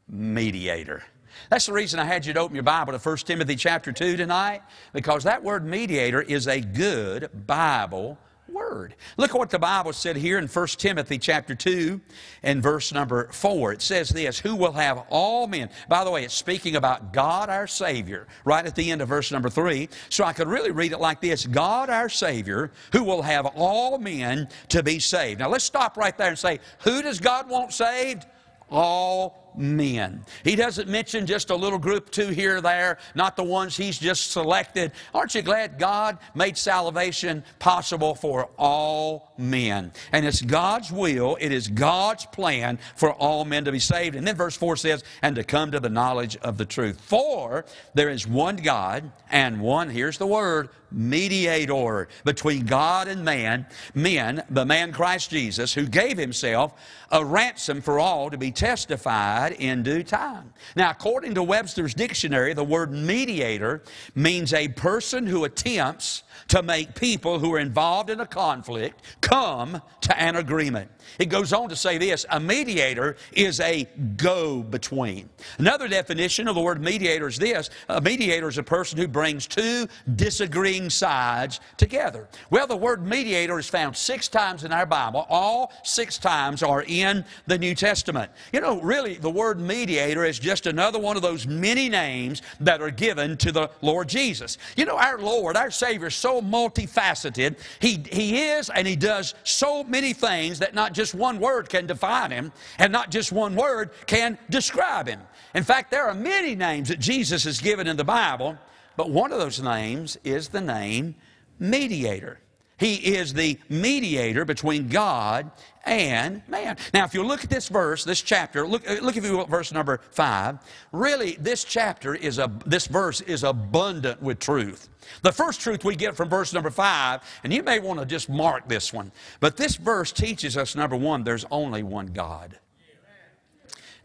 mediator. 0.08 1.02
That's 1.50 1.66
the 1.66 1.72
reason 1.72 2.00
I 2.00 2.04
had 2.04 2.26
you 2.26 2.32
to 2.32 2.40
open 2.40 2.54
your 2.54 2.62
Bible 2.62 2.98
to 2.98 2.98
1 2.98 3.16
Timothy 3.18 3.56
chapter 3.56 3.92
2 3.92 4.16
tonight, 4.16 4.62
because 4.92 5.24
that 5.24 5.42
word 5.42 5.64
mediator 5.64 6.22
is 6.22 6.46
a 6.48 6.60
good 6.60 7.46
Bible 7.46 8.18
word. 8.48 8.94
Look 9.16 9.30
at 9.30 9.38
what 9.38 9.50
the 9.50 9.58
Bible 9.58 9.92
said 9.92 10.16
here 10.16 10.38
in 10.38 10.46
1 10.46 10.66
Timothy 10.78 11.18
chapter 11.18 11.54
2 11.54 12.00
and 12.44 12.62
verse 12.62 12.92
number 12.92 13.28
4. 13.32 13.72
It 13.72 13.82
says 13.82 14.08
this, 14.08 14.38
who 14.38 14.54
will 14.54 14.72
have 14.72 15.04
all 15.10 15.46
men. 15.46 15.68
By 15.88 16.04
the 16.04 16.10
way, 16.10 16.24
it's 16.24 16.34
speaking 16.34 16.76
about 16.76 17.12
God 17.12 17.50
our 17.50 17.66
Savior 17.66 18.26
right 18.44 18.64
at 18.64 18.76
the 18.76 18.90
end 18.90 19.02
of 19.02 19.08
verse 19.08 19.32
number 19.32 19.50
3. 19.50 19.88
So 20.10 20.24
I 20.24 20.32
could 20.32 20.48
really 20.48 20.70
read 20.70 20.92
it 20.92 21.00
like 21.00 21.20
this, 21.20 21.44
God 21.44 21.90
our 21.90 22.08
Savior 22.08 22.70
who 22.92 23.02
will 23.02 23.22
have 23.22 23.46
all 23.56 23.98
men 23.98 24.48
to 24.68 24.82
be 24.82 25.00
saved. 25.00 25.40
Now 25.40 25.48
let's 25.48 25.64
stop 25.64 25.96
right 25.96 26.16
there 26.16 26.28
and 26.28 26.38
say, 26.38 26.60
who 26.80 27.02
does 27.02 27.18
God 27.18 27.50
want 27.50 27.72
saved? 27.72 28.26
All 28.70 29.45
men. 29.56 30.24
He 30.44 30.56
doesn't 30.56 30.88
mention 30.88 31.26
just 31.26 31.50
a 31.50 31.56
little 31.56 31.78
group, 31.78 32.10
two 32.10 32.28
here 32.28 32.56
or 32.56 32.60
there, 32.60 32.98
not 33.14 33.36
the 33.36 33.44
ones 33.44 33.76
he's 33.76 33.98
just 33.98 34.30
selected. 34.30 34.92
Aren't 35.14 35.34
you 35.34 35.42
glad 35.42 35.78
God 35.78 36.18
made 36.34 36.56
salvation 36.56 37.44
possible 37.58 38.14
for 38.14 38.48
all 38.58 39.32
men? 39.38 39.92
And 40.12 40.26
it's 40.26 40.42
God's 40.42 40.92
will, 40.92 41.36
it 41.40 41.52
is 41.52 41.68
God's 41.68 42.26
plan 42.26 42.78
for 42.96 43.12
all 43.12 43.44
men 43.44 43.64
to 43.64 43.72
be 43.72 43.78
saved. 43.78 44.16
And 44.16 44.26
then 44.26 44.36
verse 44.36 44.56
4 44.56 44.76
says, 44.76 45.04
and 45.22 45.36
to 45.36 45.44
come 45.44 45.70
to 45.72 45.80
the 45.80 45.88
knowledge 45.88 46.36
of 46.36 46.58
the 46.58 46.64
truth. 46.64 47.00
For 47.00 47.64
there 47.94 48.10
is 48.10 48.26
one 48.26 48.56
God 48.56 49.10
and 49.30 49.60
one, 49.60 49.90
here's 49.90 50.18
the 50.18 50.26
word, 50.26 50.68
mediator 50.90 52.08
between 52.24 52.64
God 52.64 53.08
and 53.08 53.24
man, 53.24 53.66
men, 53.94 54.44
the 54.50 54.64
man 54.64 54.92
Christ 54.92 55.30
Jesus, 55.30 55.74
who 55.74 55.86
gave 55.86 56.16
himself 56.16 56.72
a 57.10 57.24
ransom 57.24 57.80
for 57.80 57.98
all 57.98 58.30
to 58.30 58.38
be 58.38 58.50
testified 58.50 59.45
in 59.52 59.82
due 59.82 60.02
time. 60.02 60.52
Now, 60.74 60.90
according 60.90 61.34
to 61.34 61.42
Webster's 61.42 61.94
dictionary, 61.94 62.54
the 62.54 62.64
word 62.64 62.92
mediator 62.92 63.82
means 64.14 64.52
a 64.52 64.68
person 64.68 65.26
who 65.26 65.44
attempts 65.44 66.22
to 66.48 66.62
make 66.62 66.94
people 66.94 67.38
who 67.38 67.54
are 67.54 67.58
involved 67.58 68.10
in 68.10 68.20
a 68.20 68.26
conflict 68.26 69.02
come 69.20 69.80
to 70.02 70.20
an 70.20 70.36
agreement. 70.36 70.90
It 71.18 71.26
goes 71.26 71.52
on 71.52 71.68
to 71.68 71.76
say 71.76 71.98
this 71.98 72.26
a 72.30 72.40
mediator 72.40 73.16
is 73.32 73.60
a 73.60 73.84
go 74.16 74.62
between. 74.62 75.28
Another 75.58 75.88
definition 75.88 76.48
of 76.48 76.54
the 76.54 76.60
word 76.60 76.80
mediator 76.80 77.28
is 77.28 77.38
this 77.38 77.70
a 77.88 78.00
mediator 78.00 78.48
is 78.48 78.58
a 78.58 78.62
person 78.62 78.98
who 78.98 79.08
brings 79.08 79.46
two 79.46 79.86
disagreeing 80.14 80.90
sides 80.90 81.60
together. 81.76 82.28
Well, 82.50 82.66
the 82.66 82.76
word 82.76 83.06
mediator 83.06 83.58
is 83.58 83.68
found 83.68 83.96
six 83.96 84.28
times 84.28 84.64
in 84.64 84.72
our 84.72 84.86
Bible. 84.86 85.26
All 85.28 85.72
six 85.82 86.18
times 86.18 86.62
are 86.62 86.84
in 86.86 87.24
the 87.46 87.58
New 87.58 87.74
Testament. 87.74 88.30
You 88.52 88.60
know, 88.60 88.80
really, 88.80 89.14
the 89.14 89.30
word 89.30 89.60
mediator 89.60 90.24
is 90.24 90.38
just 90.38 90.66
another 90.66 90.98
one 90.98 91.16
of 91.16 91.22
those 91.22 91.46
many 91.46 91.88
names 91.88 92.42
that 92.60 92.80
are 92.80 92.90
given 92.90 93.36
to 93.38 93.52
the 93.52 93.70
Lord 93.80 94.08
Jesus. 94.08 94.58
You 94.76 94.84
know, 94.84 94.96
our 94.96 95.18
Lord, 95.18 95.56
our 95.56 95.70
Savior, 95.70 96.10
so 96.26 96.42
multifaceted. 96.42 97.56
He, 97.78 98.02
he 98.10 98.48
is 98.48 98.68
and 98.68 98.84
He 98.84 98.96
does 98.96 99.34
so 99.44 99.84
many 99.84 100.12
things 100.12 100.58
that 100.58 100.74
not 100.74 100.92
just 100.92 101.14
one 101.14 101.38
word 101.38 101.68
can 101.68 101.86
define 101.86 102.32
Him 102.32 102.52
and 102.78 102.92
not 102.92 103.12
just 103.12 103.30
one 103.30 103.54
word 103.54 103.90
can 104.06 104.36
describe 104.50 105.06
Him. 105.06 105.20
In 105.54 105.62
fact, 105.62 105.92
there 105.92 106.08
are 106.08 106.14
many 106.14 106.56
names 106.56 106.88
that 106.88 106.98
Jesus 106.98 107.44
has 107.44 107.60
given 107.60 107.86
in 107.86 107.96
the 107.96 108.02
Bible, 108.02 108.58
but 108.96 109.08
one 109.10 109.30
of 109.30 109.38
those 109.38 109.62
names 109.62 110.18
is 110.24 110.48
the 110.48 110.60
name 110.60 111.14
mediator. 111.60 112.40
He 112.78 112.94
is 113.16 113.32
the 113.32 113.58
mediator 113.68 114.44
between 114.44 114.88
God 114.88 115.52
and 115.84 116.42
man. 116.48 116.76
Now, 116.92 117.04
if 117.04 117.14
you 117.14 117.22
look 117.22 117.44
at 117.44 117.50
this 117.50 117.68
verse, 117.68 118.02
this 118.04 118.20
chapter, 118.20 118.66
look, 118.66 118.82
look 119.00 119.16
if 119.16 119.24
you 119.24 119.38
will, 119.38 119.46
verse 119.46 119.72
number 119.72 120.00
five. 120.10 120.58
Really, 120.90 121.36
this 121.40 121.62
chapter 121.62 122.16
is 122.16 122.38
a, 122.38 122.50
this 122.66 122.88
verse 122.88 123.20
is 123.20 123.44
abundant 123.44 124.20
with 124.20 124.40
truth. 124.40 124.88
The 125.22 125.32
first 125.32 125.60
truth 125.60 125.84
we 125.84 125.96
get 125.96 126.16
from 126.16 126.28
verse 126.28 126.52
number 126.52 126.70
five, 126.70 127.20
and 127.42 127.52
you 127.52 127.62
may 127.62 127.78
want 127.78 128.00
to 128.00 128.06
just 128.06 128.28
mark 128.28 128.68
this 128.68 128.92
one, 128.92 129.12
but 129.40 129.56
this 129.56 129.76
verse 129.76 130.12
teaches 130.12 130.56
us 130.56 130.74
number 130.74 130.96
one, 130.96 131.24
there's 131.24 131.44
only 131.50 131.82
one 131.82 132.08
God. 132.08 132.58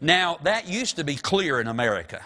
Now, 0.00 0.38
that 0.42 0.68
used 0.68 0.96
to 0.96 1.04
be 1.04 1.14
clear 1.14 1.60
in 1.60 1.68
America. 1.68 2.24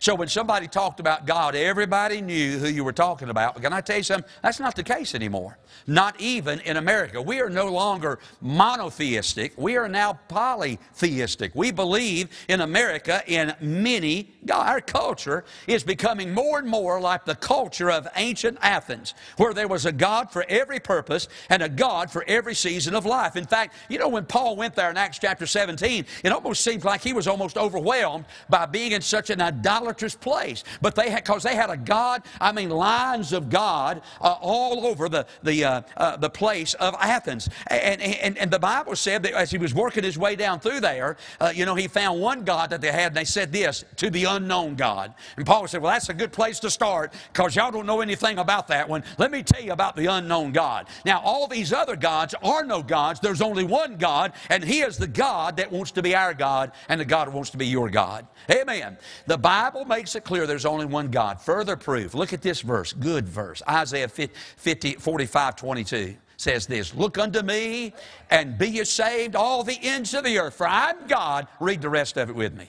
So 0.00 0.14
when 0.14 0.28
somebody 0.28 0.66
talked 0.66 0.98
about 0.98 1.26
God, 1.26 1.54
everybody 1.54 2.22
knew 2.22 2.58
who 2.58 2.68
you 2.68 2.84
were 2.84 2.92
talking 2.92 3.28
about. 3.28 3.60
Can 3.60 3.74
I 3.74 3.82
tell 3.82 3.98
you 3.98 4.02
something? 4.02 4.28
That's 4.42 4.58
not 4.58 4.74
the 4.74 4.82
case 4.82 5.14
anymore. 5.14 5.58
Not 5.86 6.18
even 6.18 6.60
in 6.60 6.78
America. 6.78 7.20
We 7.20 7.42
are 7.42 7.50
no 7.50 7.70
longer 7.70 8.18
monotheistic. 8.40 9.52
We 9.58 9.76
are 9.76 9.88
now 9.88 10.14
polytheistic. 10.28 11.52
We 11.54 11.70
believe 11.70 12.30
in 12.48 12.62
America 12.62 13.22
in 13.26 13.54
many 13.60 14.30
God. 14.46 14.68
Our 14.70 14.80
culture 14.80 15.44
is 15.66 15.84
becoming 15.84 16.32
more 16.32 16.58
and 16.58 16.66
more 16.66 16.98
like 16.98 17.26
the 17.26 17.34
culture 17.34 17.90
of 17.90 18.08
ancient 18.16 18.56
Athens, 18.62 19.12
where 19.36 19.52
there 19.52 19.68
was 19.68 19.84
a 19.84 19.92
God 19.92 20.32
for 20.32 20.46
every 20.48 20.80
purpose 20.80 21.28
and 21.50 21.62
a 21.62 21.68
God 21.68 22.10
for 22.10 22.24
every 22.26 22.54
season 22.54 22.94
of 22.94 23.04
life. 23.04 23.36
In 23.36 23.44
fact, 23.44 23.74
you 23.90 23.98
know, 23.98 24.08
when 24.08 24.24
Paul 24.24 24.56
went 24.56 24.74
there 24.74 24.88
in 24.88 24.96
Acts 24.96 25.18
chapter 25.18 25.44
17, 25.44 26.06
it 26.24 26.32
almost 26.32 26.64
seemed 26.64 26.84
like 26.84 27.02
he 27.02 27.12
was 27.12 27.26
almost 27.26 27.58
overwhelmed 27.58 28.24
by 28.48 28.64
being 28.64 28.92
in 28.92 29.02
such 29.02 29.28
an 29.28 29.42
idolatrous 29.42 29.89
idolatrous 29.90 30.14
place. 30.14 30.64
But 30.80 30.94
they 30.94 31.10
had, 31.10 31.24
because 31.24 31.42
they 31.42 31.54
had 31.54 31.70
a 31.70 31.76
God, 31.76 32.22
I 32.40 32.52
mean, 32.52 32.70
lines 32.70 33.32
of 33.32 33.50
God 33.50 34.02
uh, 34.20 34.36
all 34.40 34.86
over 34.86 35.08
the, 35.08 35.26
the, 35.42 35.64
uh, 35.64 35.82
uh, 35.96 36.16
the 36.16 36.30
place 36.30 36.74
of 36.74 36.94
Athens. 37.00 37.48
And, 37.66 38.00
and, 38.00 38.38
and 38.38 38.50
the 38.50 38.58
Bible 38.58 38.96
said 38.96 39.22
that 39.24 39.32
as 39.32 39.50
he 39.50 39.58
was 39.58 39.74
working 39.74 40.04
his 40.04 40.16
way 40.18 40.36
down 40.36 40.60
through 40.60 40.80
there, 40.80 41.16
uh, 41.40 41.52
you 41.54 41.64
know, 41.64 41.74
he 41.74 41.88
found 41.88 42.20
one 42.20 42.44
God 42.44 42.70
that 42.70 42.80
they 42.80 42.92
had, 42.92 43.08
and 43.08 43.16
they 43.16 43.24
said 43.24 43.52
this, 43.52 43.84
to 43.96 44.10
the 44.10 44.24
unknown 44.24 44.76
God. 44.76 45.14
And 45.36 45.44
Paul 45.46 45.66
said, 45.66 45.82
Well, 45.82 45.92
that's 45.92 46.08
a 46.08 46.14
good 46.14 46.32
place 46.32 46.60
to 46.60 46.70
start 46.70 47.12
because 47.32 47.56
y'all 47.56 47.70
don't 47.70 47.86
know 47.86 48.00
anything 48.00 48.38
about 48.38 48.68
that 48.68 48.88
one. 48.88 49.02
Let 49.18 49.30
me 49.30 49.42
tell 49.42 49.62
you 49.62 49.72
about 49.72 49.96
the 49.96 50.06
unknown 50.06 50.52
God. 50.52 50.86
Now, 51.04 51.20
all 51.20 51.46
these 51.46 51.72
other 51.72 51.96
gods 51.96 52.34
are 52.42 52.64
no 52.64 52.82
gods. 52.82 53.20
There's 53.20 53.42
only 53.42 53.64
one 53.64 53.96
God, 53.96 54.32
and 54.48 54.62
He 54.62 54.80
is 54.80 54.96
the 54.96 55.06
God 55.06 55.56
that 55.56 55.72
wants 55.72 55.92
to 55.92 56.02
be 56.02 56.14
our 56.14 56.34
God 56.34 56.72
and 56.88 57.00
the 57.00 57.04
God 57.04 57.28
who 57.28 57.34
wants 57.34 57.50
to 57.50 57.56
be 57.56 57.66
your 57.66 57.90
God. 57.90 58.26
Amen. 58.50 58.96
The 59.26 59.38
Bible 59.38 59.79
Bible 59.80 59.96
makes 59.96 60.14
it 60.14 60.24
clear 60.24 60.46
there's 60.46 60.66
only 60.66 60.84
one 60.84 61.08
God. 61.08 61.40
Further 61.40 61.74
proof, 61.74 62.12
look 62.12 62.34
at 62.34 62.42
this 62.42 62.60
verse, 62.60 62.92
good 62.92 63.26
verse. 63.26 63.62
Isaiah 63.66 64.08
50, 64.08 64.94
45, 64.94 65.56
22 65.56 66.16
says 66.36 66.66
this 66.66 66.94
Look 66.94 67.16
unto 67.16 67.40
me 67.40 67.94
and 68.28 68.58
be 68.58 68.68
ye 68.68 68.84
saved, 68.84 69.34
all 69.34 69.64
the 69.64 69.78
ends 69.80 70.12
of 70.12 70.24
the 70.24 70.38
earth, 70.38 70.54
for 70.54 70.66
I'm 70.68 71.06
God. 71.06 71.48
Read 71.60 71.80
the 71.80 71.88
rest 71.88 72.18
of 72.18 72.28
it 72.28 72.36
with 72.36 72.54
me. 72.54 72.68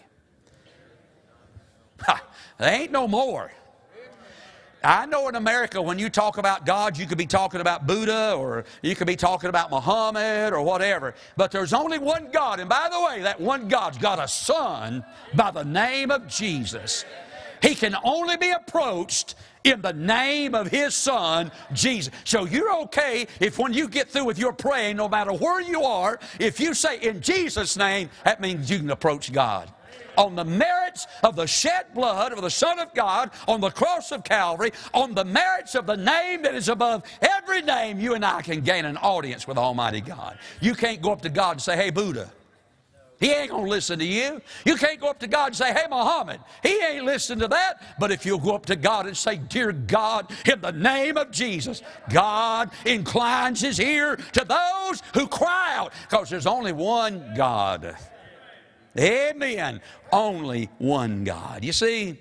Ha, 2.04 2.24
there 2.58 2.74
ain't 2.74 2.94
no 2.94 3.10
more. 3.10 3.52
I 4.84 5.06
know 5.06 5.28
in 5.30 5.36
America, 5.36 5.80
when 5.82 6.00
you 6.00 6.10
talk 6.10 6.38
about 6.38 6.66
God, 6.66 6.98
you 6.98 7.06
could 7.06 7.18
be 7.18 7.28
talking 7.28 7.62
about 7.62 7.86
Buddha 7.86 8.34
or 8.34 8.66
you 8.82 8.96
could 8.96 9.08
be 9.08 9.16
talking 9.16 9.50
about 9.50 9.70
Muhammad 9.70 10.54
or 10.54 10.64
whatever. 10.64 11.14
But 11.38 11.52
there's 11.52 11.74
only 11.74 12.00
one 12.00 12.30
God. 12.32 12.60
And 12.60 12.68
by 12.68 12.90
the 12.92 13.00
way, 13.00 13.22
that 13.22 13.40
one 13.40 13.68
God's 13.68 14.00
got 14.00 14.18
a 14.18 14.28
son 14.28 15.06
by 15.36 15.52
the 15.52 15.64
name 15.64 16.10
of 16.10 16.28
Jesus. 16.28 17.06
He 17.62 17.76
can 17.76 17.96
only 18.04 18.38
be 18.38 18.50
approached 18.50 19.36
in 19.64 19.84
the 19.84 19.94
name 19.94 20.56
of 20.56 20.68
his 20.68 20.96
son, 20.96 21.52
Jesus. 21.74 22.12
So 22.24 22.46
you're 22.46 22.74
okay 22.84 23.28
if 23.40 23.60
when 23.60 23.74
you 23.74 23.88
get 23.88 24.10
through 24.10 24.26
with 24.26 24.40
your 24.40 24.54
praying, 24.54 24.98
no 24.98 25.08
matter 25.08 25.32
where 25.32 25.62
you 25.62 25.84
are, 25.84 26.20
if 26.40 26.60
you 26.60 26.74
say 26.74 27.00
in 27.00 27.22
Jesus' 27.22 27.78
name, 27.78 28.10
that 28.26 28.42
means 28.42 28.72
you 28.72 28.80
can 28.80 28.90
approach 28.90 29.32
God 29.32 29.72
on 30.18 30.36
the 30.36 30.46
merits 30.46 31.08
of 31.24 31.36
the 31.36 31.46
shed 31.48 31.86
blood 31.94 32.32
of 32.32 32.42
the 32.42 32.50
Son 32.50 32.80
of 32.80 32.94
God 32.94 33.32
on 33.48 33.62
the 33.62 33.70
cross 33.70 34.12
of 34.12 34.24
Calvary, 34.24 34.72
on 34.94 35.14
the 35.14 35.26
merits 35.26 35.76
of 35.76 35.86
the 35.86 35.98
name 35.98 36.42
that 36.44 36.56
is 36.56 36.70
above 36.70 37.04
every 37.22 37.62
name, 37.62 38.00
you 38.00 38.14
and 38.14 38.26
I 38.26 38.42
can 38.42 38.62
gain 38.62 38.86
an 38.86 38.98
audience 38.98 39.48
with 39.48 39.58
Almighty 39.58 40.02
God. 40.02 40.38
You 40.60 40.76
can't 40.76 41.02
go 41.02 41.12
up 41.12 41.22
to 41.22 41.30
God 41.30 41.52
and 41.54 41.62
say, 41.62 41.76
Hey, 41.76 41.90
Buddha. 41.90 42.32
He 43.22 43.32
ain't 43.32 43.52
going 43.52 43.66
to 43.66 43.70
listen 43.70 44.00
to 44.00 44.06
you. 44.06 44.42
You 44.66 44.76
can't 44.78 45.00
go 45.00 45.08
up 45.08 45.20
to 45.20 45.28
God 45.28 45.48
and 45.48 45.56
say, 45.56 45.72
Hey, 45.72 45.86
Muhammad. 45.88 46.40
He 46.64 46.82
ain't 46.84 47.06
listening 47.06 47.40
to 47.42 47.48
that. 47.50 47.76
But 48.00 48.12
if 48.12 48.26
you'll 48.26 48.40
go 48.40 48.56
up 48.56 48.66
to 48.66 48.76
God 48.76 49.06
and 49.06 49.16
say, 49.16 49.38
Dear 49.38 49.72
God, 49.72 50.32
in 50.52 50.60
the 50.60 50.72
name 50.72 51.18
of 51.18 51.30
Jesus, 51.30 51.84
God 52.12 52.72
inclines 52.84 53.62
his 53.62 53.80
ear 53.80 54.16
to 54.16 54.44
those 54.44 55.04
who 55.14 55.28
cry 55.28 55.76
out 55.78 55.94
because 56.10 56.32
there's 56.32 56.48
only 56.48 56.74
one 56.74 57.34
God. 57.38 57.96
Amen. 59.00 59.82
Only 60.12 60.70
one 60.78 61.24
God. 61.24 61.64
You 61.64 61.74
see, 61.74 62.18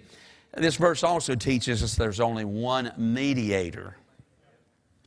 this 0.54 0.76
verse 0.76 1.02
also 1.02 1.35
teaches 1.35 1.83
us 1.83 1.94
there's 1.94 2.20
only 2.20 2.44
one 2.44 2.92
mediator 2.96 3.96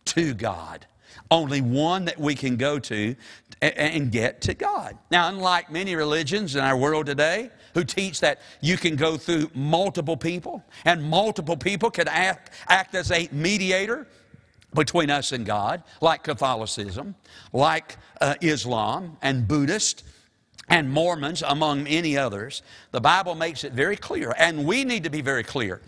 to 0.05 0.33
God. 0.33 0.85
Only 1.31 1.61
one 1.61 2.05
that 2.05 2.19
we 2.19 2.35
can 2.35 2.57
go 2.57 2.79
to 2.79 3.15
and 3.61 4.11
get 4.11 4.41
to 4.41 4.53
God. 4.53 4.97
Now, 5.09 5.29
unlike 5.29 5.71
many 5.71 5.95
religions 5.95 6.55
in 6.55 6.63
our 6.63 6.77
world 6.77 7.05
today 7.05 7.49
who 7.73 7.83
teach 7.83 8.19
that 8.19 8.41
you 8.61 8.77
can 8.77 8.95
go 8.95 9.17
through 9.17 9.49
multiple 9.53 10.17
people 10.17 10.63
and 10.85 11.03
multiple 11.03 11.55
people 11.55 11.89
can 11.89 12.07
act, 12.07 12.51
act 12.67 12.93
as 12.93 13.11
a 13.11 13.29
mediator 13.31 14.07
between 14.73 15.09
us 15.09 15.31
and 15.31 15.45
God, 15.45 15.83
like 16.01 16.23
Catholicism, 16.23 17.15
like 17.51 17.97
uh, 18.19 18.35
Islam 18.41 19.17
and 19.21 19.47
Buddhist 19.47 20.03
and 20.73 20.89
Mormons, 20.89 21.43
among 21.45 21.83
many 21.83 22.17
others, 22.17 22.63
the 22.89 22.99
Bible 22.99 23.35
makes 23.35 23.63
it 23.63 23.73
very 23.73 23.95
clear, 23.95 24.33
and 24.39 24.65
we 24.65 24.83
need 24.83 25.03
to 25.03 25.11
be 25.11 25.21
very 25.21 25.43
clear 25.43 25.81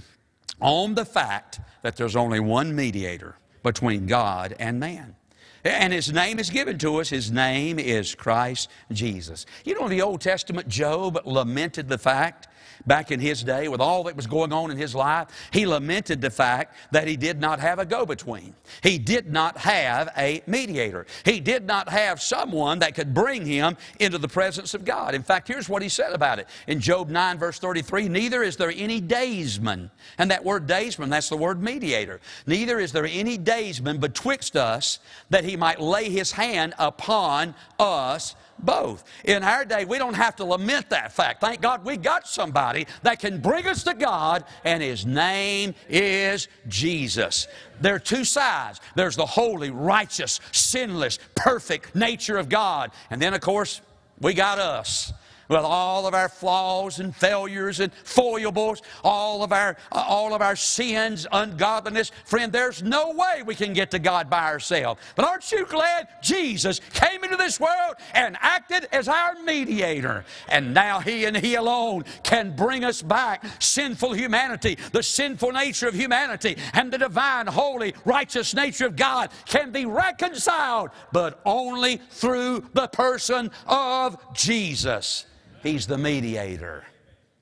on 0.61 0.93
the 0.93 1.03
fact 1.03 1.59
that 1.81 1.95
there's 1.95 2.15
only 2.15 2.39
one 2.39 2.75
mediator 2.75 3.35
between 3.63 4.05
God 4.05 4.55
and 4.59 4.79
man. 4.79 5.15
And 5.63 5.91
his 5.91 6.13
name 6.13 6.37
is 6.37 6.51
given 6.51 6.77
to 6.77 6.97
us. 6.97 7.09
His 7.09 7.31
name 7.31 7.79
is 7.79 8.13
Christ 8.13 8.69
Jesus. 8.91 9.47
You 9.63 9.73
know, 9.73 9.85
in 9.85 9.89
the 9.89 10.03
Old 10.03 10.21
Testament, 10.21 10.67
Job 10.67 11.19
lamented 11.25 11.89
the 11.89 11.97
fact 11.97 12.47
back 12.85 13.11
in 13.11 13.19
his 13.19 13.43
day 13.43 13.67
with 13.67 13.81
all 13.81 14.03
that 14.03 14.15
was 14.15 14.27
going 14.27 14.53
on 14.53 14.71
in 14.71 14.77
his 14.77 14.95
life, 14.95 15.27
he 15.51 15.65
lamented 15.65 16.21
the 16.21 16.29
fact 16.29 16.75
that 16.91 17.07
he 17.07 17.17
did 17.17 17.39
not 17.39 17.59
have 17.59 17.79
a 17.79 17.85
go 17.85 18.05
between. 18.05 18.55
He 18.81 18.97
did 18.97 19.31
not 19.31 19.57
have 19.57 20.09
a 20.17 20.41
mediator. 20.47 21.05
He 21.23 21.39
did 21.39 21.65
not 21.65 21.89
have 21.89 22.21
someone 22.21 22.79
that 22.79 22.95
could 22.95 23.13
bring 23.13 23.45
him 23.45 23.77
into 23.99 24.17
the 24.17 24.27
presence 24.27 24.73
of 24.73 24.85
God. 24.85 25.15
In 25.15 25.23
fact, 25.23 25.47
here's 25.47 25.69
what 25.69 25.81
he 25.81 25.89
said 25.89 26.13
about 26.13 26.39
it. 26.39 26.47
In 26.67 26.79
Job 26.79 27.09
9, 27.09 27.38
verse 27.38 27.59
33, 27.59 28.09
neither 28.09 28.43
is 28.43 28.57
there 28.57 28.73
any 28.75 29.01
daysman. 29.01 29.91
And 30.17 30.31
that 30.31 30.43
word 30.43 30.67
daysman, 30.67 31.09
that's 31.09 31.29
the 31.29 31.38
word 31.38 31.61
mediator. 31.61 32.19
Neither 32.45 32.79
is 32.79 32.91
there 32.91 33.05
any 33.05 33.38
daysman 33.38 33.99
betwixt 33.99 34.55
us 34.55 34.99
that 35.29 35.43
he 35.43 35.55
might 35.55 35.79
lay 35.79 36.09
his 36.09 36.31
hand 36.31 36.73
upon 36.77 37.55
us 37.79 38.35
both. 38.59 39.03
In 39.23 39.43
our 39.43 39.65
day, 39.65 39.85
we 39.85 39.97
don't 39.97 40.13
have 40.13 40.35
to 40.37 40.45
lament 40.45 40.89
that 40.89 41.11
fact. 41.11 41.41
Thank 41.41 41.61
God 41.61 41.85
we 41.85 41.97
got 41.97 42.27
somebody 42.27 42.87
that 43.03 43.19
can 43.19 43.41
bring 43.41 43.67
us 43.67 43.83
to 43.83 43.93
God, 43.93 44.43
and 44.63 44.81
His 44.81 45.05
name 45.05 45.75
is 45.89 46.47
Jesus. 46.67 47.47
There 47.81 47.95
are 47.95 47.99
two 47.99 48.23
sides 48.23 48.79
there's 48.95 49.15
the 49.15 49.25
holy, 49.25 49.69
righteous, 49.69 50.39
sinless, 50.51 51.19
perfect 51.35 51.95
nature 51.95 52.37
of 52.37 52.49
God. 52.49 52.91
And 53.09 53.21
then, 53.21 53.33
of 53.33 53.41
course, 53.41 53.81
we 54.19 54.33
got 54.33 54.59
us 54.59 55.11
with 55.49 55.60
all 55.60 56.08
of 56.08 56.13
our 56.13 56.29
flaws 56.29 56.99
and 56.99 57.15
failures 57.15 57.79
and 57.79 57.93
foibles, 57.93 58.81
all 59.03 59.43
of 59.43 59.51
our, 59.51 59.77
all 59.91 60.34
of 60.34 60.41
our 60.41 60.55
sins, 60.55 61.27
ungodliness. 61.31 62.12
Friend, 62.25 62.51
there's 62.51 62.84
no 62.84 63.12
way 63.12 63.43
we 63.45 63.55
can 63.55 63.73
get 63.73 63.91
to 63.91 63.99
God 63.99 64.29
by 64.29 64.45
ourselves. 64.45 65.01
But 65.15 65.25
aren't 65.25 65.51
you 65.51 65.65
glad 65.65 66.08
Jesus 66.21 66.79
came 66.93 67.23
into 67.23 67.38
this 67.38 67.60
world 67.60 67.95
and 68.13 68.38
acted 68.39 68.88
as 68.91 69.08
our 69.08 69.36
mediator? 69.43 70.25
And 70.49 70.73
now 70.73 70.99
He 70.99 71.25
and 71.25 71.36
He 71.36 71.55
alone 71.55 72.05
can 72.23 72.55
bring 72.55 72.84
us 72.84 73.01
back 73.01 73.45
sinful 73.60 74.13
humanity, 74.13 74.77
the 74.91 75.03
sinful 75.03 75.51
nature 75.51 75.88
of 75.88 75.95
humanity, 75.95 76.58
and 76.73 76.91
the 76.91 76.97
divine, 76.97 77.47
holy, 77.47 77.93
righteous 78.05 78.53
nature 78.53 78.88
of 78.88 78.95
God 78.95 79.29
can 79.45 79.71
be 79.71 79.86
reconciled, 79.86 80.89
but 81.12 81.39
only 81.45 81.97
through 82.10 82.65
the 82.73 82.88
person 82.88 83.51
of 83.67 84.17
Jesus. 84.34 85.25
He's 85.65 85.88
the 85.88 85.97
mediator. 85.97 86.86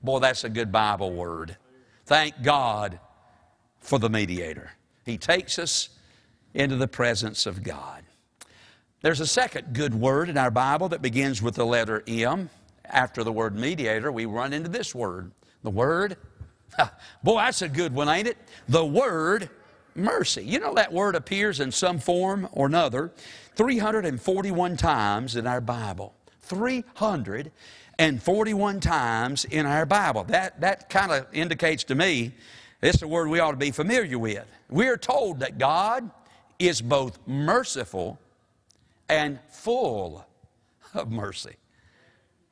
Boy, 0.02 0.20
that's 0.20 0.46
a 0.46 0.50
good 0.50 0.72
Bible 0.72 1.12
word. 1.12 1.58
Thank 2.06 2.42
God 2.42 2.98
for 3.82 4.00
the 4.00 4.10
mediator. 4.10 4.72
He 5.06 5.18
takes 5.18 5.60
us 5.60 5.90
into 6.54 6.78
the 6.78 6.88
presence 6.88 7.46
of 7.46 7.64
God. 7.64 8.02
There's 9.02 9.20
a 9.20 9.28
second 9.28 9.74
good 9.74 9.94
word 9.94 10.30
in 10.30 10.38
our 10.38 10.52
Bible 10.52 10.88
that 10.88 11.02
begins 11.02 11.42
with 11.42 11.56
the 11.56 11.66
letter 11.66 12.02
M. 12.08 12.50
After 12.86 13.26
the 13.26 13.32
word 13.34 13.58
mediator, 13.58 14.10
we 14.10 14.26
run 14.26 14.54
into 14.54 14.70
this 14.70 14.96
word. 14.96 15.34
The 15.62 15.70
word, 15.70 16.16
boy, 17.24 17.40
that's 17.40 17.62
a 17.62 17.68
good 17.68 17.94
one, 17.94 18.08
ain't 18.08 18.30
it? 18.30 18.38
The 18.70 18.86
word 18.86 19.50
mercy. 19.96 20.46
You 20.46 20.62
know 20.62 20.76
that 20.76 20.94
word 20.94 21.16
appears 21.16 21.60
in 21.60 21.74
some 21.74 22.00
form 22.00 22.48
or 22.54 22.68
another 22.68 23.12
341 23.58 24.78
times 24.78 25.36
in 25.36 25.46
our 25.46 25.60
Bible. 25.60 26.16
300 26.44 27.52
and 28.00 28.22
41 28.22 28.80
times 28.80 29.46
in 29.46 29.66
our 29.66 29.86
Bible. 29.86 30.24
That, 30.26 30.62
that 30.62 30.90
kind 30.90 31.12
of 31.12 31.28
indicates 31.34 31.84
to 31.86 31.96
me 31.96 32.34
it's 32.82 33.02
a 33.02 33.08
word 33.08 33.30
we 33.30 33.40
ought 33.40 33.52
to 33.52 33.58
be 33.58 33.72
familiar 33.72 34.20
with. 34.20 34.46
We're 34.70 34.98
told 34.98 35.40
that 35.40 35.58
God 35.58 36.12
is 36.60 36.82
both 36.82 37.18
merciful 37.26 38.20
and 39.08 39.40
full 39.50 40.26
of 40.94 41.10
mercy, 41.10 41.56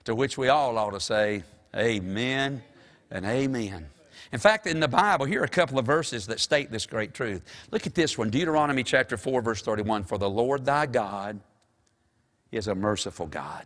to 0.05 0.15
which 0.15 0.37
we 0.37 0.47
all 0.47 0.77
ought 0.77 0.91
to 0.91 0.99
say, 1.01 1.43
Amen 1.75 2.63
and 3.09 3.25
Amen. 3.25 3.87
In 4.31 4.39
fact, 4.39 4.67
in 4.67 4.79
the 4.79 4.87
Bible, 4.87 5.25
here 5.25 5.41
are 5.41 5.45
a 5.45 5.49
couple 5.49 5.77
of 5.77 5.85
verses 5.85 6.27
that 6.27 6.39
state 6.39 6.71
this 6.71 6.85
great 6.85 7.13
truth. 7.13 7.41
Look 7.71 7.85
at 7.85 7.95
this 7.95 8.17
one 8.17 8.29
Deuteronomy 8.29 8.83
chapter 8.83 9.17
4, 9.17 9.41
verse 9.41 9.61
31 9.61 10.05
For 10.05 10.17
the 10.17 10.29
Lord 10.29 10.63
thy 10.63 10.85
God 10.85 11.41
is 12.51 12.67
a 12.67 12.75
merciful 12.75 13.27
God 13.27 13.65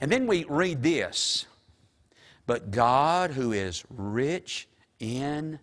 and 0.00 0.10
then 0.10 0.26
we 0.26 0.44
read 0.44 0.82
this 0.82 1.46
But 2.46 2.70
God, 2.70 3.32
who 3.32 3.52
is 3.52 3.84
rich 3.90 4.68
in 4.98 5.58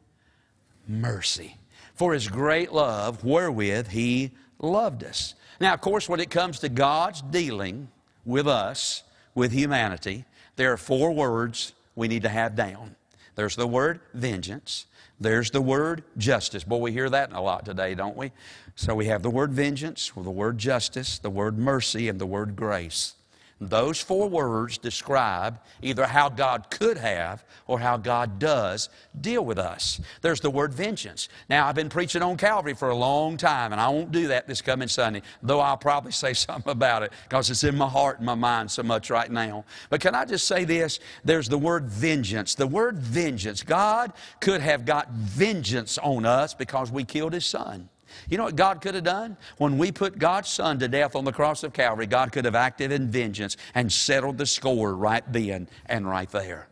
mercy, 0.88 1.58
for 1.93 2.13
his 2.13 2.28
great 2.28 2.72
love 2.72 3.24
wherewith 3.24 3.89
he 3.89 4.32
loved 4.60 5.04
us. 5.04 5.36
Now, 5.60 5.74
of 5.74 5.82
course, 5.82 6.08
when 6.08 6.19
it 6.19 6.30
comes 6.30 6.60
to 6.60 6.69
God's 6.69 7.22
dealing 7.22 7.89
with 8.26 8.48
us, 8.48 9.04
with 9.36 9.52
humanity, 9.52 10.26
there 10.56 10.72
are 10.74 10.78
four 10.78 11.12
words 11.12 11.74
we 11.95 12.08
need 12.08 12.24
to 12.24 12.30
have 12.30 12.56
down. 12.56 12.95
There's 13.36 13.56
the 13.56 13.67
word 13.67 14.02
vengeance. 14.13 14.86
There's 15.19 15.52
the 15.52 15.62
word 15.62 16.04
justice. 16.17 16.63
Boy, 16.63 16.78
we 16.78 16.91
hear 16.91 17.10
that 17.10 17.32
a 17.34 17.41
lot 17.41 17.65
today, 17.65 17.93
don't 17.95 18.15
we? 18.15 18.32
So 18.76 18.95
we 18.95 19.08
have 19.08 19.22
the 19.22 19.30
word 19.30 19.52
vengeance, 19.52 20.12
the 20.15 20.32
word 20.32 20.58
justice, 20.58 21.19
the 21.19 21.30
word 21.30 21.58
mercy, 21.58 22.08
and 22.08 22.19
the 22.19 22.26
word 22.26 22.56
grace. 22.56 23.15
Those 23.62 24.00
four 24.00 24.30
words 24.30 24.78
describe 24.78 25.60
either 25.82 26.06
how 26.06 26.30
God 26.30 26.69
could 26.69 26.98
have 26.98 27.43
or 27.67 27.78
how 27.78 27.98
God 27.98 28.39
does 28.39 28.88
deal 29.19 29.43
with 29.43 29.60
us. 29.60 30.00
There's 30.22 30.39
the 30.39 30.50
word 30.50 30.74
vengeance. 30.74 31.28
Now, 31.50 31.67
I've 31.67 31.76
been 31.76 31.89
preaching 31.89 32.22
on 32.22 32.38
Calvary 32.38 32.74
for 32.74 32.89
a 32.89 32.95
long 32.95 33.36
time, 33.36 33.74
and 33.74 33.82
I 33.82 33.89
won't 33.89 34.13
do 34.13 34.30
that 34.30 34.48
this 34.48 34.62
coming 34.62 34.88
Sunday, 34.88 35.24
though 35.43 35.60
I'll 35.60 35.76
probably 35.76 36.13
say 36.13 36.34
something 36.34 36.72
about 36.72 37.04
it 37.04 37.12
because 37.24 37.50
it's 37.50 37.65
in 37.65 37.76
my 37.76 37.89
heart 37.89 38.17
and 38.17 38.26
my 38.26 38.36
mind 38.36 38.72
so 38.72 38.82
much 38.82 39.10
right 39.10 39.30
now. 39.30 39.65
But 39.89 40.00
can 40.00 40.15
I 40.15 40.24
just 40.24 40.48
say 40.48 40.63
this? 40.63 41.02
There's 41.26 41.50
the 41.50 41.58
word 41.58 41.86
vengeance. 41.86 42.56
The 42.56 42.67
word 42.67 42.98
vengeance. 42.98 43.62
God 43.62 44.13
could 44.39 44.62
have 44.62 44.86
got 44.86 45.10
vengeance 45.10 45.98
on 45.98 46.26
us 46.26 46.54
because 46.54 46.91
we 46.91 47.04
killed 47.04 47.34
His 47.34 47.45
Son. 47.45 47.89
You 48.30 48.38
know 48.38 48.45
what 48.45 48.56
God 48.56 48.82
could 48.82 48.95
have 48.95 49.04
done? 49.04 49.38
When 49.58 49.78
we 49.78 49.91
put 49.91 50.17
God's 50.17 50.50
Son 50.50 50.80
to 50.80 50.88
death 50.88 51.15
on 51.15 51.26
the 51.26 51.32
cross 51.32 51.63
of 51.63 51.74
Calvary, 51.74 52.08
God 52.08 52.32
could 52.32 52.45
have 52.45 52.56
acted 52.56 52.91
in 52.91 53.10
vengeance 53.10 53.58
and 53.76 53.91
settled 53.91 54.38
the 54.38 54.45
score 54.45 54.95
right 54.95 55.24
then 55.32 55.67
and 55.88 56.08
right 56.08 56.30
there. 56.30 56.68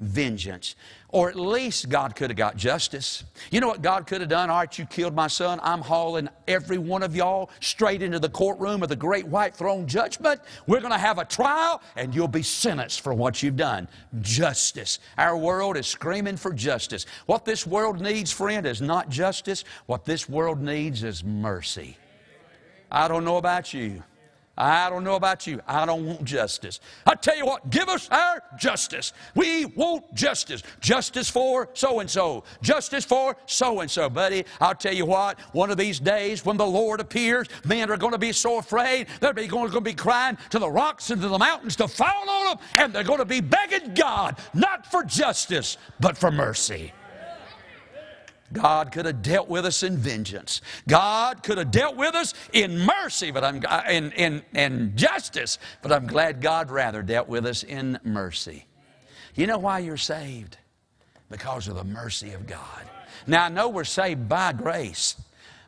Vengeance. 0.00 0.76
Or 1.10 1.28
at 1.28 1.36
least 1.36 1.88
God 1.88 2.16
could 2.16 2.30
have 2.30 2.36
got 2.36 2.56
justice. 2.56 3.24
You 3.50 3.60
know 3.60 3.68
what 3.68 3.82
God 3.82 4.06
could 4.06 4.20
have 4.20 4.30
done? 4.30 4.48
All 4.48 4.58
right, 4.58 4.78
you 4.78 4.86
killed 4.86 5.14
my 5.14 5.26
son. 5.26 5.60
I'm 5.62 5.80
hauling 5.80 6.28
every 6.48 6.78
one 6.78 7.02
of 7.02 7.14
y'all 7.14 7.50
straight 7.60 8.00
into 8.00 8.18
the 8.18 8.28
courtroom 8.28 8.82
of 8.82 8.88
the 8.88 8.96
great 8.96 9.26
white 9.26 9.54
throne 9.54 9.86
judgment. 9.86 10.40
We're 10.66 10.80
going 10.80 10.92
to 10.92 10.98
have 10.98 11.18
a 11.18 11.24
trial, 11.24 11.82
and 11.96 12.14
you'll 12.14 12.28
be 12.28 12.42
sentenced 12.42 13.02
for 13.02 13.12
what 13.12 13.42
you've 13.42 13.56
done. 13.56 13.88
Justice. 14.20 15.00
Our 15.18 15.36
world 15.36 15.76
is 15.76 15.86
screaming 15.86 16.36
for 16.36 16.52
justice. 16.52 17.04
What 17.26 17.44
this 17.44 17.66
world 17.66 18.00
needs, 18.00 18.32
friend, 18.32 18.66
is 18.66 18.80
not 18.80 19.10
justice. 19.10 19.64
What 19.86 20.04
this 20.04 20.28
world 20.28 20.62
needs 20.62 21.02
is 21.02 21.22
mercy. 21.22 21.98
I 22.90 23.06
don't 23.06 23.24
know 23.24 23.36
about 23.36 23.74
you. 23.74 24.02
I 24.58 24.90
don't 24.90 25.04
know 25.04 25.14
about 25.14 25.46
you. 25.46 25.60
I 25.66 25.86
don't 25.86 26.04
want 26.04 26.24
justice. 26.24 26.80
I 27.06 27.14
tell 27.14 27.36
you 27.36 27.46
what, 27.46 27.70
give 27.70 27.88
us 27.88 28.08
our 28.10 28.42
justice. 28.58 29.12
We 29.34 29.64
want 29.64 30.12
justice. 30.14 30.62
Justice 30.80 31.30
for 31.30 31.70
so 31.72 32.00
and 32.00 32.10
so. 32.10 32.44
Justice 32.60 33.04
for 33.04 33.36
so 33.46 33.80
and 33.80 33.90
so. 33.90 34.10
Buddy, 34.10 34.44
I'll 34.60 34.74
tell 34.74 34.92
you 34.92 35.06
what, 35.06 35.40
one 35.52 35.70
of 35.70 35.78
these 35.78 35.98
days 35.98 36.44
when 36.44 36.58
the 36.58 36.66
Lord 36.66 37.00
appears, 37.00 37.48
men 37.64 37.90
are 37.90 37.96
going 37.96 38.12
to 38.12 38.18
be 38.18 38.32
so 38.32 38.58
afraid, 38.58 39.06
they're 39.20 39.32
going 39.32 39.70
to 39.70 39.80
be 39.80 39.94
crying 39.94 40.36
to 40.50 40.58
the 40.58 40.70
rocks 40.70 41.10
and 41.10 41.22
to 41.22 41.28
the 41.28 41.38
mountains 41.38 41.76
to 41.76 41.88
fall 41.88 42.28
on 42.28 42.56
them, 42.56 42.66
and 42.76 42.92
they're 42.92 43.02
going 43.02 43.18
to 43.18 43.24
be 43.24 43.40
begging 43.40 43.94
God, 43.94 44.36
not 44.52 44.86
for 44.86 45.02
justice, 45.04 45.78
but 46.00 46.18
for 46.18 46.30
mercy. 46.30 46.92
God 48.52 48.92
could 48.92 49.06
have 49.06 49.22
dealt 49.22 49.48
with 49.48 49.64
us 49.64 49.82
in 49.82 49.96
vengeance. 49.96 50.60
God 50.88 51.42
could 51.42 51.58
have 51.58 51.70
dealt 51.70 51.96
with 51.96 52.14
us 52.14 52.34
in 52.52 52.78
mercy, 52.78 53.30
but 53.30 53.44
I'm 53.44 53.62
in, 53.88 54.12
in, 54.12 54.42
in 54.54 54.96
justice. 54.96 55.58
But 55.82 55.92
I'm 55.92 56.06
glad 56.06 56.40
God 56.40 56.70
rather 56.70 57.02
dealt 57.02 57.28
with 57.28 57.46
us 57.46 57.62
in 57.62 57.98
mercy. 58.02 58.66
You 59.34 59.46
know 59.46 59.58
why 59.58 59.78
you're 59.78 59.96
saved? 59.96 60.56
Because 61.30 61.68
of 61.68 61.76
the 61.76 61.84
mercy 61.84 62.32
of 62.32 62.46
God. 62.46 62.82
Now 63.26 63.44
I 63.44 63.48
know 63.48 63.68
we're 63.68 63.84
saved 63.84 64.28
by 64.28 64.52
grace, 64.52 65.14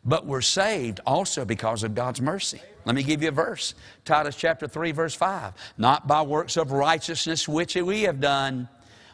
but 0.05 0.27
we're 0.27 0.41
saved 0.41 1.01
also 1.07 1.45
because 1.45 1.85
of 1.85 1.95
God's 1.95 2.21
mercy. 2.21 2.61
Let 2.85 2.97
me 2.97 3.05
give 3.05 3.23
you 3.23 3.29
a 3.29 3.33
verse. 3.33 3.75
Titus 4.05 4.35
chapter 4.35 4.67
3, 4.67 4.91
verse 4.93 5.15
5. 5.15 5.53
Not 5.79 6.09
by 6.09 6.23
works 6.23 6.57
of 6.57 6.73
righteousness 6.73 7.47
which 7.47 7.77
we 7.77 8.03
have 8.03 8.21
done, 8.21 8.69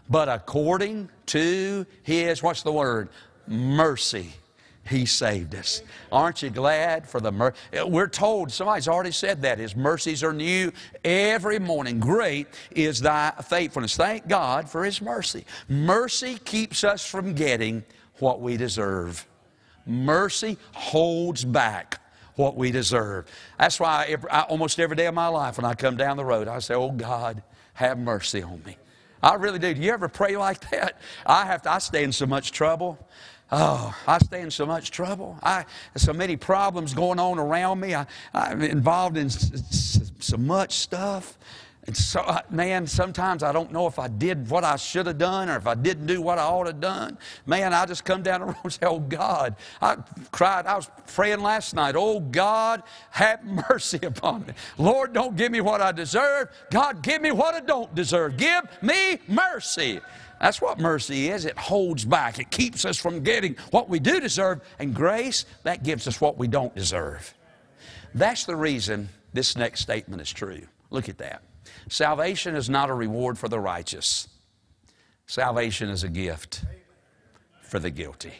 but 0.08 0.28
according 0.28 1.10
to 1.26 1.84
his, 2.02 2.42
what's 2.42 2.62
the 2.62 2.72
word? 2.72 3.10
Mercy. 3.48 4.32
He 4.88 5.04
saved 5.04 5.54
us. 5.54 5.82
Aren't 6.10 6.42
you 6.42 6.48
glad 6.48 7.06
for 7.06 7.20
the 7.20 7.30
mercy? 7.30 7.56
We're 7.84 8.08
told, 8.08 8.50
somebody's 8.50 8.88
already 8.88 9.10
said 9.10 9.42
that, 9.42 9.58
His 9.58 9.76
mercies 9.76 10.22
are 10.22 10.32
new 10.32 10.72
every 11.04 11.58
morning. 11.58 12.00
Great 12.00 12.46
is 12.70 13.00
thy 13.00 13.32
faithfulness. 13.44 13.96
Thank 13.96 14.28
God 14.28 14.68
for 14.68 14.84
His 14.84 15.02
mercy. 15.02 15.44
Mercy 15.68 16.38
keeps 16.44 16.84
us 16.84 17.04
from 17.04 17.34
getting 17.34 17.84
what 18.18 18.40
we 18.40 18.56
deserve. 18.56 19.26
Mercy 19.84 20.56
holds 20.72 21.44
back 21.44 22.00
what 22.36 22.56
we 22.56 22.70
deserve. 22.70 23.26
That's 23.58 23.78
why 23.78 24.16
I, 24.30 24.42
almost 24.42 24.80
every 24.80 24.96
day 24.96 25.06
of 25.06 25.14
my 25.14 25.28
life 25.28 25.58
when 25.58 25.64
I 25.64 25.74
come 25.74 25.96
down 25.96 26.16
the 26.16 26.24
road, 26.24 26.48
I 26.48 26.60
say, 26.60 26.74
Oh 26.74 26.92
God, 26.92 27.42
have 27.74 27.98
mercy 27.98 28.42
on 28.42 28.62
me. 28.64 28.76
I 29.22 29.34
really 29.34 29.58
do. 29.58 29.74
Do 29.74 29.80
you 29.80 29.92
ever 29.92 30.08
pray 30.08 30.36
like 30.36 30.70
that? 30.70 31.00
I 31.26 31.44
have 31.44 31.62
to, 31.62 31.72
I 31.72 31.78
stay 31.78 32.04
in 32.04 32.12
so 32.12 32.26
much 32.26 32.52
trouble. 32.52 32.98
Oh, 33.50 33.96
I 34.06 34.18
stay 34.18 34.42
in 34.42 34.50
so 34.50 34.66
much 34.66 34.90
trouble. 34.90 35.38
I 35.42 35.64
so 35.96 36.12
many 36.12 36.36
problems 36.36 36.92
going 36.92 37.18
on 37.18 37.38
around 37.38 37.80
me. 37.80 37.94
I, 37.94 38.06
I'm 38.34 38.60
involved 38.62 39.16
in 39.16 39.30
so 39.30 40.36
much 40.36 40.74
stuff. 40.74 41.38
And 41.86 41.96
so, 41.96 42.20
uh, 42.20 42.42
man, 42.50 42.86
sometimes 42.86 43.42
I 43.42 43.50
don't 43.50 43.72
know 43.72 43.86
if 43.86 43.98
I 43.98 44.08
did 44.08 44.50
what 44.50 44.62
I 44.62 44.76
should 44.76 45.06
have 45.06 45.16
done 45.16 45.48
or 45.48 45.56
if 45.56 45.66
I 45.66 45.74
didn't 45.74 46.04
do 46.04 46.20
what 46.20 46.38
I 46.38 46.42
ought 46.42 46.64
to 46.64 46.72
have 46.72 46.80
done. 46.80 47.16
Man, 47.46 47.72
I 47.72 47.86
just 47.86 48.04
come 48.04 48.22
down 48.22 48.40
the 48.40 48.46
road 48.48 48.56
and 48.62 48.70
say, 48.74 48.84
Oh 48.84 49.00
God, 49.00 49.56
I 49.80 49.96
cried. 50.30 50.66
I 50.66 50.76
was 50.76 50.90
praying 51.14 51.40
last 51.40 51.74
night, 51.74 51.94
Oh 51.96 52.20
God, 52.20 52.82
have 53.10 53.42
mercy 53.42 54.00
upon 54.02 54.44
me. 54.44 54.52
Lord, 54.76 55.14
don't 55.14 55.34
give 55.34 55.50
me 55.50 55.62
what 55.62 55.80
I 55.80 55.92
deserve. 55.92 56.50
God, 56.70 57.02
give 57.02 57.22
me 57.22 57.32
what 57.32 57.54
I 57.54 57.60
don't 57.60 57.94
deserve. 57.94 58.36
Give 58.36 58.64
me 58.82 59.20
mercy. 59.26 60.02
That's 60.40 60.60
what 60.60 60.78
mercy 60.78 61.28
is. 61.28 61.44
It 61.44 61.58
holds 61.58 62.04
back, 62.04 62.38
it 62.38 62.50
keeps 62.50 62.84
us 62.84 62.96
from 62.96 63.22
getting 63.22 63.56
what 63.70 63.88
we 63.88 63.98
do 63.98 64.20
deserve. 64.20 64.60
And 64.78 64.94
grace, 64.94 65.44
that 65.64 65.82
gives 65.82 66.06
us 66.06 66.20
what 66.20 66.38
we 66.38 66.48
don't 66.48 66.74
deserve. 66.74 67.34
That's 68.14 68.44
the 68.44 68.56
reason 68.56 69.08
this 69.32 69.56
next 69.56 69.80
statement 69.80 70.22
is 70.22 70.32
true. 70.32 70.62
Look 70.90 71.08
at 71.08 71.18
that. 71.18 71.42
Salvation 71.88 72.54
is 72.54 72.70
not 72.70 72.90
a 72.90 72.94
reward 72.94 73.38
for 73.38 73.48
the 73.48 73.60
righteous, 73.60 74.28
salvation 75.26 75.88
is 75.88 76.04
a 76.04 76.08
gift 76.08 76.64
for 77.62 77.78
the 77.78 77.90
guilty. 77.90 78.32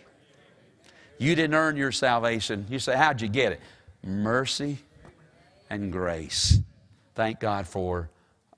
You 1.18 1.34
didn't 1.34 1.54
earn 1.54 1.76
your 1.76 1.92
salvation. 1.92 2.64
You 2.70 2.78
say, 2.78 2.96
How'd 2.96 3.20
you 3.20 3.28
get 3.28 3.52
it? 3.52 3.60
Mercy 4.02 4.78
and 5.68 5.92
grace. 5.92 6.60
Thank 7.14 7.40
God 7.40 7.66
for 7.66 8.08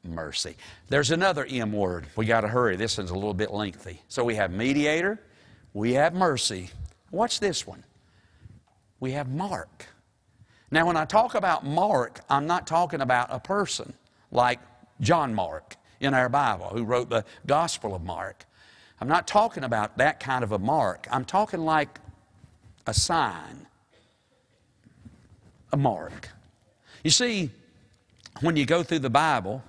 mercy. 0.04 0.56
There's 0.88 1.10
another 1.10 1.46
M 1.48 1.72
word. 1.72 2.06
We 2.16 2.26
got 2.26 2.42
to 2.42 2.48
hurry. 2.48 2.76
This 2.76 2.98
one's 2.98 3.10
a 3.10 3.14
little 3.14 3.34
bit 3.34 3.50
lengthy. 3.50 4.00
So 4.08 4.24
we 4.24 4.34
have 4.36 4.50
mediator, 4.50 5.20
we 5.72 5.92
have 5.94 6.14
mercy. 6.14 6.70
Watch 7.10 7.40
this 7.40 7.66
one. 7.66 7.84
We 9.00 9.12
have 9.12 9.28
mark. 9.28 9.86
Now, 10.70 10.86
when 10.86 10.96
I 10.96 11.04
talk 11.04 11.34
about 11.34 11.66
mark, 11.66 12.20
I'm 12.28 12.46
not 12.46 12.66
talking 12.66 13.00
about 13.00 13.28
a 13.30 13.40
person 13.40 13.92
like 14.30 14.60
John 15.00 15.34
Mark 15.34 15.76
in 15.98 16.14
our 16.14 16.28
Bible, 16.28 16.68
who 16.68 16.84
wrote 16.84 17.10
the 17.10 17.24
Gospel 17.46 17.94
of 17.94 18.02
Mark. 18.02 18.44
I'm 19.00 19.08
not 19.08 19.26
talking 19.26 19.64
about 19.64 19.98
that 19.98 20.20
kind 20.20 20.44
of 20.44 20.52
a 20.52 20.58
mark. 20.58 21.08
I'm 21.10 21.24
talking 21.24 21.60
like 21.60 21.98
a 22.86 22.94
sign, 22.94 23.66
a 25.72 25.76
mark. 25.76 26.28
You 27.02 27.10
see, 27.10 27.50
when 28.40 28.56
you 28.56 28.66
go 28.66 28.82
through 28.82 28.98
the 29.00 29.10
Bible, 29.10 29.62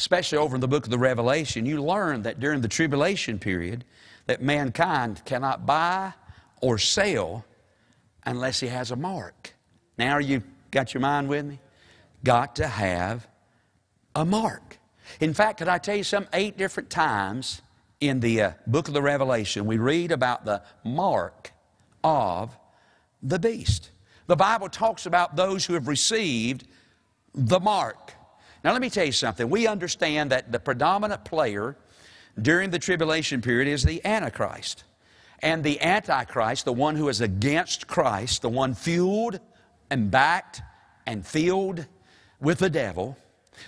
especially 0.00 0.38
over 0.38 0.54
in 0.54 0.62
the 0.62 0.68
book 0.68 0.84
of 0.84 0.90
the 0.90 0.98
Revelation, 0.98 1.66
you 1.66 1.82
learn 1.82 2.22
that 2.22 2.40
during 2.40 2.62
the 2.62 2.68
tribulation 2.68 3.38
period, 3.38 3.84
that 4.24 4.40
mankind 4.40 5.22
cannot 5.26 5.66
buy 5.66 6.14
or 6.62 6.78
sell 6.78 7.44
unless 8.24 8.60
he 8.60 8.68
has 8.68 8.90
a 8.92 8.96
mark. 8.96 9.52
Now, 9.98 10.16
you 10.16 10.42
got 10.70 10.94
your 10.94 11.02
mind 11.02 11.28
with 11.28 11.44
me? 11.44 11.58
Got 12.24 12.56
to 12.56 12.66
have 12.66 13.28
a 14.14 14.24
mark. 14.24 14.78
In 15.20 15.34
fact, 15.34 15.58
could 15.58 15.68
I 15.68 15.76
tell 15.76 15.96
you 15.96 16.02
some 16.04 16.26
eight 16.32 16.56
different 16.56 16.88
times 16.88 17.60
in 18.00 18.20
the 18.20 18.40
uh, 18.40 18.52
book 18.66 18.88
of 18.88 18.94
the 18.94 19.02
Revelation, 19.02 19.66
we 19.66 19.76
read 19.76 20.12
about 20.12 20.46
the 20.46 20.62
mark 20.82 21.52
of 22.02 22.56
the 23.22 23.38
beast. 23.38 23.90
The 24.28 24.36
Bible 24.36 24.70
talks 24.70 25.04
about 25.04 25.36
those 25.36 25.66
who 25.66 25.74
have 25.74 25.88
received 25.88 26.66
the 27.34 27.60
mark. 27.60 28.14
Now, 28.62 28.72
let 28.72 28.82
me 28.82 28.90
tell 28.90 29.04
you 29.04 29.12
something. 29.12 29.48
We 29.48 29.66
understand 29.66 30.30
that 30.30 30.52
the 30.52 30.60
predominant 30.60 31.24
player 31.24 31.76
during 32.40 32.70
the 32.70 32.78
tribulation 32.78 33.40
period 33.40 33.68
is 33.68 33.82
the 33.82 34.04
Antichrist. 34.04 34.84
And 35.40 35.64
the 35.64 35.80
Antichrist, 35.80 36.66
the 36.66 36.72
one 36.72 36.96
who 36.96 37.08
is 37.08 37.20
against 37.20 37.86
Christ, 37.86 38.42
the 38.42 38.48
one 38.48 38.74
fueled 38.74 39.40
and 39.90 40.10
backed 40.10 40.60
and 41.06 41.26
filled 41.26 41.86
with 42.40 42.58
the 42.58 42.70
devil, 42.70 43.16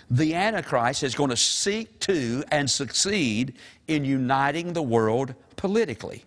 the 0.09 0.35
Antichrist 0.35 1.03
is 1.03 1.15
going 1.15 1.29
to 1.29 1.37
seek 1.37 1.99
to 2.01 2.43
and 2.51 2.69
succeed 2.69 3.55
in 3.87 4.05
uniting 4.05 4.73
the 4.73 4.81
world 4.81 5.33
politically. 5.55 6.23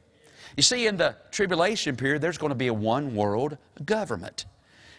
You 0.57 0.63
see, 0.63 0.87
in 0.87 0.97
the 0.97 1.17
tribulation 1.31 1.97
period, 1.97 2.23
there's 2.23 2.39
going 2.39 2.51
to 2.51 2.57
be 2.57 2.69
a 2.69 2.75
one 2.75 3.15
world 3.15 3.59
government. 3.85 4.47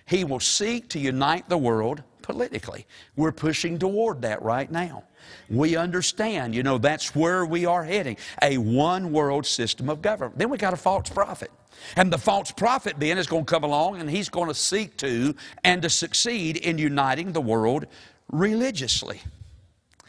He 0.05 0.23
will 0.23 0.39
seek 0.39 0.89
to 0.89 0.99
unite 0.99 1.49
the 1.49 1.57
world 1.57 2.03
politically. 2.27 2.85
We're 3.15 3.31
pushing 3.31 3.79
toward 3.79 4.21
that 4.23 4.41
right 4.41 4.69
now. 4.69 5.05
We 5.49 5.77
understand, 5.77 6.53
you 6.53 6.61
know, 6.61 6.77
that's 6.77 7.15
where 7.15 7.45
we 7.45 7.65
are 7.65 7.85
heading 7.85 8.17
a 8.43 8.57
one 8.57 9.13
world 9.13 9.45
system 9.45 9.89
of 9.89 10.01
government. 10.01 10.37
Then 10.37 10.49
we 10.49 10.57
got 10.57 10.73
a 10.73 10.77
false 10.77 11.09
prophet. 11.09 11.49
And 11.95 12.11
the 12.11 12.17
false 12.17 12.51
prophet 12.51 12.95
then 12.97 13.17
is 13.17 13.27
going 13.27 13.45
to 13.45 13.49
come 13.49 13.63
along 13.63 14.01
and 14.01 14.09
he's 14.09 14.27
going 14.27 14.49
to 14.49 14.53
seek 14.53 14.97
to 14.97 15.35
and 15.63 15.81
to 15.83 15.89
succeed 15.89 16.57
in 16.57 16.77
uniting 16.77 17.31
the 17.31 17.39
world 17.39 17.85
religiously. 18.29 19.21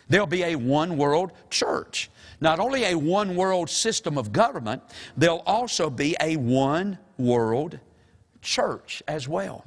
There'll 0.09 0.27
be 0.27 0.43
a 0.43 0.57
one 0.57 0.97
world 0.97 1.31
church. 1.51 2.11
Not 2.41 2.59
only 2.59 2.85
a 2.85 2.97
one 2.97 3.37
world 3.37 3.71
system 3.71 4.19
of 4.19 4.33
government, 4.33 4.83
there'll 5.17 5.45
also 5.47 5.89
be 5.89 6.17
a 6.21 6.37
one 6.37 6.99
world 7.17 7.79
church 8.43 9.05
as 9.07 9.29
well. 9.29 9.65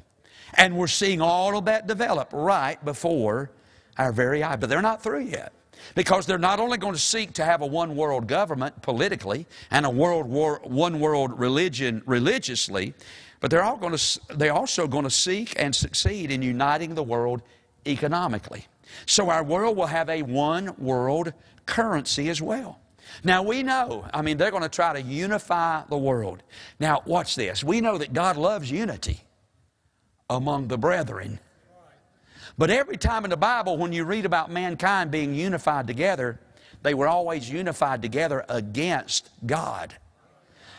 And 0.55 0.77
we're 0.77 0.87
seeing 0.87 1.21
all 1.21 1.57
of 1.57 1.65
that 1.65 1.87
develop 1.87 2.29
right 2.33 2.83
before 2.83 3.51
our 3.97 4.11
very 4.11 4.43
eye. 4.43 4.55
But 4.55 4.69
they're 4.69 4.81
not 4.81 5.01
through 5.01 5.25
yet. 5.25 5.53
Because 5.95 6.25
they're 6.27 6.37
not 6.37 6.59
only 6.59 6.77
going 6.77 6.93
to 6.93 6.99
seek 6.99 7.33
to 7.33 7.45
have 7.45 7.61
a 7.61 7.65
one 7.65 7.95
world 7.95 8.27
government 8.27 8.81
politically 8.83 9.47
and 9.71 9.85
a 9.85 9.89
world 9.89 10.27
war, 10.27 10.61
one 10.63 10.99
world 10.99 11.39
religion 11.39 12.03
religiously, 12.05 12.93
but 13.39 13.49
they're, 13.49 13.63
all 13.63 13.77
going 13.77 13.97
to, 13.97 14.19
they're 14.35 14.53
also 14.53 14.87
going 14.87 15.05
to 15.05 15.09
seek 15.09 15.59
and 15.59 15.75
succeed 15.75 16.29
in 16.29 16.43
uniting 16.43 16.93
the 16.93 17.03
world 17.03 17.41
economically. 17.87 18.67
So 19.07 19.29
our 19.29 19.43
world 19.43 19.75
will 19.75 19.87
have 19.87 20.09
a 20.09 20.21
one 20.21 20.75
world 20.77 21.33
currency 21.65 22.29
as 22.29 22.41
well. 22.41 22.79
Now 23.23 23.41
we 23.41 23.63
know, 23.63 24.05
I 24.13 24.21
mean, 24.21 24.37
they're 24.37 24.51
going 24.51 24.63
to 24.63 24.69
try 24.69 24.93
to 24.93 25.01
unify 25.01 25.83
the 25.89 25.97
world. 25.97 26.43
Now, 26.79 27.01
watch 27.05 27.35
this. 27.35 27.63
We 27.63 27.81
know 27.81 27.97
that 27.97 28.13
God 28.13 28.37
loves 28.37 28.69
unity 28.69 29.21
among 30.31 30.69
the 30.69 30.77
brethren. 30.77 31.39
But 32.57 32.69
every 32.69 32.97
time 32.97 33.23
in 33.25 33.29
the 33.29 33.37
Bible, 33.37 33.77
when 33.77 33.93
you 33.93 34.05
read 34.05 34.25
about 34.25 34.49
mankind 34.49 35.11
being 35.11 35.35
unified 35.35 35.87
together, 35.87 36.39
they 36.83 36.93
were 36.93 37.07
always 37.07 37.49
unified 37.49 38.01
together 38.01 38.45
against 38.49 39.29
God. 39.45 39.93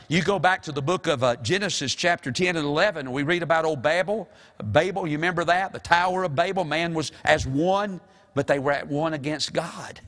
You 0.09 0.23
go 0.23 0.39
back 0.39 0.63
to 0.65 0.73
the 0.73 0.83
book 0.83 1.07
of 1.07 1.23
uh, 1.23 1.37
Genesis, 1.37 1.95
chapter 1.95 2.33
10 2.33 2.57
and 2.57 2.67
11, 2.67 3.11
we 3.13 3.23
read 3.23 3.43
about 3.43 3.65
old 3.65 3.83
Babel. 3.83 4.29
Babel, 4.63 5.07
you 5.07 5.17
remember 5.17 5.45
that? 5.45 5.73
The 5.73 5.79
Tower 5.79 6.25
of 6.25 6.35
Babel. 6.35 6.65
Man 6.65 6.93
was 6.93 7.13
as 7.25 7.47
one, 7.47 8.01
but 8.35 8.47
they 8.47 8.59
were 8.59 8.73
at 8.73 8.89
one 8.89 9.15
against 9.15 9.53
God. 9.53 10.01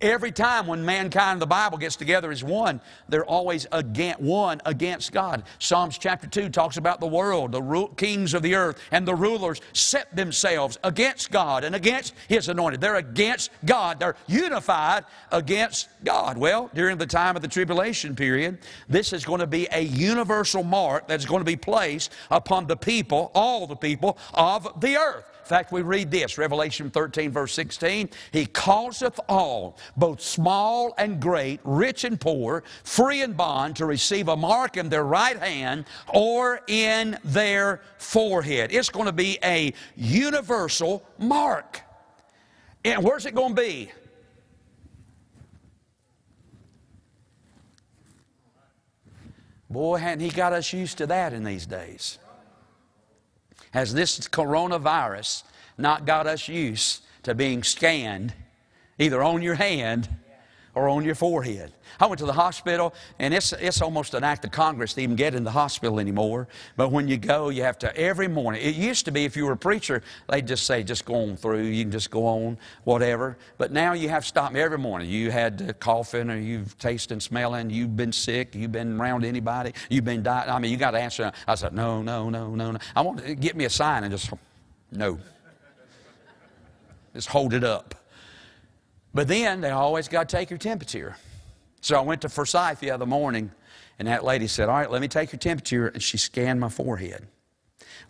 Every 0.00 0.32
time 0.32 0.66
when 0.66 0.84
mankind, 0.84 1.40
the 1.40 1.46
Bible 1.46 1.78
gets 1.78 1.96
together 1.96 2.30
as 2.30 2.44
one, 2.44 2.80
they're 3.08 3.24
always 3.24 3.66
against, 3.72 4.20
one 4.20 4.60
against 4.64 5.12
God. 5.12 5.44
Psalms 5.58 5.96
chapter 5.98 6.26
2 6.26 6.50
talks 6.50 6.76
about 6.76 7.00
the 7.00 7.06
world, 7.06 7.52
the 7.52 7.88
kings 7.96 8.34
of 8.34 8.42
the 8.42 8.54
earth, 8.54 8.78
and 8.90 9.06
the 9.06 9.14
rulers 9.14 9.60
set 9.72 10.14
themselves 10.14 10.78
against 10.84 11.30
God 11.30 11.64
and 11.64 11.74
against 11.74 12.14
His 12.28 12.48
anointed. 12.48 12.80
They're 12.80 12.96
against 12.96 13.50
God. 13.64 13.98
They're 13.98 14.16
unified 14.26 15.04
against 15.32 15.88
God. 16.04 16.36
Well, 16.36 16.70
during 16.74 16.98
the 16.98 17.06
time 17.06 17.36
of 17.36 17.42
the 17.42 17.48
tribulation 17.48 18.14
period, 18.14 18.58
this 18.88 19.12
is 19.12 19.24
going 19.24 19.40
to 19.40 19.46
be 19.46 19.66
a 19.72 19.80
universal 19.80 20.62
mark 20.62 21.08
that's 21.08 21.24
going 21.24 21.40
to 21.40 21.44
be 21.44 21.56
placed 21.56 22.12
upon 22.30 22.66
the 22.66 22.76
people, 22.76 23.30
all 23.34 23.66
the 23.66 23.76
people 23.76 24.18
of 24.34 24.80
the 24.80 24.96
earth. 24.96 25.24
In 25.46 25.48
fact, 25.48 25.70
we 25.70 25.82
read 25.82 26.10
this 26.10 26.38
Revelation 26.38 26.90
13, 26.90 27.30
verse 27.30 27.52
16. 27.52 28.10
He 28.32 28.46
causeth 28.46 29.20
all, 29.28 29.78
both 29.96 30.20
small 30.20 30.94
and 30.98 31.20
great, 31.20 31.60
rich 31.64 32.04
and 32.04 32.20
poor, 32.20 32.62
free 32.84 33.22
and 33.22 33.36
bond, 33.36 33.76
to 33.76 33.86
receive 33.86 34.28
a 34.28 34.36
mark 34.36 34.76
in 34.76 34.88
their 34.88 35.04
right 35.04 35.38
hand 35.38 35.84
or 36.08 36.60
in 36.66 37.18
their 37.24 37.82
forehead. 37.98 38.72
It's 38.72 38.90
going 38.90 39.06
to 39.06 39.12
be 39.12 39.38
a 39.44 39.72
universal 39.96 41.04
mark. 41.18 41.82
And 42.84 43.02
where's 43.02 43.26
it 43.26 43.34
going 43.34 43.54
to 43.54 43.62
be? 43.62 43.90
Boy, 49.68 49.96
hadn't 49.96 50.20
he 50.20 50.30
got 50.30 50.52
us 50.52 50.72
used 50.72 50.98
to 50.98 51.06
that 51.08 51.32
in 51.32 51.44
these 51.44 51.66
days. 51.66 52.18
Has 53.72 53.92
this 53.92 54.18
coronavirus 54.20 55.42
not 55.76 56.06
got 56.06 56.26
us 56.26 56.48
used 56.48 57.02
to 57.24 57.34
being 57.34 57.62
scanned 57.62 58.32
either 58.98 59.22
on 59.22 59.42
your 59.42 59.54
hand 59.54 60.08
or 60.76 60.90
on 60.90 61.04
your 61.04 61.14
forehead. 61.14 61.72
I 61.98 62.04
went 62.04 62.18
to 62.18 62.26
the 62.26 62.34
hospital, 62.34 62.92
and 63.18 63.32
it's, 63.32 63.54
it's 63.54 63.80
almost 63.80 64.12
an 64.12 64.22
act 64.22 64.44
of 64.44 64.50
Congress 64.50 64.92
to 64.94 65.00
even 65.00 65.16
get 65.16 65.34
in 65.34 65.42
the 65.42 65.50
hospital 65.50 65.98
anymore. 65.98 66.48
But 66.76 66.92
when 66.92 67.08
you 67.08 67.16
go, 67.16 67.48
you 67.48 67.62
have 67.62 67.78
to, 67.78 67.96
every 67.96 68.28
morning. 68.28 68.60
It 68.62 68.74
used 68.74 69.06
to 69.06 69.10
be 69.10 69.24
if 69.24 69.38
you 69.38 69.46
were 69.46 69.52
a 69.52 69.56
preacher, 69.56 70.02
they'd 70.28 70.46
just 70.46 70.66
say, 70.66 70.82
just 70.82 71.06
go 71.06 71.14
on 71.14 71.36
through, 71.38 71.62
you 71.62 71.82
can 71.82 71.90
just 71.90 72.10
go 72.10 72.26
on, 72.26 72.58
whatever. 72.84 73.38
But 73.56 73.72
now 73.72 73.94
you 73.94 74.10
have 74.10 74.22
to 74.24 74.28
stop 74.28 74.54
every 74.54 74.76
morning. 74.76 75.08
You 75.08 75.30
had 75.30 75.76
coughing, 75.80 76.28
or 76.28 76.36
you've 76.36 76.76
tasting, 76.76 77.20
smelling, 77.20 77.70
you've 77.70 77.96
been 77.96 78.12
sick, 78.12 78.54
you've 78.54 78.72
been 78.72 79.00
around 79.00 79.24
anybody, 79.24 79.72
you've 79.88 80.04
been 80.04 80.22
dying. 80.22 80.50
I 80.50 80.58
mean, 80.58 80.70
you 80.70 80.76
got 80.76 80.90
to 80.90 81.00
answer. 81.00 81.32
I 81.48 81.54
said, 81.54 81.72
no, 81.72 82.02
no, 82.02 82.28
no, 82.28 82.54
no, 82.54 82.72
no. 82.72 82.78
I 82.94 83.00
want 83.00 83.24
to 83.24 83.34
get 83.34 83.56
me 83.56 83.64
a 83.64 83.70
sign 83.70 84.04
and 84.04 84.12
just, 84.12 84.30
no. 84.92 85.18
Just 87.14 87.28
hold 87.28 87.54
it 87.54 87.64
up. 87.64 87.94
But 89.16 89.28
then 89.28 89.62
they 89.62 89.70
always 89.70 90.08
got 90.08 90.28
to 90.28 90.36
take 90.36 90.50
your 90.50 90.58
temperature. 90.58 91.16
So 91.80 91.96
I 91.96 92.02
went 92.02 92.20
to 92.20 92.28
Forsyth 92.28 92.80
the 92.80 92.90
other 92.90 93.06
morning, 93.06 93.50
and 93.98 94.08
that 94.08 94.24
lady 94.24 94.46
said, 94.46 94.68
All 94.68 94.74
right, 94.76 94.90
let 94.90 95.00
me 95.00 95.08
take 95.08 95.32
your 95.32 95.38
temperature. 95.38 95.86
And 95.86 96.02
she 96.02 96.18
scanned 96.18 96.60
my 96.60 96.68
forehead. 96.68 97.26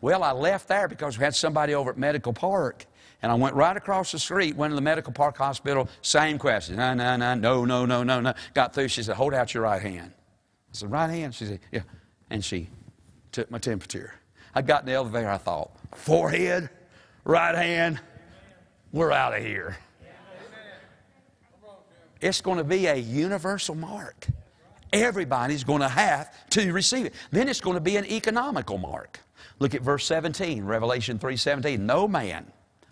Well, 0.01 0.25
I 0.25 0.33
left 0.33 0.67
there 0.67 0.89
because 0.89 1.17
we 1.17 1.23
had 1.23 1.37
somebody 1.37 1.77
over 1.77 1.91
at 1.91 1.97
Medical 1.97 2.33
Park. 2.33 2.87
And 3.23 3.31
I 3.31 3.37
went 3.37 3.55
right 3.55 3.77
across 3.77 4.11
the 4.11 4.19
street, 4.19 4.57
went 4.57 4.73
to 4.73 4.75
the 4.75 4.81
Medical 4.81 5.13
Park 5.13 5.37
Hospital, 5.37 5.89
same 6.03 6.39
question. 6.39 6.75
No, 6.75 6.93
no, 6.93 7.15
no, 7.15 7.35
no, 7.35 7.65
no, 7.65 7.87
no, 7.87 8.03
no, 8.03 8.21
no. 8.21 8.35
Got 8.53 8.75
through. 8.75 8.89
She 8.89 9.05
said, 9.05 9.15
Hold 9.15 9.33
out 9.33 9.55
your 9.55 9.63
right 9.63 9.81
hand. 9.81 10.11
I 10.13 10.73
said, 10.73 10.91
Right 10.91 11.09
hand? 11.09 11.37
She 11.37 11.45
said, 11.45 11.61
Yeah. 11.71 11.83
And 12.31 12.45
she 12.45 12.69
took 13.31 13.49
my 13.49 13.59
temperature. 13.59 14.13
I 14.57 14.63
got 14.63 14.81
in 14.81 14.87
the 14.87 14.95
elevator, 14.95 15.31
I 15.31 15.39
thought, 15.39 15.71
Forehead, 15.95 16.69
right 17.23 17.55
hand, 17.55 18.01
we're 18.91 19.13
out 19.13 19.37
of 19.37 19.45
here. 19.45 19.77
It's 22.21 22.41
going 22.41 22.59
to 22.59 22.65
be 22.65 22.87
a 22.87 22.97
universal 22.97 23.75
mark. 23.75 24.27
Everybody's 24.93 25.65
going 25.65 25.83
to 25.83 25.89
have 25.89 26.33
to 26.51 26.73
receive 26.73 27.07
it. 27.07 27.15
Then 27.31 27.49
it's 27.49 27.61
going 27.61 27.75
to 27.75 27.81
be 27.81 27.97
an 27.97 28.07
economical 28.07 28.79
mark. 28.79 29.21
Look 29.59 29.75
at 29.75 29.83
verse 29.83 30.07
17, 30.07 30.65
Revelation 30.65 31.19
3:17. 31.19 31.81
No 31.81 32.07
man, 32.07 32.51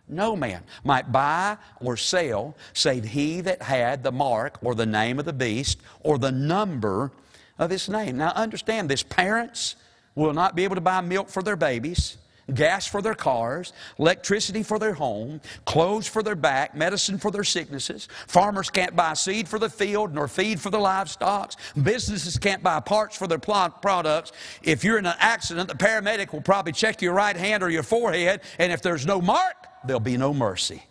no 0.08 0.34
man 0.37 0.62
might 0.82 1.12
buy 1.12 1.56
or 1.80 1.96
sell 1.96 2.56
save 2.72 3.04
he 3.04 3.40
that 3.42 3.62
had 3.62 4.02
the 4.02 4.12
mark 4.12 4.58
or 4.62 4.74
the 4.74 4.87
name 4.87 5.18
of 5.18 5.24
the 5.24 5.32
beast 5.32 5.78
or 6.00 6.18
the 6.18 6.32
number 6.32 7.12
of 7.58 7.70
his 7.70 7.88
name. 7.88 8.16
Now 8.16 8.30
understand 8.30 8.90
this, 8.90 9.02
parents 9.02 9.76
will 10.14 10.32
not 10.32 10.54
be 10.54 10.64
able 10.64 10.74
to 10.74 10.80
buy 10.80 11.00
milk 11.00 11.28
for 11.28 11.42
their 11.42 11.56
babies 11.56 12.16
gas 12.52 12.87
for 12.87 13.00
their 13.00 13.14
cars, 13.14 13.72
electricity 13.98 14.62
for 14.62 14.78
their 14.78 14.92
home, 14.92 15.40
clothes 15.64 16.07
for 16.07 16.22
their 16.22 16.35
back, 16.35 16.74
medicine 16.74 17.18
for 17.18 17.30
their 17.30 17.44
sicknesses. 17.44 18.09
Farmers 18.26 18.70
can't 18.70 18.94
buy 18.94 19.14
seed 19.14 19.48
for 19.48 19.59
the 19.59 19.70
field 19.70 20.14
nor 20.14 20.28
feed 20.28 20.61
for 20.61 20.70
the 20.70 20.78
livestock. 20.78 21.54
Businesses 21.83 22.38
can't 22.38 22.62
buy 22.62 22.80
parts 22.80 23.16
for 23.16 23.26
their 23.26 23.38
products. 23.38 24.33
If 24.62 24.85
you're 24.85 24.98
in 24.98 25.07
an 25.07 25.16
accident, 25.18 25.68
the 25.68 25.74
paramedic 25.74 26.33
will 26.33 26.42
probably 26.42 26.72
check 26.72 27.00
your 27.00 27.14
right 27.14 27.37
hand 27.37 27.62
or 27.62 27.70
your 27.70 27.83
forehead, 27.83 28.42
and 28.59 28.72
if 28.72 28.83
there's 28.83 29.07
no 29.07 29.20
mark, 29.20 29.66
there'll 29.87 30.00
be 30.00 30.16
no 30.16 30.35
mercy. 30.35 30.83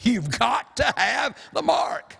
You've 0.00 0.38
got 0.38 0.76
to 0.76 0.94
have 0.96 1.36
the 1.52 1.62
mark. 1.62 2.16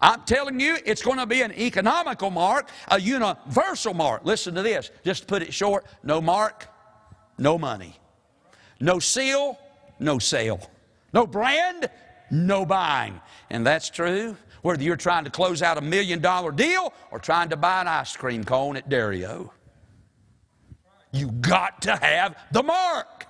I'm 0.00 0.22
telling 0.22 0.60
you, 0.60 0.76
it's 0.84 1.02
going 1.02 1.18
to 1.18 1.26
be 1.26 1.42
an 1.42 1.52
economical 1.52 2.30
mark, 2.30 2.70
a 2.88 3.00
universal 3.00 3.94
mark. 3.94 4.24
Listen 4.24 4.54
to 4.54 4.62
this, 4.62 4.90
just 5.04 5.22
to 5.22 5.26
put 5.26 5.42
it 5.42 5.52
short 5.52 5.86
no 6.04 6.20
mark, 6.20 6.68
no 7.38 7.58
money. 7.58 7.98
No 8.80 8.98
seal, 8.98 9.58
no 9.98 10.18
sale. 10.18 10.60
No 11.12 11.26
brand, 11.26 11.88
no 12.30 12.66
buying. 12.66 13.20
And 13.50 13.66
that's 13.66 13.90
true 13.90 14.36
whether 14.62 14.82
you're 14.82 14.96
trying 14.96 15.24
to 15.24 15.30
close 15.30 15.62
out 15.62 15.78
a 15.78 15.80
million 15.80 16.20
dollar 16.20 16.52
deal 16.52 16.92
or 17.10 17.18
trying 17.18 17.48
to 17.50 17.56
buy 17.56 17.80
an 17.80 17.88
ice 17.88 18.16
cream 18.16 18.44
cone 18.44 18.76
at 18.76 18.88
Dario. 18.88 19.52
You 21.12 21.30
got 21.30 21.82
to 21.82 21.96
have 21.96 22.36
the 22.52 22.62
mark. 22.62 23.26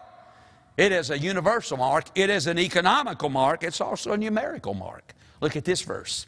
It 0.76 0.92
is 0.92 1.10
a 1.10 1.18
universal 1.18 1.76
mark, 1.76 2.06
it 2.14 2.30
is 2.30 2.46
an 2.46 2.58
economical 2.58 3.28
mark, 3.28 3.64
it's 3.64 3.80
also 3.80 4.12
a 4.12 4.16
numerical 4.16 4.74
mark. 4.74 5.12
Look 5.40 5.56
at 5.56 5.64
this 5.64 5.82
verse. 5.82 6.26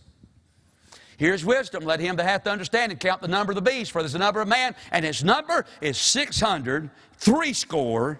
Here's 1.20 1.44
wisdom. 1.44 1.84
Let 1.84 2.00
him 2.00 2.16
that 2.16 2.24
hath 2.24 2.46
understanding 2.46 2.96
count 2.96 3.20
the 3.20 3.28
number 3.28 3.50
of 3.50 3.54
the 3.54 3.60
beast, 3.60 3.92
for 3.92 4.00
there's 4.00 4.14
a 4.14 4.18
number 4.18 4.40
of 4.40 4.48
man, 4.48 4.74
and 4.90 5.04
his 5.04 5.22
number 5.22 5.66
is 5.82 5.98
600, 5.98 6.88
three 7.18 7.52
score, 7.52 8.18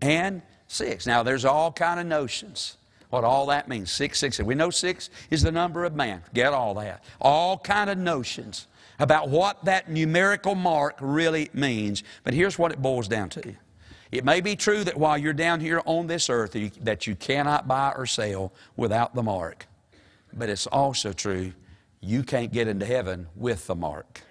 and 0.00 0.40
six. 0.68 1.06
Now, 1.06 1.22
there's 1.22 1.44
all 1.44 1.70
kind 1.70 2.00
of 2.00 2.06
notions 2.06 2.78
what 3.10 3.24
all 3.24 3.44
that 3.48 3.68
means. 3.68 3.90
Six, 3.90 4.20
six. 4.20 4.40
We 4.40 4.54
know 4.54 4.70
six 4.70 5.10
is 5.30 5.42
the 5.42 5.52
number 5.52 5.84
of 5.84 5.94
man. 5.94 6.22
Get 6.32 6.54
all 6.54 6.72
that. 6.76 7.04
All 7.20 7.58
kind 7.58 7.90
of 7.90 7.98
notions 7.98 8.68
about 8.98 9.28
what 9.28 9.62
that 9.66 9.90
numerical 9.90 10.54
mark 10.54 10.96
really 11.02 11.50
means. 11.52 12.02
But 12.24 12.32
here's 12.32 12.58
what 12.58 12.72
it 12.72 12.80
boils 12.80 13.06
down 13.06 13.28
to. 13.30 13.52
It 14.10 14.24
may 14.24 14.40
be 14.40 14.56
true 14.56 14.82
that 14.84 14.96
while 14.96 15.18
you're 15.18 15.34
down 15.34 15.60
here 15.60 15.82
on 15.84 16.06
this 16.06 16.30
earth 16.30 16.56
that 16.80 17.06
you 17.06 17.16
cannot 17.16 17.68
buy 17.68 17.92
or 17.94 18.06
sell 18.06 18.54
without 18.78 19.14
the 19.14 19.22
mark. 19.22 19.66
But 20.32 20.48
it's 20.48 20.66
also 20.66 21.12
true 21.12 21.52
you 22.00 22.22
can't 22.22 22.52
get 22.52 22.68
into 22.68 22.86
heaven 22.86 23.28
with 23.34 23.66
the 23.66 23.74
mark. 23.74 24.22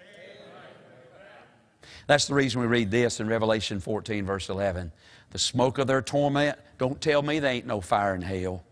That's 2.06 2.26
the 2.26 2.34
reason 2.34 2.60
we 2.60 2.66
read 2.66 2.90
this 2.90 3.20
in 3.20 3.28
Revelation 3.28 3.80
14, 3.80 4.24
verse 4.24 4.48
11. 4.48 4.92
The 5.30 5.38
smoke 5.38 5.76
of 5.76 5.86
their 5.86 6.00
torment, 6.00 6.58
don't 6.78 7.00
tell 7.00 7.20
me 7.20 7.38
there 7.38 7.52
ain't 7.52 7.66
no 7.66 7.82
fire 7.82 8.14
in 8.14 8.22
hell. 8.22 8.64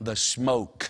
The 0.00 0.16
smoke 0.16 0.85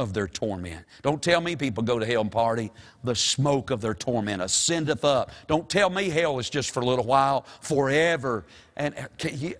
of 0.00 0.14
their 0.14 0.26
torment. 0.26 0.86
Don't 1.02 1.22
tell 1.22 1.42
me 1.42 1.54
people 1.54 1.82
go 1.82 1.98
to 1.98 2.06
hell 2.06 2.22
and 2.22 2.32
party. 2.32 2.72
The 3.04 3.14
smoke 3.14 3.70
of 3.70 3.82
their 3.82 3.92
torment 3.92 4.40
ascendeth 4.40 5.04
up. 5.04 5.30
Don't 5.46 5.68
tell 5.68 5.90
me 5.90 6.08
hell 6.08 6.38
is 6.38 6.48
just 6.48 6.70
for 6.70 6.80
a 6.80 6.86
little 6.86 7.04
while, 7.04 7.44
forever. 7.60 8.46
And 8.76 8.94
uh, 8.96 9.28
you, 9.30 9.56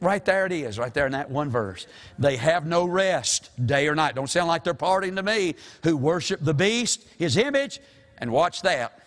right 0.00 0.24
there 0.24 0.46
it 0.46 0.52
is, 0.52 0.80
right 0.80 0.92
there 0.92 1.06
in 1.06 1.12
that 1.12 1.30
one 1.30 1.48
verse. 1.48 1.86
They 2.18 2.36
have 2.36 2.66
no 2.66 2.84
rest 2.84 3.50
day 3.64 3.86
or 3.86 3.94
night. 3.94 4.16
Don't 4.16 4.28
sound 4.28 4.48
like 4.48 4.64
they're 4.64 4.74
partying 4.74 5.14
to 5.14 5.22
me. 5.22 5.54
Who 5.84 5.96
worship 5.96 6.40
the 6.42 6.54
beast, 6.54 7.06
his 7.16 7.36
image, 7.36 7.78
and 8.18 8.32
watch 8.32 8.62
that. 8.62 8.98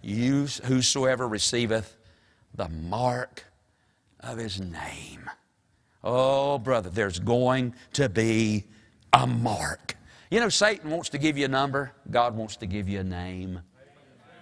Use 0.00 0.58
whosoever 0.64 1.26
receiveth 1.26 1.96
the 2.54 2.68
mark 2.68 3.44
of 4.20 4.38
his 4.38 4.60
name. 4.60 5.28
Oh, 6.04 6.58
brother, 6.58 6.88
there's 6.88 7.18
going 7.18 7.74
to 7.94 8.08
be 8.08 8.66
a 9.12 9.26
mark. 9.26 9.96
You 10.30 10.40
know, 10.40 10.48
Satan 10.48 10.90
wants 10.90 11.10
to 11.10 11.18
give 11.18 11.38
you 11.38 11.44
a 11.44 11.48
number, 11.48 11.92
God 12.10 12.36
wants 12.36 12.56
to 12.56 12.66
give 12.66 12.88
you 12.88 13.00
a 13.00 13.04
name. 13.04 13.60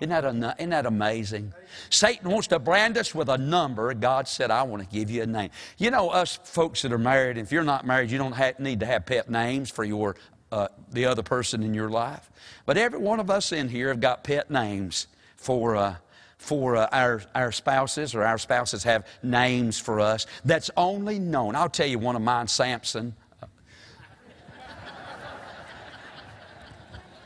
Isn't 0.01 0.11
that, 0.11 0.25
a, 0.25 0.55
isn't 0.59 0.70
that 0.70 0.87
amazing? 0.87 1.55
Satan 1.88 2.31
wants 2.31 2.49
to 2.49 2.59
brand 2.59 2.99
us 2.99 3.14
with 3.14 3.29
a 3.29 3.38
number. 3.38 3.94
God 3.94 4.27
said, 4.27 4.51
I 4.51 4.62
want 4.64 4.83
to 4.83 4.88
give 4.88 5.09
you 5.09 5.23
a 5.23 5.27
name. 5.27 5.51
You 5.79 5.90
know, 5.90 6.11
us 6.11 6.38
folks 6.44 6.83
that 6.83 6.92
are 6.92 6.99
married, 6.99 7.38
if 7.38 7.53
you're 7.53 7.62
not 7.62 7.87
married, 7.87 8.11
you 8.11 8.18
don't 8.18 8.33
have, 8.33 8.59
need 8.59 8.81
to 8.81 8.87
have 8.87 9.07
pet 9.07 9.31
names 9.31 9.70
for 9.70 9.85
your, 9.85 10.16
uh, 10.51 10.68
the 10.90 11.07
other 11.07 11.23
person 11.23 11.62
in 11.62 11.75
your 11.75 11.88
life. 11.88 12.31
But 12.66 12.77
every 12.77 12.99
one 12.99 13.20
of 13.20 13.31
us 13.31 13.53
in 13.53 13.68
here 13.68 13.88
have 13.88 14.01
got 14.01 14.25
pet 14.25 14.51
names 14.51 15.07
for, 15.37 15.77
uh, 15.77 15.94
for 16.38 16.77
uh, 16.77 16.88
our, 16.90 17.23
our 17.35 17.53
spouses, 17.53 18.14
or 18.14 18.25
our 18.25 18.38
spouses 18.38 18.83
have 18.83 19.07
names 19.23 19.79
for 19.79 20.01
us 20.01 20.27
that's 20.44 20.70
only 20.77 21.18
known. 21.18 21.55
I'll 21.55 21.68
tell 21.68 21.87
you 21.87 21.99
one 21.99 22.16
of 22.16 22.23
mine, 22.23 22.49
Samson. 22.49 23.14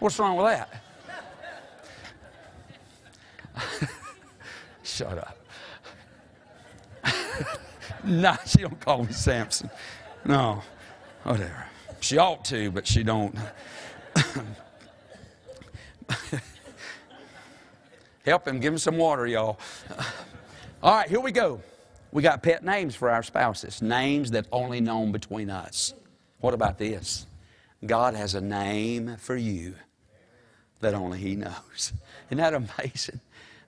What's 0.00 0.18
wrong 0.18 0.36
with 0.36 0.46
that? 0.46 0.82
Shut 4.82 5.18
up. 5.18 5.36
no, 8.04 8.36
she 8.46 8.58
don't 8.58 8.78
call 8.80 9.02
me 9.04 9.12
Samson. 9.12 9.70
No, 10.24 10.62
whatever. 11.24 11.66
She 12.00 12.16
ought 12.18 12.44
to, 12.46 12.70
but 12.70 12.86
she 12.86 13.02
don't. 13.02 13.36
Help 18.24 18.46
him. 18.46 18.60
Give 18.60 18.72
him 18.72 18.78
some 18.78 18.98
water, 18.98 19.26
y'all. 19.26 19.58
All 20.82 20.94
right, 20.94 21.08
here 21.08 21.18
we 21.20 21.32
go. 21.32 21.60
We 22.12 22.22
got 22.22 22.42
pet 22.42 22.64
names 22.64 22.94
for 22.94 23.10
our 23.10 23.24
spouses, 23.24 23.82
names 23.82 24.30
that 24.30 24.46
only 24.52 24.80
known 24.80 25.12
between 25.12 25.50
us. 25.50 25.92
What 26.40 26.54
about 26.54 26.78
this? 26.78 27.26
God 27.84 28.14
has 28.14 28.34
a 28.34 28.40
name 28.40 29.16
for 29.18 29.36
you 29.36 29.74
that 30.80 30.94
only 30.94 31.18
He 31.18 31.36
knows. 31.36 31.92
Isn't 32.30 32.38
that 32.38 32.54
amazing? 32.54 33.20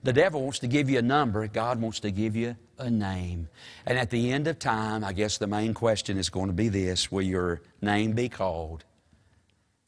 The 0.03 0.13
devil 0.13 0.41
wants 0.41 0.59
to 0.59 0.67
give 0.67 0.89
you 0.89 0.97
a 0.97 1.03
number, 1.03 1.47
God 1.47 1.79
wants 1.79 1.99
to 2.01 2.11
give 2.11 2.35
you 2.35 2.55
a 2.79 2.89
name. 2.89 3.49
And 3.85 3.99
at 3.99 4.09
the 4.09 4.31
end 4.31 4.47
of 4.47 4.57
time, 4.57 5.03
I 5.03 5.13
guess 5.13 5.37
the 5.37 5.47
main 5.47 5.73
question 5.73 6.17
is 6.17 6.29
going 6.29 6.47
to 6.47 6.53
be 6.53 6.69
this 6.69 7.11
Will 7.11 7.21
your 7.21 7.61
name 7.81 8.13
be 8.13 8.29
called 8.29 8.83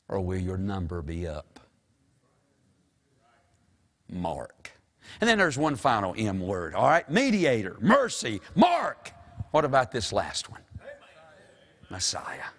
or 0.08 0.22
will 0.22 0.40
your 0.40 0.58
number 0.58 1.02
be 1.02 1.28
up? 1.28 1.60
Mark. 4.12 4.72
And 5.20 5.30
then 5.30 5.38
there's 5.38 5.58
one 5.58 5.76
final 5.76 6.14
M 6.18 6.40
word, 6.40 6.76
all 6.76 6.88
right? 6.88 7.10
Mediator, 7.10 7.78
mercy, 7.82 8.42
Mark. 8.56 9.12
What 9.52 9.66
about 9.66 9.92
this 9.92 10.14
last 10.14 10.50
one? 10.50 10.62
Messiah. 11.90 12.50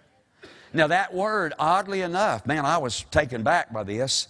Now, 0.73 0.87
that 0.87 1.13
word, 1.13 1.53
oddly 1.57 2.01
enough, 2.01 2.45
man, 2.45 2.65
I 2.65 2.77
was 2.77 3.03
taken 3.11 3.43
back 3.43 3.71
by 3.71 3.83
this, 3.83 4.27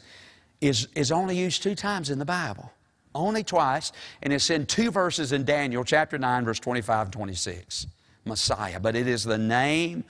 is, 0.68 0.88
is 0.96 1.12
only 1.12 1.38
used 1.38 1.64
two 1.64 1.76
times 1.76 2.10
in 2.10 2.20
the 2.20 2.26
Bible. 2.26 2.72
Only 3.14 3.44
twice, 3.44 3.94
and 4.22 4.34
it's 4.34 4.50
in 4.50 4.66
two 4.66 4.92
verses 4.92 5.32
in 5.32 5.46
Daniel, 5.46 5.86
chapter 5.86 6.18
9, 6.18 6.44
verse 6.44 6.60
25 6.60 7.08
and 7.08 7.14
26. 7.14 7.88
Messiah. 8.26 8.80
But 8.80 8.96
it 8.96 9.08
is 9.08 9.24
the 9.24 9.38
name, 9.38 10.04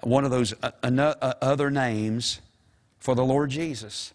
one 0.00 0.24
of 0.24 0.30
those 0.30 0.54
uh, 0.62 0.70
uh, 0.82 1.34
other 1.40 1.70
names 1.70 2.40
for 2.98 3.14
the 3.14 3.24
Lord 3.24 3.50
Jesus. 3.50 4.12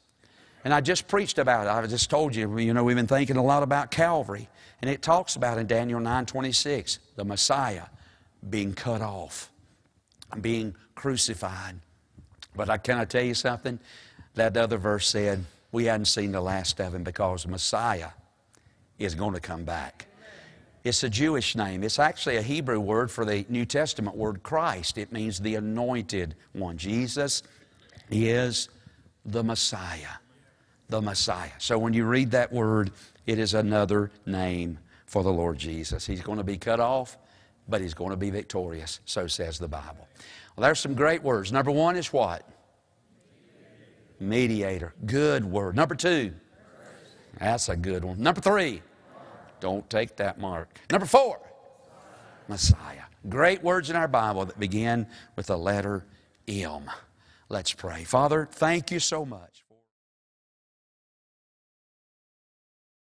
And 0.63 0.73
I 0.73 0.81
just 0.81 1.07
preached 1.07 1.37
about 1.37 1.67
it. 1.67 1.69
I 1.69 1.85
just 1.87 2.09
told 2.09 2.35
you, 2.35 2.57
you 2.57 2.73
know, 2.73 2.83
we've 2.83 2.95
been 2.95 3.07
thinking 3.07 3.37
a 3.37 3.43
lot 3.43 3.63
about 3.63 3.91
Calvary. 3.91 4.49
And 4.81 4.89
it 4.89 5.01
talks 5.01 5.35
about 5.35 5.57
in 5.57 5.67
Daniel 5.67 5.99
9 5.99 6.25
26, 6.25 6.99
the 7.15 7.23
Messiah 7.23 7.85
being 8.49 8.73
cut 8.73 9.01
off, 9.01 9.51
being 10.41 10.75
crucified. 10.95 11.79
But 12.55 12.69
I, 12.69 12.77
can 12.77 12.97
I 12.97 13.05
tell 13.05 13.23
you 13.23 13.33
something? 13.33 13.79
That 14.33 14.57
other 14.57 14.77
verse 14.77 15.07
said, 15.07 15.45
we 15.75 15.85
hadn't 15.85 16.05
seen 16.05 16.31
the 16.31 16.39
last 16.39 16.79
of 16.79 16.95
him 16.95 17.03
because 17.03 17.45
Messiah 17.45 18.11
is 18.97 19.13
going 19.13 19.33
to 19.33 19.41
come 19.41 19.65
back. 19.65 20.05
It's 20.85 21.03
a 21.03 21.09
Jewish 21.09 21.53
name. 21.53 21.83
It's 21.83 21.99
actually 21.99 22.37
a 22.37 22.41
Hebrew 22.41 22.79
word 22.79 23.11
for 23.11 23.25
the 23.25 23.45
New 23.49 23.65
Testament 23.65 24.15
word 24.15 24.41
Christ. 24.41 24.97
It 24.97 25.11
means 25.11 25.37
the 25.37 25.55
anointed 25.55 26.35
one. 26.53 26.77
Jesus 26.77 27.43
is 28.09 28.69
the 29.25 29.43
Messiah. 29.43 30.15
The 30.87 31.01
Messiah. 31.01 31.51
So 31.57 31.77
when 31.77 31.91
you 31.91 32.05
read 32.05 32.31
that 32.31 32.53
word, 32.53 32.91
it 33.25 33.37
is 33.37 33.53
another 33.53 34.11
name 34.25 34.77
for 35.07 35.23
the 35.23 35.33
Lord 35.33 35.57
Jesus. 35.57 36.05
He's 36.05 36.21
going 36.21 36.37
to 36.37 36.43
be 36.45 36.57
cut 36.57 36.79
off, 36.79 37.17
but 37.67 37.81
he's 37.81 37.93
going 37.93 38.11
to 38.11 38.17
be 38.17 38.29
victorious. 38.29 39.01
So 39.03 39.27
says 39.27 39.59
the 39.59 39.67
Bible. 39.67 40.07
Well, 40.55 40.63
there's 40.63 40.79
some 40.79 40.93
great 40.93 41.21
words. 41.21 41.51
Number 41.51 41.71
one 41.71 41.97
is 41.97 42.13
what? 42.13 42.47
Mediator. 44.19 44.93
Good 45.05 45.45
word. 45.45 45.75
Number 45.75 45.95
two. 45.95 46.33
That's 47.39 47.69
a 47.69 47.75
good 47.75 48.05
one. 48.05 48.21
Number 48.21 48.41
three. 48.41 48.81
Don't 49.59 49.89
take 49.89 50.15
that 50.17 50.39
mark. 50.39 50.79
Number 50.91 51.05
four. 51.05 51.39
Messiah. 52.47 53.03
Great 53.27 53.63
words 53.63 53.89
in 53.89 53.95
our 53.95 54.07
Bible 54.07 54.45
that 54.45 54.59
begin 54.59 55.07
with 55.35 55.47
the 55.47 55.57
letter 55.57 56.05
M. 56.47 56.89
Let's 57.49 57.73
pray. 57.73 58.03
Father, 58.03 58.47
thank 58.51 58.91
you 58.91 58.99
so 58.99 59.25
much. 59.25 59.54